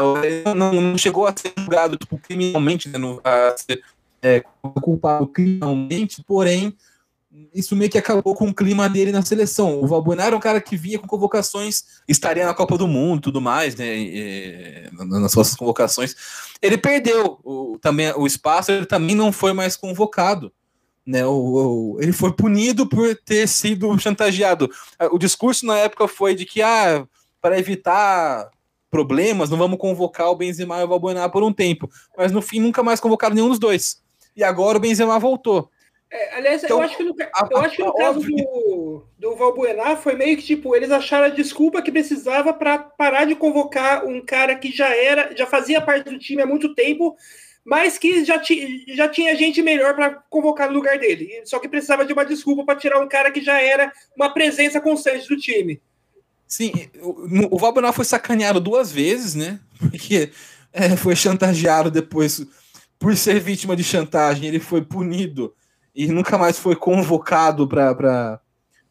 [0.56, 2.98] Não, não chegou a ser julgado tipo, criminalmente, né?
[2.98, 3.80] No, a ser
[4.20, 4.42] é,
[4.82, 6.76] culpado criminalmente, porém,
[7.54, 9.80] isso meio que acabou com o clima dele na seleção.
[9.80, 13.40] O Valbuena era um cara que vinha com convocações, estaria na Copa do Mundo tudo
[13.40, 13.96] mais, né?
[13.96, 16.16] E, nas suas convocações.
[16.60, 20.52] Ele perdeu o, também o espaço, ele também não foi mais convocado.
[21.06, 24.68] Né, o, ele foi punido por ter sido chantageado.
[25.10, 27.06] O discurso na época foi de que, ah,
[27.40, 28.50] para evitar
[28.90, 31.88] problemas, não vamos convocar o Benzema e o Valbuena por um tempo.
[32.16, 34.02] Mas no fim nunca mais convocaram nenhum dos dois.
[34.36, 35.70] E agora o Benzema voltou.
[36.10, 37.14] É, aliás, então, eu acho que no,
[37.50, 41.30] eu acho que no caso do, do Valbuena foi meio que tipo, eles acharam a
[41.30, 46.08] desculpa que precisava para parar de convocar um cara que já era, já fazia parte
[46.08, 47.14] do time há muito tempo,
[47.62, 51.42] mas que já, ti, já tinha gente melhor para convocar no lugar dele.
[51.44, 54.80] Só que precisava de uma desculpa para tirar um cara que já era uma presença
[54.80, 55.78] constante do time.
[56.48, 56.72] Sim,
[57.02, 59.60] o, o foi sacaneado duas vezes, né?
[59.78, 60.32] Porque
[60.72, 62.44] é, foi chantageado depois
[62.98, 65.54] por ser vítima de chantagem, ele foi punido
[65.94, 68.40] e nunca mais foi convocado para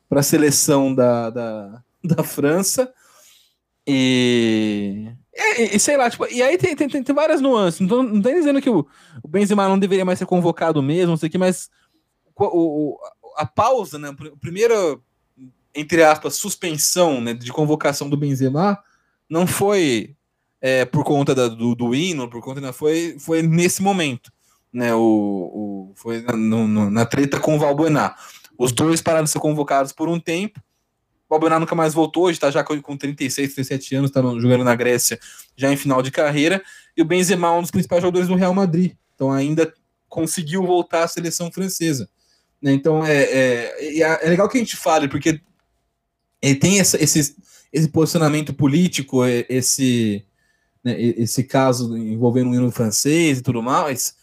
[0.10, 2.94] a seleção da, da, da França.
[3.86, 7.80] E, e, e, sei lá, tipo, e aí tem, tem, tem, várias nuances.
[7.80, 8.86] Não tô, não tô dizendo que o,
[9.24, 11.70] o Benzema não deveria mais ser convocado mesmo, não sei o que, mas
[12.36, 12.98] o, o,
[13.38, 14.10] a pausa, né?
[14.10, 15.02] O primeiro
[15.78, 18.80] entre aspas, suspensão né, de convocação do Benzema
[19.30, 20.16] não foi
[20.60, 24.32] é, por conta da, do, do hino, por conta, não, foi, foi nesse momento,
[24.74, 28.16] né, o, o foi na, no, na treta com o Valbuena.
[28.58, 30.60] Os dois pararam de ser convocados por um tempo,
[31.30, 34.76] o Valbuena nunca mais voltou, hoje está já com 36, 37 anos, está jogando na
[34.76, 35.20] Grécia,
[35.56, 36.64] já em final de carreira,
[36.96, 39.72] e o Benzema é um dos principais jogadores do Real Madrid, então ainda
[40.10, 42.10] conseguiu voltar à seleção francesa.
[42.60, 45.40] Né, então é, é, é, legal que a gente fale, porque
[46.42, 47.36] ele tem essa, esse,
[47.72, 50.26] esse posicionamento político, esse,
[50.84, 54.16] né, esse caso envolvendo o hino francês e tudo mais,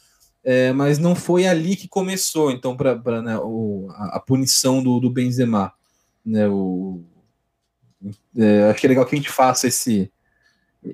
[0.42, 3.36] é, mas não foi ali que começou, então, para né,
[3.90, 5.72] a, a, punição do, do Benzema.
[6.24, 7.02] Né, o,
[8.36, 10.12] é, acho que é legal que a gente faça esse,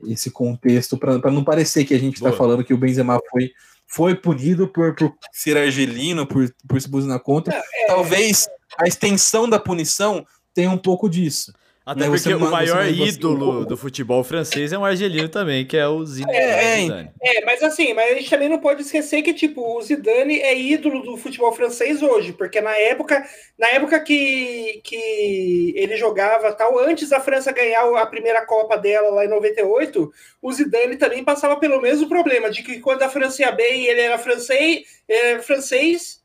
[0.07, 3.51] esse contexto para não parecer que a gente está falando que o Benzema foi,
[3.87, 7.55] foi punido por, por ser argelino, por, por se posicionar contra.
[7.55, 7.87] É, é.
[7.89, 8.49] Talvez
[8.79, 10.25] a extensão da punição
[10.55, 11.53] tem um pouco disso.
[11.85, 15.89] Até Né, porque o maior ídolo do futebol francês é um argelino também, que é
[15.89, 17.11] o Zinedine É, é, Zidane.
[17.21, 20.57] É, mas assim, mas a gente também não pode esquecer que, tipo, o Zidane é
[20.57, 23.27] ídolo do futebol francês hoje, porque na época,
[23.59, 29.11] na época que, que ele jogava tal, antes da França ganhar a primeira Copa dela
[29.11, 30.13] lá em 98,
[30.43, 34.03] o Zidane também passava pelo mesmo problema, de que quando a França ia bem, ele
[34.03, 36.21] era francês, ele era francês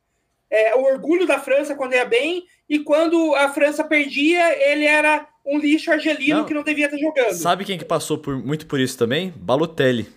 [0.50, 5.28] é, o orgulho da França quando ia bem, e quando a França perdia, ele era
[5.46, 6.46] um lixo argelino Não.
[6.46, 7.34] que não devia estar jogando.
[7.34, 9.32] Sabe quem que passou por, muito por isso também?
[9.36, 10.08] Balotelli.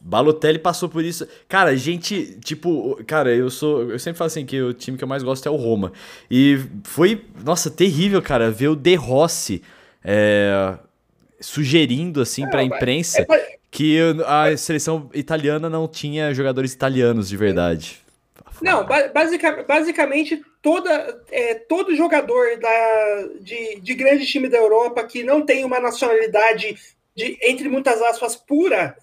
[0.00, 1.26] Balotelli passou por isso.
[1.48, 3.90] Cara, gente, tipo, cara, eu sou.
[3.90, 5.92] Eu sempre falo assim que o time que eu mais gosto é o Roma.
[6.30, 9.62] E foi, nossa, terrível, cara, ver o De Rossi
[10.04, 10.74] é,
[11.40, 17.28] sugerindo, assim, pra Não, mas- imprensa É, que a seleção italiana não tinha jogadores italianos
[17.28, 17.98] de verdade.
[18.62, 25.04] Não, ba- basica- basicamente toda, é, todo jogador da, de, de grande time da Europa
[25.04, 26.76] que não tem uma nacionalidade,
[27.14, 28.96] de, entre muitas aspas, pura,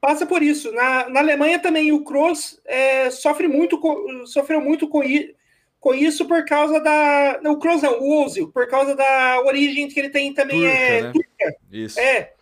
[0.00, 0.70] passa por isso.
[0.72, 5.34] Na, na Alemanha também o Kroos é, sofre muito com, sofreu muito com, i-
[5.78, 7.40] com isso por causa da.
[7.42, 10.74] Não, o Kroos não, o Ozil, por causa da origem que ele tem também Turca,
[10.78, 11.12] é né?
[11.12, 11.56] turca.
[11.72, 11.98] Isso.
[12.00, 12.32] É.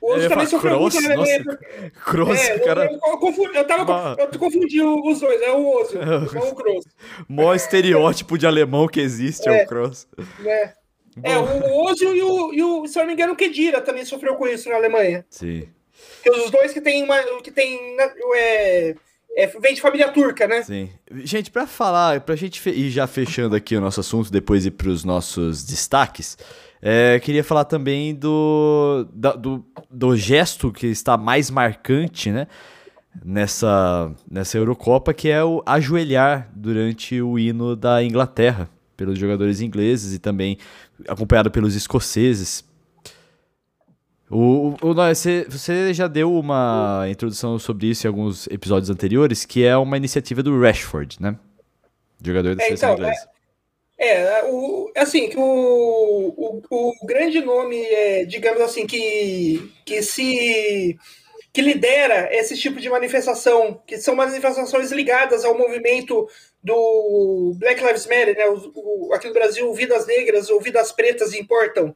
[0.00, 1.58] O Eu ia Ozil também sofreu Kroos, muito nossa, por-
[2.04, 6.00] Kroos, é, cara, eu, eu, confundi, eu, tava, eu confundi os dois, é o Ozil,
[6.04, 6.84] não o Kroos.
[7.28, 9.64] maior estereótipo de alemão que existe é, É.
[9.64, 10.06] o Kroos.
[10.38, 10.72] né?
[11.22, 14.04] É, o Ozil e o, e o, se eu não me engano, o Kedira também
[14.04, 15.24] sofreu com isso na Alemanha.
[15.28, 15.68] Sim.
[16.22, 17.18] Que os dois que tem uma.
[17.42, 17.96] que tem.
[17.96, 18.94] né, É,
[19.36, 20.62] é, vem de família turca, né?
[20.62, 20.88] Sim.
[21.24, 25.04] Gente, pra falar, pra gente ir já fechando aqui o nosso assunto, depois ir pros
[25.04, 26.38] nossos destaques,
[26.82, 32.46] é, queria falar também do, da- do, do gesto que está mais marcante, né?
[33.24, 40.14] Nessa, nessa Eurocopa, que é o ajoelhar durante o hino da Inglaterra, pelos jogadores ingleses
[40.14, 40.56] e também
[41.08, 42.64] acompanhado pelos escoceses.
[44.30, 49.64] O, o, você, você já deu uma introdução sobre isso em alguns episódios anteriores, que
[49.64, 51.36] é uma iniciativa do Rashford, né?
[52.24, 53.24] Jogador da É, seleção então, inglesa.
[53.24, 53.39] É,
[54.46, 60.96] o, assim, que o, o, o grande nome, é, digamos assim, que, que se
[61.52, 66.28] que lidera esse tipo de manifestação, que são manifestações ligadas ao movimento
[66.62, 68.46] do Black Lives Matter, né?
[68.48, 71.94] O, o- aqui no Brasil, Vidas Negras ou Vidas Pretas importam,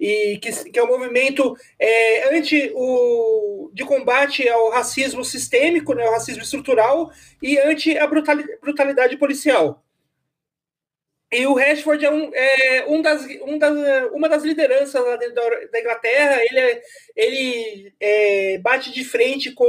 [0.00, 6.06] e que, que é um movimento é, anti o, de combate ao racismo sistêmico, né,
[6.06, 7.10] o racismo estrutural,
[7.42, 9.82] e anti a brutali- brutalidade policial.
[11.36, 15.34] E o Rashford é, um, é um das, um das, uma das lideranças lá dentro
[15.34, 16.42] da, da Inglaterra.
[16.42, 16.82] Ele, é,
[17.14, 19.68] ele é, bate de frente com,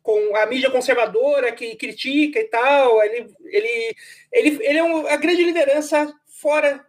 [0.00, 3.02] com a mídia conservadora que critica e tal.
[3.02, 3.96] Ele, ele,
[4.32, 6.86] ele, ele é um, a grande liderança fora,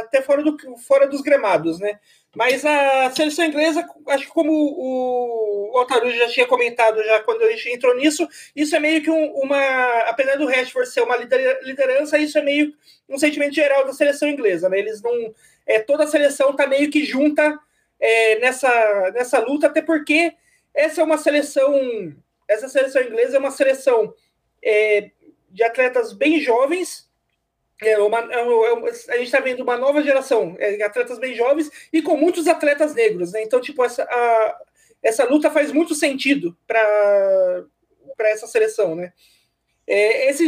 [0.00, 2.00] até fora, do, fora dos gramados, né?
[2.36, 7.42] Mas a seleção inglesa, acho que como o, o Altarujo já tinha comentado já quando
[7.42, 9.58] a gente entrou nisso, isso é meio que um- uma.
[10.02, 12.74] Apesar do Rashford ser uma lider- liderança, isso é meio
[13.08, 14.78] um sentimento geral da seleção inglesa, né?
[14.78, 15.34] Eles não.
[15.66, 17.58] É, toda a seleção tá meio que junta
[17.98, 20.34] é, nessa, nessa luta, até porque
[20.74, 21.72] essa é uma seleção.
[22.46, 24.12] Essa seleção inglesa é uma seleção
[24.62, 25.10] é,
[25.50, 27.05] de atletas bem jovens.
[27.82, 31.34] É uma, é uma- é a gente está vendo uma nova geração, é, atletas bem
[31.34, 33.42] jovens e com muitos atletas negros, né?
[33.42, 34.58] Então, tipo, essa, a-
[35.02, 37.64] essa luta faz muito sentido para
[38.20, 39.12] essa seleção, né?
[39.86, 40.46] É, esse,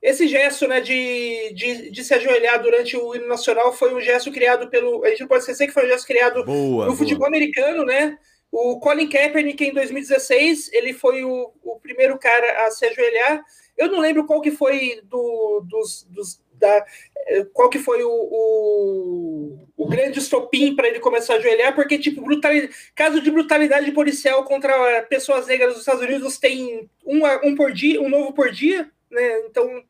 [0.00, 4.30] esse gesto né, de, de, de se ajoelhar durante o hino nacional foi um gesto
[4.32, 5.04] criado pelo.
[5.04, 8.16] A gente não pode esquecer que foi um gesto criado Boa, no futebol americano, né?
[8.50, 13.44] O Colin Kaepernick, em 2016, ele foi o, o primeiro cara a se ajoelhar.
[13.76, 16.86] Eu não lembro qual que foi do, dos, dos da,
[17.26, 21.98] eh, qual que foi o, o, o grande estopim para ele começar a ajoelhar, porque,
[21.98, 27.54] tipo, brutalidade, caso de brutalidade policial contra pessoas negras nos Estados Unidos tem um, um
[27.56, 29.40] por dia, um novo por dia, né?
[29.46, 29.82] Então,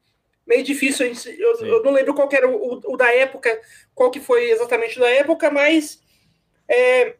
[0.47, 1.07] meio difícil.
[1.13, 3.61] gente- Eu, eu não lembro qual era o, o- da época,
[3.95, 6.01] qual que foi exatamente o da época, mas
[6.69, 7.15] é,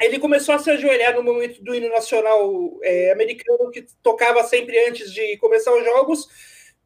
[0.00, 4.78] ele começou a se ajoelhar no momento do hino nacional é, americano, que tocava sempre
[4.88, 6.26] antes de começar os jogos,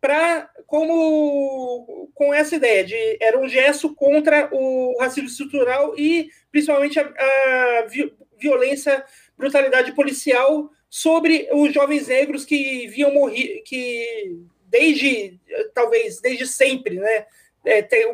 [0.04, 7.00] para como com essa ideia de era um gesto contra o racismo estrutural e principalmente
[7.00, 9.02] a, a vi- violência,
[9.34, 14.36] brutalidade policial sobre os jovens negros que viam morrer, que
[14.66, 15.40] desde
[15.72, 17.24] talvez desde sempre, né?
[17.64, 18.04] É, tem,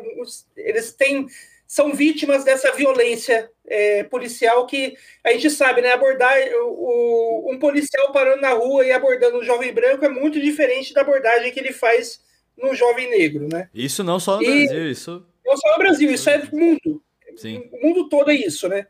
[0.55, 1.27] eles têm
[1.71, 4.93] são vítimas dessa violência é, policial que
[5.23, 5.93] a gente sabe, né?
[5.93, 6.35] Abordar
[6.65, 10.99] o, um policial parando na rua e abordando um jovem branco é muito diferente da
[10.99, 12.19] abordagem que ele faz
[12.57, 13.69] no jovem negro, né?
[13.73, 15.25] Isso não só no E- Brasil, isso.
[15.45, 17.01] Não só no Brasil, isso é do mundo.
[17.37, 17.69] Sim.
[17.71, 18.87] O mundo todo é isso, né?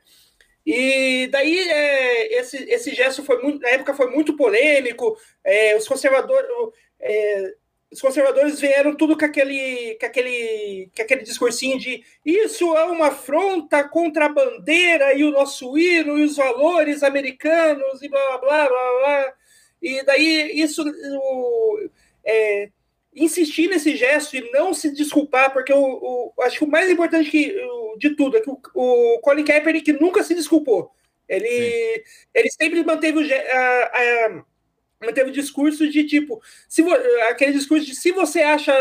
[0.65, 5.15] E daí é, esse, esse gesto foi muito, na época foi muito polêmico.
[5.43, 6.49] é, os conservadores,
[6.99, 7.53] é,
[7.91, 13.07] os conservadores vieram tudo com aquele, com aquele, com aquele discursinho de isso é uma
[13.07, 18.39] afronta contra a bandeira e o nosso hino e os valores americanos e blá blá
[18.39, 18.99] blá blá.
[18.99, 19.34] blá.
[19.81, 21.89] E daí isso o,
[22.23, 22.69] é,
[23.13, 27.30] insistir nesse gesto e não se desculpar, porque o, o- acho que o mais importante
[27.30, 30.91] que, o- de tudo é que o, o Colin Kaepernick nunca se desculpou.
[31.27, 32.03] Ele,
[32.34, 34.43] ele sempre manteve a- a-
[35.02, 36.84] manteve o discurso de tipo, se
[37.30, 38.73] aquele discurso de se você acha,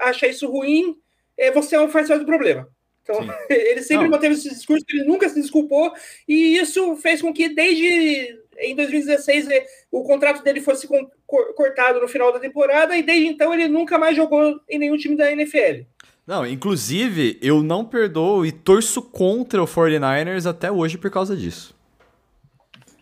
[0.00, 0.96] acha isso ruim,
[1.36, 2.68] é, você é o faz parte do problema.
[3.02, 3.30] Então, Sim.
[3.48, 4.10] ele sempre Não.
[4.10, 5.92] manteve esse discurso, ele nunca se desculpou,
[6.26, 10.88] e isso fez com que desde em 2016 eh, o contrato dele fosse
[11.26, 15.16] cortado no final da temporada, e desde então ele nunca mais jogou em nenhum time
[15.16, 15.84] da NFL.
[16.26, 21.74] Não, inclusive, eu não perdoo e torço contra o 49ers até hoje por causa disso.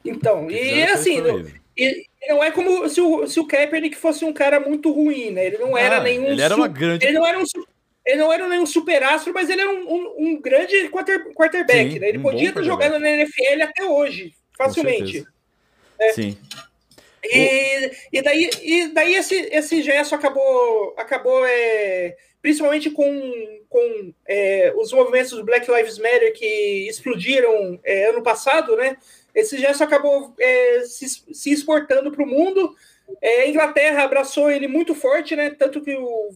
[0.04, 1.20] Então, e assim,
[1.76, 5.46] e não é como se o, se o Kaepernick fosse um cara muito ruim, né?
[5.46, 6.26] Ele não era Ah, nenhum.
[6.26, 7.04] Ele era uma grande.
[7.04, 7.44] Ele não era um.
[8.04, 11.98] Ele não era nenhum superastro, mas ele era um, um- um grande quarter, quarterback, Sim,
[11.98, 12.08] né?
[12.10, 15.24] Ele um podia bom ter jogado na NFL até hoje, facilmente.
[15.98, 16.14] certeza.
[16.14, 16.38] Sim.
[17.24, 24.72] E, e daí, e daí esse, esse gesto acabou, acabou é, principalmente com, com é,
[24.76, 28.96] os movimentos do Black Lives Matter que explodiram é, ano passado, né?
[29.36, 32.74] Esse gesto acabou é, se, se exportando para o mundo.
[33.20, 35.50] É, a Inglaterra abraçou ele muito forte, né?
[35.50, 36.30] Tanto que o,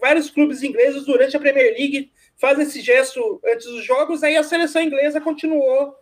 [0.00, 4.22] vários clubes ingleses durante a Premier League fazem esse gesto antes dos jogos.
[4.22, 5.94] Aí a seleção inglesa continuou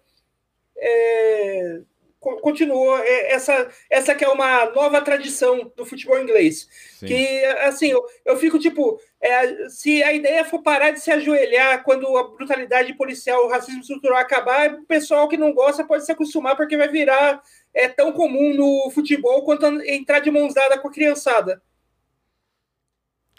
[0.79, 1.81] é,
[2.19, 6.67] co- continuou é, essa essa que é uma nova tradição do futebol inglês
[6.99, 7.07] sim.
[7.07, 11.85] que assim eu, eu fico tipo é, se a ideia for parar de se ajoelhar
[11.85, 16.11] quando a brutalidade policial o racismo estrutural acabar o pessoal que não gosta pode se
[16.11, 17.41] acostumar porque vai virar
[17.73, 21.63] é tão comum no futebol quanto entrar de mãos dadas com a criançada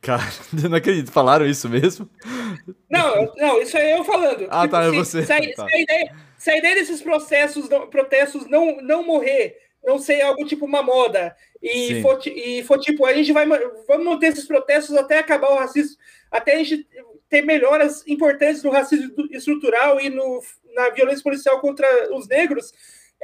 [0.03, 0.21] Cara,
[0.61, 1.11] eu não acredito.
[1.11, 2.09] Falaram isso mesmo?
[2.89, 4.47] Não, não, isso é eu falando.
[4.49, 5.25] Ah, tá, é se, você.
[5.25, 5.67] Se a, Tá.
[5.69, 10.45] se a ideia, se a ideia desses processos, protestos não, não morrer, não ser algo
[10.45, 12.01] tipo uma moda, e Sim.
[12.01, 13.45] for, e for tipo, a gente vai
[13.87, 15.97] vamos manter esses protestos até acabar o racismo,
[16.31, 16.87] até a gente
[17.29, 20.41] ter melhoras importantes no racismo estrutural e no,
[20.75, 22.71] na violência policial contra os negros.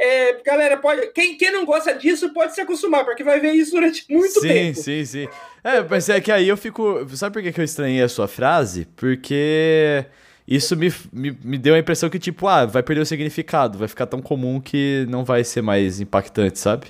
[0.02, 3.72] É, galera, pode, quem, quem não gosta disso pode se acostumar, porque vai ver isso
[3.72, 4.80] durante muito sim, tempo.
[4.80, 5.28] sim, sim.
[5.62, 7.06] É, mas é que aí eu fico.
[7.16, 8.88] Sabe por que eu estranhei a sua frase?
[8.96, 10.06] Porque
[10.50, 13.88] isso me, me, me deu a impressão que, tipo, ah, vai perder o significado, vai
[13.88, 16.88] ficar tão comum que não vai ser mais impactante, sabe?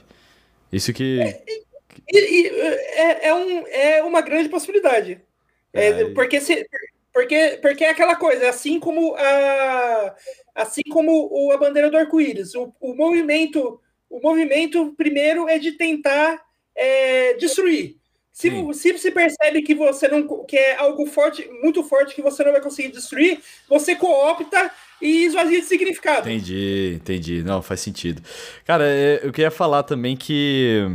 [0.71, 1.19] Isso que.
[2.09, 5.19] E, é, é, um, é uma grande possibilidade.
[5.73, 6.05] É, É.
[6.11, 6.65] porque, se,
[7.13, 10.15] porque, porque é aquela coisa, assim como a,
[10.55, 15.73] assim como o, a bandeira do arco-íris, o, o movimento, o movimento primeiro é de
[15.73, 16.41] tentar
[16.73, 17.98] é, destruir.
[18.39, 22.41] Se, se se percebe que você não que é algo forte, muito forte que você
[22.41, 24.71] não vai conseguir destruir, você coopta
[25.01, 26.29] e esvazia de significado.
[26.29, 27.43] Entendi, entendi.
[27.43, 28.21] Não, faz sentido.
[28.63, 30.85] Cara, é, eu queria falar também que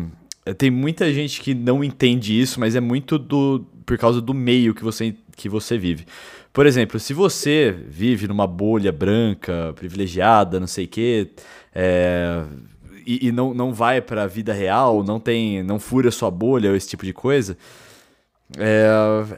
[0.47, 4.33] é, tem muita gente que não entende isso, mas é muito do por causa do
[4.33, 6.07] meio que você, que você vive.
[6.51, 11.31] Por exemplo, se você vive numa bolha branca, privilegiada, não sei o quê,
[11.75, 12.43] é,
[13.07, 16.89] e, e não, não vai pra vida real, não tem, não fura sua bolha, esse
[16.89, 17.57] tipo de coisa,
[18.59, 18.87] é,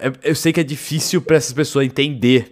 [0.01, 2.51] é- eu sei que é difícil pra essas pessoas entender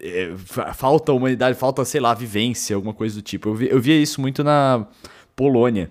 [0.00, 3.48] é, fa- falta humanidade, falta, sei lá, vivência, alguma coisa do tipo.
[3.50, 4.86] Eu, vi, eu via isso muito na
[5.36, 5.90] Polônia.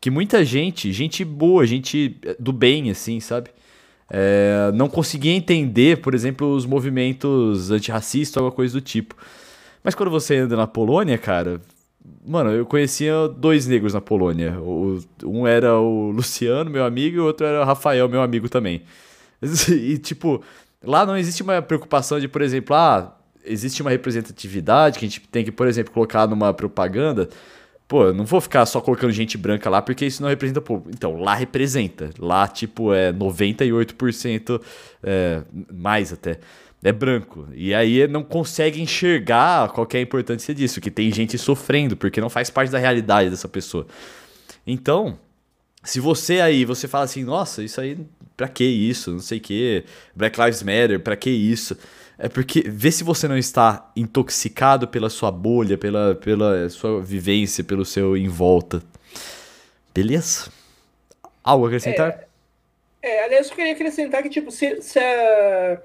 [0.00, 3.50] Que muita gente, gente boa, gente do bem, assim, sabe?
[4.10, 9.14] É, não conseguia entender, por exemplo, os movimentos antirracistas, alguma coisa do tipo.
[9.84, 11.60] Mas quando você anda na Polônia, cara.
[12.24, 14.58] Mano, eu conhecia dois negros na Polônia.
[14.60, 18.48] O- um era o Luciano, meu amigo, e o outro era o Rafael, meu amigo
[18.48, 18.82] também.
[19.70, 20.42] E, tipo,
[20.84, 25.20] lá não existe uma preocupação de, por exemplo, ah, existe uma representatividade que a gente
[25.28, 27.28] tem que, por exemplo, colocar numa propaganda.
[27.88, 30.62] Pô, eu não vou ficar só colocando gente branca lá porque isso não representa o
[30.62, 30.86] povo.
[30.90, 32.10] Então, lá representa.
[32.18, 34.60] Lá, tipo, é 98%,
[35.02, 35.42] é,
[35.72, 36.38] mais até,
[36.82, 37.48] é branco.
[37.54, 42.20] E aí não consegue enxergar qual é a importância disso, que tem gente sofrendo, porque
[42.20, 43.86] não faz parte da realidade dessa pessoa.
[44.66, 45.18] Então,
[45.84, 47.98] se você aí, você fala assim, nossa, isso aí,
[48.36, 49.12] pra que isso?
[49.12, 49.84] Não sei o que,
[50.14, 51.76] Black Lives Matter, pra que isso?
[52.18, 57.64] É porque vê se você não está intoxicado pela sua bolha, pela, pela sua vivência,
[57.64, 58.82] pelo seu em volta.
[59.94, 60.50] Beleza?
[61.42, 62.28] Algo a acrescentar?
[63.02, 65.82] É, aliás, eu queria acrescentar que, tipo, se, se, a,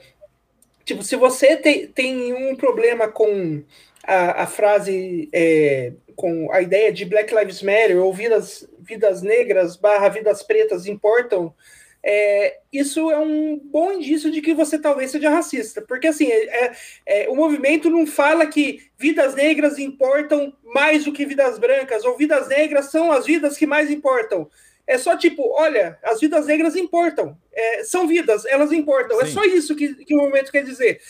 [0.88, 3.62] tipo, se você tem, tem um problema com
[4.04, 9.76] a, a frase, é, com a ideia de Black Lives Matter ou vidas, vidas negras
[9.76, 11.54] barra vidas pretas importam,
[12.02, 15.82] é, isso é um bom indício de que você talvez seja racista.
[15.82, 16.72] Porque, assim, é,
[17.06, 22.16] é, o movimento não fala que vidas negras importam mais do que vidas brancas, ou
[22.16, 24.50] vidas negras são as vidas que mais importam.
[24.88, 27.38] É só tipo, olha, as vidas negras importam.
[27.54, 29.20] É, são vidas, elas importam.
[29.20, 29.32] É Sim.
[29.32, 31.02] É só isso que, que o movimento quer dizer.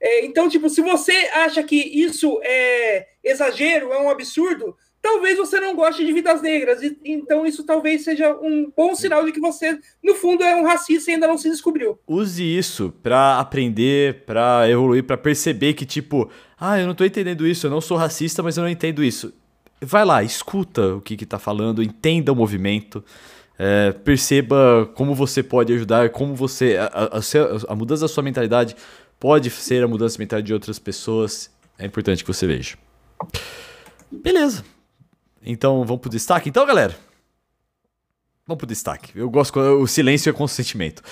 [0.00, 5.58] É, então, tipo, se você acha que isso é exagero, é um absurdo, talvez você
[5.58, 6.80] não goste de vidas negras.
[6.82, 10.64] E, então, isso talvez seja um bom sinal de que você, no fundo, é um
[10.64, 11.98] racista e ainda não se descobriu.
[12.06, 17.46] Use isso para aprender, para evoluir, para perceber que, tipo, ah, eu não tô entendendo
[17.46, 19.32] isso, eu não sou racista, mas eu não entendo isso
[19.80, 23.04] vai lá, escuta o que está falando, entenda o movimento,
[23.58, 26.76] é, perceba como você pode ajudar, como você.
[26.76, 28.76] A, a, a, mudança da sua mentalidade
[29.18, 31.50] pode ser a mudança da mentalidade de outras pessoas.
[31.78, 32.76] É importante que você veja.
[34.10, 34.64] Beleza.
[35.42, 36.96] Então vamos pro destaque, então, galera.
[38.46, 39.10] Vamos pro destaque.
[39.18, 41.02] Eu gosto quando o silêncio é consentimento.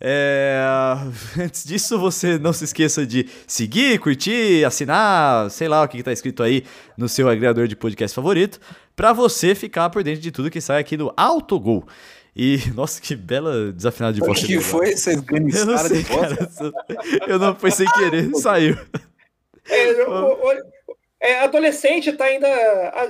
[0.00, 0.62] É...
[1.36, 6.12] Antes disso, você não se esqueça de seguir, curtir, assinar, sei lá o que está
[6.12, 6.64] escrito aí
[6.96, 8.60] no seu agregador de podcast favorito,
[8.94, 11.84] para você ficar por dentro de tudo que sai aqui no Autogol.
[12.36, 14.40] E, nossa, que bela desafinada de voz.
[14.40, 14.96] O que foi?
[14.96, 16.48] Vocês Eu não sei, cara.
[17.26, 18.78] Eu não foi sem querer, saiu.
[19.68, 20.48] É, eu,
[21.24, 22.46] é, adolescente tá ainda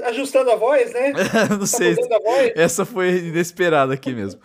[0.04, 1.12] ajustando a voz, né?
[1.50, 1.96] não tá sei.
[2.54, 4.40] Essa foi inesperada aqui mesmo.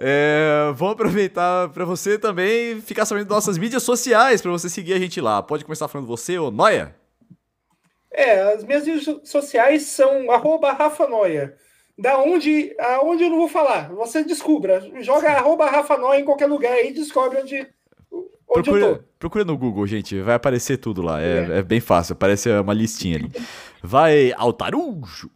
[0.00, 4.94] É, vamos aproveitar para você também ficar sabendo das nossas mídias sociais, para você seguir
[4.94, 5.42] a gente lá.
[5.42, 6.96] Pode começar falando você ou Noia?
[8.10, 11.54] É, as minhas mídias sociais são arroba Rafa Noia.
[11.98, 13.90] Da onde, aonde eu não vou falar.
[13.90, 14.80] Você descubra.
[15.02, 17.68] Joga arroba Rafa Noia em qualquer lugar aí e descobre onde,
[18.52, 20.20] Procura, procura, no Google, gente.
[20.20, 21.22] Vai aparecer tudo lá.
[21.22, 21.58] É, é.
[21.58, 22.14] é bem fácil.
[22.14, 23.30] Aparece uma listinha ali.
[23.82, 25.30] Vai Altarujo.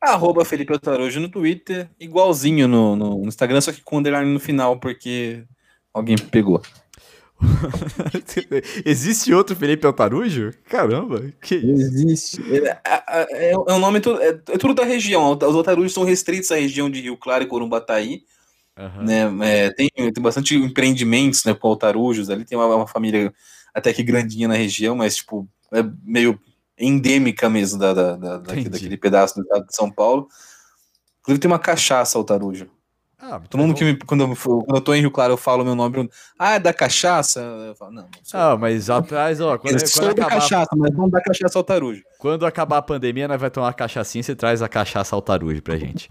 [0.00, 1.88] Arroba Felipe Altarujo no Twitter.
[1.98, 5.44] Igualzinho no, no Instagram, só que com underline no final, porque
[5.92, 6.60] alguém pegou.
[8.84, 10.52] Existe outro Felipe Altarujo?
[10.68, 11.82] Caramba, que isso?
[11.82, 12.42] Existe.
[12.52, 15.32] É, é, é, é um nome, é, é, tudo da região.
[15.32, 18.22] Os Altarujos são restritos à região de Rio Claro e Corumbataí.
[18.78, 19.04] Uhum.
[19.04, 23.34] Né, é, tem, tem bastante empreendimentos né, com altarujos ali, tem uma, uma, família
[23.74, 26.38] até que grandinha na região, mas tipo, é meio
[26.78, 30.28] endêmica mesmo da, da, da daquele pedaço do estado de São Paulo.
[31.20, 32.70] Inclusive tem uma cachaça altarujo.
[33.20, 35.64] Ah, Todo mundo que me, quando, eu, quando eu tô em Rio Claro, eu falo
[35.64, 36.08] meu nome.
[36.38, 37.40] Ah, é da cachaça?
[37.40, 39.58] Eu falo, não, não Ah, mas atrás, ó.
[39.58, 42.00] Quando, eu quando acabar, cachaça, mas não da cachaça altarujo.
[42.16, 45.76] Quando acabar a pandemia, nós vai tomar cachaçinha e você traz a cachaça altarujo pra
[45.76, 46.08] gente.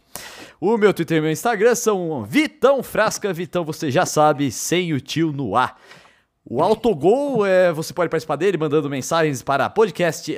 [0.60, 3.32] O meu Twitter e meu Instagram são Vitão Frasca.
[3.32, 5.80] Vitão, você já sabe, sem o tio no ar.
[6.44, 10.36] O Autogol, é, você pode participar dele mandando mensagens para podcast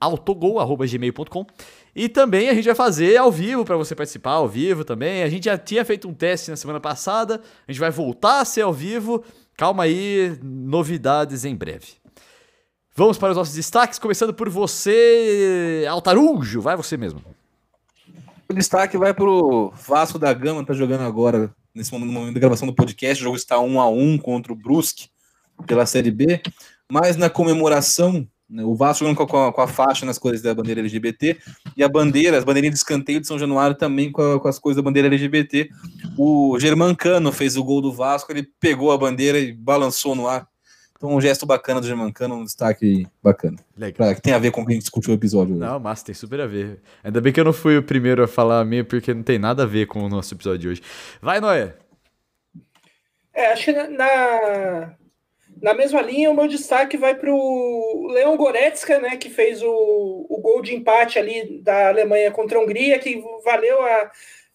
[0.00, 1.46] autogol.gmail.com
[1.94, 5.22] e também a gente vai fazer ao vivo para você participar ao vivo também.
[5.22, 8.44] A gente já tinha feito um teste na semana passada, a gente vai voltar a
[8.44, 9.22] ser ao vivo.
[9.56, 12.00] Calma aí, novidades em breve.
[12.96, 16.60] Vamos para os nossos destaques, começando por você, Altarujo.
[16.60, 17.22] Vai você mesmo.
[18.50, 22.40] O destaque vai para o Vasco da Gama, tá jogando agora, nesse momento, momento da
[22.40, 23.22] gravação do podcast.
[23.22, 25.08] O jogo está 1 a 1 contra o Brusque
[25.68, 26.42] pela Série B.
[26.90, 28.64] Mas na comemoração né?
[28.64, 31.38] O Vasco jogando com a, com a, faixa nas coisas da bandeira LGBT
[31.76, 34.58] e a bandeira, as bandeirinhas de escanteio de São Januário também com, a, com as
[34.58, 35.70] coisas da bandeira LGBT.
[36.18, 40.48] O Germancano fez o gol do Vasco, ele pegou a bandeira e balançou no ar.
[41.00, 43.56] Então, um gesto bacana do Germancano, um destaque bacana.
[43.74, 43.96] Legal.
[43.96, 45.54] Pra, que tem a ver com o que a gente discutiu o episódio.
[45.54, 45.64] Hoje.
[45.64, 46.78] Não, mas tem super a ver.
[47.02, 49.38] Ainda bem que eu não fui o primeiro a falar a minha, porque não tem
[49.38, 50.82] nada a ver com o nosso episódio de hoje.
[51.22, 51.72] Vai, Noé!
[53.32, 54.94] É, acho que na,
[55.62, 60.26] na mesma linha, o meu destaque vai para o Leon Goretzka, né, que fez o,
[60.28, 64.10] o gol de empate ali da Alemanha contra a Hungria, que valeu a,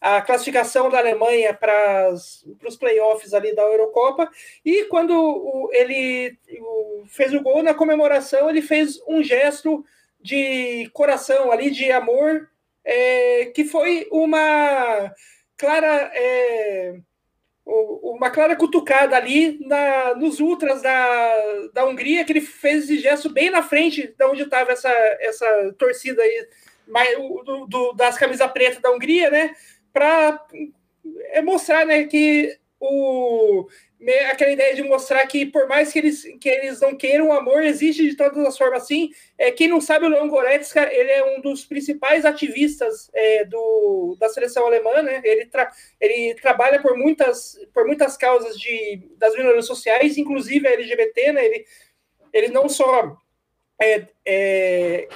[0.05, 4.29] a classificação da Alemanha para os playoffs ali da Eurocopa.
[4.63, 9.83] E quando o, ele o, fez o gol na comemoração, ele fez um gesto
[10.21, 12.47] de coração ali, de amor,
[12.83, 15.11] é, que foi uma
[15.57, 16.11] clara.
[16.13, 16.99] É,
[17.65, 21.33] uma clara cutucada ali na, nos ultras da,
[21.73, 25.73] da Hungria, que ele fez esse gesto bem na frente de onde estava essa, essa
[25.75, 26.47] torcida aí,
[26.87, 29.55] mais, do, do, das camisas pretas da Hungria, né?
[29.95, 30.45] Para
[31.29, 33.67] é mostrar né, que o, o,
[34.29, 37.63] aquela ideia de mostrar que, por mais que eles, que eles não queiram, o amor
[37.63, 39.09] existe de todas as formas assim.
[39.37, 44.17] É, quem não sabe, o Leon Goretzka, ele é um dos principais ativistas é, do,
[44.19, 45.21] da seleção alemã, né?
[45.23, 50.73] Ele, tra, ele trabalha por muitas, por muitas causas de, das minorias sociais, inclusive a
[50.73, 51.45] LGBT, né?
[51.45, 51.65] Ele,
[52.33, 53.15] ele não só
[53.81, 55.07] é, é,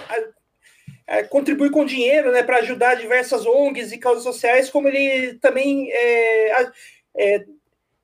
[1.30, 6.72] contribui com dinheiro né, para ajudar diversas ONGs e causas sociais, como ele também é,
[7.18, 7.46] é,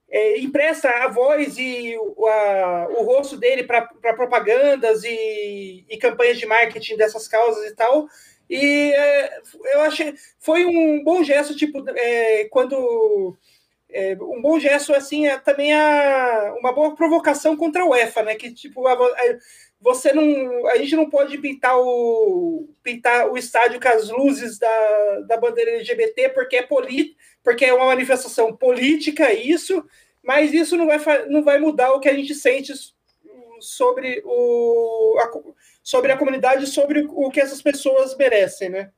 [0.10, 3.82] é, empresta a voz e o, a, o rosto dele para
[4.16, 8.08] propagandas e, e, campanhas de marketing dessas causas e tal.
[8.50, 9.42] E é,
[9.74, 13.36] eu achei foi um bom gesto, tipo, é, quando
[13.90, 18.36] é, um bom gesto assim é também a, uma boa provocação contra a UEFA, né?
[18.36, 19.38] Que tipo a, a,
[19.80, 25.20] você não, a gente não pode pintar o pintar o estádio com as luzes da,
[25.28, 29.84] da bandeira LGBT porque é político, porque é uma manifestação política isso
[30.26, 32.74] mas isso não vai, não vai mudar o que a gente sente
[33.60, 35.32] sobre, o, a,
[35.84, 38.90] sobre a comunidade, sobre o que essas pessoas merecem, né?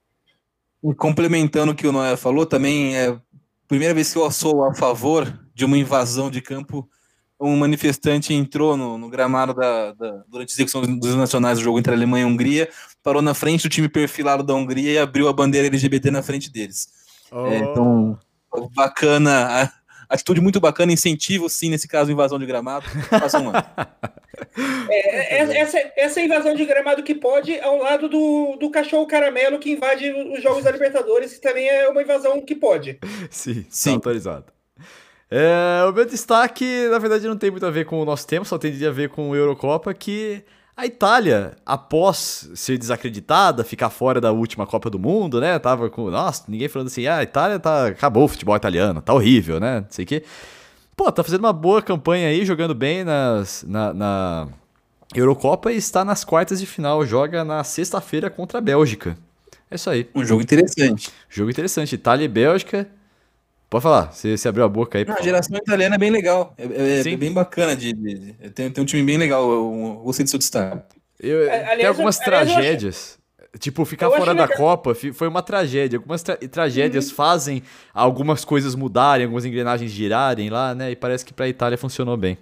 [0.84, 3.22] E complementando o que o Noé falou, também é a
[3.68, 6.90] primeira vez que eu sou a favor de uma invasão de campo.
[7.40, 11.78] Um manifestante entrou no, no gramado da, da, durante a execução dos nacionais do jogo
[11.78, 12.70] entre a Alemanha e a Hungria,
[13.04, 16.52] parou na frente do time perfilado da Hungria e abriu a bandeira LGBT na frente
[16.52, 16.88] deles.
[17.32, 17.46] Oh.
[17.46, 18.18] É, então,
[18.74, 19.72] bacana
[20.10, 22.86] atitude muito bacana, incentivo sim, nesse caso, invasão de gramado.
[23.10, 23.52] Passa um
[24.90, 29.60] é, é, essa, essa invasão de gramado que pode, ao lado do, do cachorro caramelo
[29.60, 33.00] que invade os Jogos da Libertadores, que também é uma invasão que pode.
[33.30, 33.94] Sim, tá sim.
[33.96, 34.46] autorizado.
[35.30, 38.46] É, o meu destaque, na verdade, não tem muito a ver com o nosso tempo,
[38.46, 40.44] só tem a ver com o Eurocopa, que
[40.76, 45.58] a Itália, após ser desacreditada, ficar fora da última Copa do Mundo, né?
[45.58, 46.12] Tava com.
[46.12, 47.88] Nossa, ninguém falando assim, ah, a Itália tá.
[47.88, 49.80] Acabou o futebol italiano, tá horrível, né?
[49.82, 50.24] Não sei o quê.
[50.96, 54.48] Pô, tá fazendo uma boa campanha aí, jogando bem nas, na, na
[55.16, 57.04] Eurocopa e está nas quartas de final.
[57.06, 59.18] Joga na sexta-feira contra a Bélgica.
[59.72, 60.08] É isso aí.
[60.14, 61.10] Um jogo interessante.
[61.28, 61.96] Jogo interessante.
[61.96, 62.88] Itália e Bélgica.
[63.70, 65.06] Pode falar, você, você abriu a boca aí.
[65.06, 66.54] Não, a geração italiana é bem legal.
[66.58, 67.76] É, é, é bem bacana.
[67.76, 69.50] De, de, de, tem, tem um time bem legal.
[69.50, 70.96] Eu gostei do seu destaque.
[71.20, 73.20] Eu, aliás, tem algumas aliás, tragédias.
[73.60, 74.58] Tipo, ficar fora da legal.
[74.58, 75.98] Copa foi uma tragédia.
[75.98, 77.16] Algumas tra tragédias uhum.
[77.16, 77.64] fazem
[77.94, 80.92] algumas coisas mudarem, algumas engrenagens girarem lá, né?
[80.92, 82.38] E parece que pra Itália funcionou bem.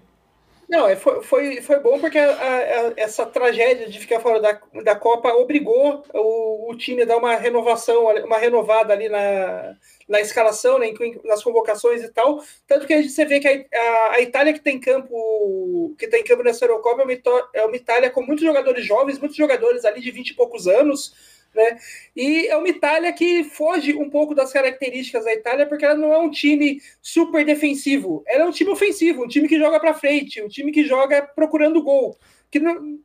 [0.67, 4.59] Não, é, foi, foi, foi bom porque a, a, essa tragédia de ficar fora da,
[4.83, 9.75] da Copa obrigou o, o time a dar uma renovação, uma renovada ali na,
[10.07, 10.87] na escalação, né,
[11.23, 12.43] nas convocações e tal.
[12.67, 16.41] Tanto que você vê que a, a, a Itália que tem campo, que tem campo
[16.41, 20.09] nessa Eurocopa é uma, é uma Itália com muitos jogadores jovens, muitos jogadores ali de
[20.09, 21.77] 20 e poucos anos né?
[22.15, 26.13] E é uma Itália que foge um pouco das características da Itália, porque ela não
[26.13, 29.93] é um time super defensivo, ela é um time ofensivo, um time que joga para
[29.93, 32.17] frente, um time que joga procurando gol,
[32.51, 32.99] que, não,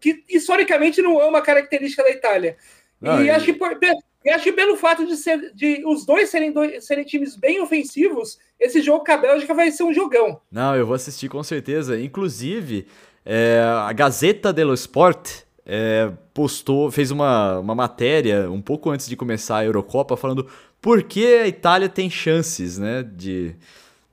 [0.00, 2.56] que historicamente não é uma característica da Itália.
[3.02, 3.78] Ah, e, acho que por,
[4.24, 7.60] e acho que pelo fato de, ser, de os dois serem, dois serem times bem
[7.60, 10.40] ofensivos, esse jogo com a Bélgica vai ser um jogão.
[10.50, 11.98] Não, eu vou assistir com certeza.
[12.00, 12.86] Inclusive,
[13.24, 19.14] é, a Gazeta dello Sport é, postou, fez uma, uma matéria um pouco antes de
[19.14, 20.46] começar a Eurocopa falando
[20.80, 23.54] por que a Itália tem chances, né, de,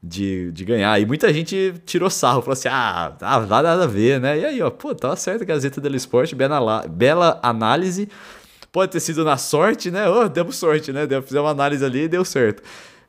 [0.04, 1.00] de, de ganhar.
[1.00, 4.38] E muita gente tirou sarro, falou assim, ah, ah nada a ver, né?
[4.38, 8.10] E aí, ó, pô, tava certo Gazeta dello Sport, bela, bela análise.
[8.72, 10.10] Pode ter sido na sorte, né?
[10.10, 11.08] Oh, demos sorte, né?
[11.22, 12.62] Fizemos uma análise ali e deu certo.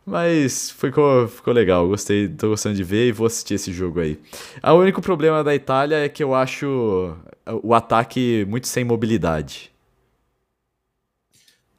[0.05, 4.21] Mas ficou, ficou legal, gostei, tô gostando de ver e vou assistir esse jogo aí.
[4.63, 7.17] O único problema da Itália é que eu acho
[7.63, 9.73] o ataque muito sem mobilidade.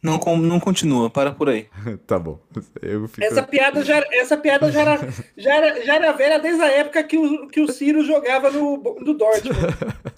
[0.02, 1.68] Não, não continua, para por aí.
[2.06, 2.40] tá bom.
[3.10, 3.24] Fico...
[3.24, 5.00] Essa piada, já, essa piada já, era,
[5.36, 8.78] já, era, já era velha desde a época que o, que o Ciro jogava no,
[9.02, 9.58] no Dortmund.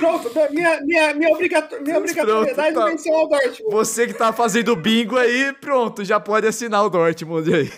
[0.00, 2.90] Pronto, minha, minha, minha, obrigator, minha obrigatoriedade pronto, tá.
[2.90, 3.72] mencionar o Dortmund.
[3.72, 7.70] Você que tá fazendo bingo aí, pronto, já pode assinar o Dortmund aí.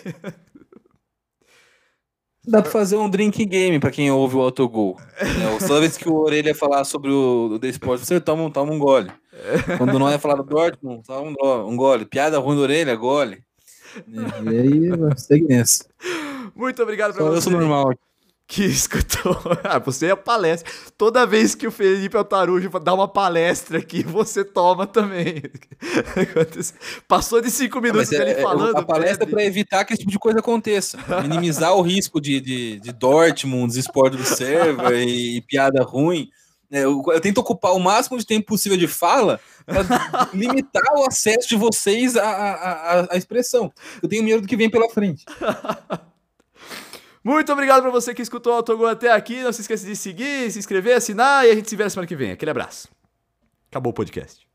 [2.47, 4.97] Dá pra fazer um drink game pra quem ouve o autogol.
[5.19, 8.71] É, toda vez que o Orelha falar sobre o, o The Sport, você toma, toma
[8.71, 9.11] um gole.
[9.77, 12.05] Quando não é falar do Dortmund, toma um, um gole.
[12.05, 13.43] Piada ruim da Orelha, gole.
[14.07, 15.85] E aí, segue nessa.
[16.55, 17.37] Muito obrigado pra Só você.
[17.37, 17.93] Eu sou normal
[18.49, 19.39] que escutou.
[19.63, 20.69] ah, você é palestra.
[20.97, 25.43] Toda vez que o Felipe Altarujo dá uma palestra aqui, você toma também.
[27.07, 28.75] Passou de cinco minutos é, ele é, falando.
[28.75, 30.97] A palestra para evitar que esse tipo de coisa aconteça.
[31.21, 36.27] Minimizar o risco de, de, de Dortmund, desesporte do server e, e, piada ruim.
[36.71, 41.07] É, eu, eu, tento ocupar o máximo de tempo possível de fala para limitar o
[41.07, 43.71] acesso de vocês à, à, à expressão.
[44.01, 45.23] Eu tenho medo do que vem pela frente.
[47.23, 49.41] Muito obrigado pra você que escutou o Autogol até aqui.
[49.43, 52.07] Não se esqueça de seguir, se inscrever, assinar e a gente se vê na semana
[52.07, 52.31] que vem.
[52.31, 52.87] Aquele abraço.
[53.69, 54.48] Acabou o podcast.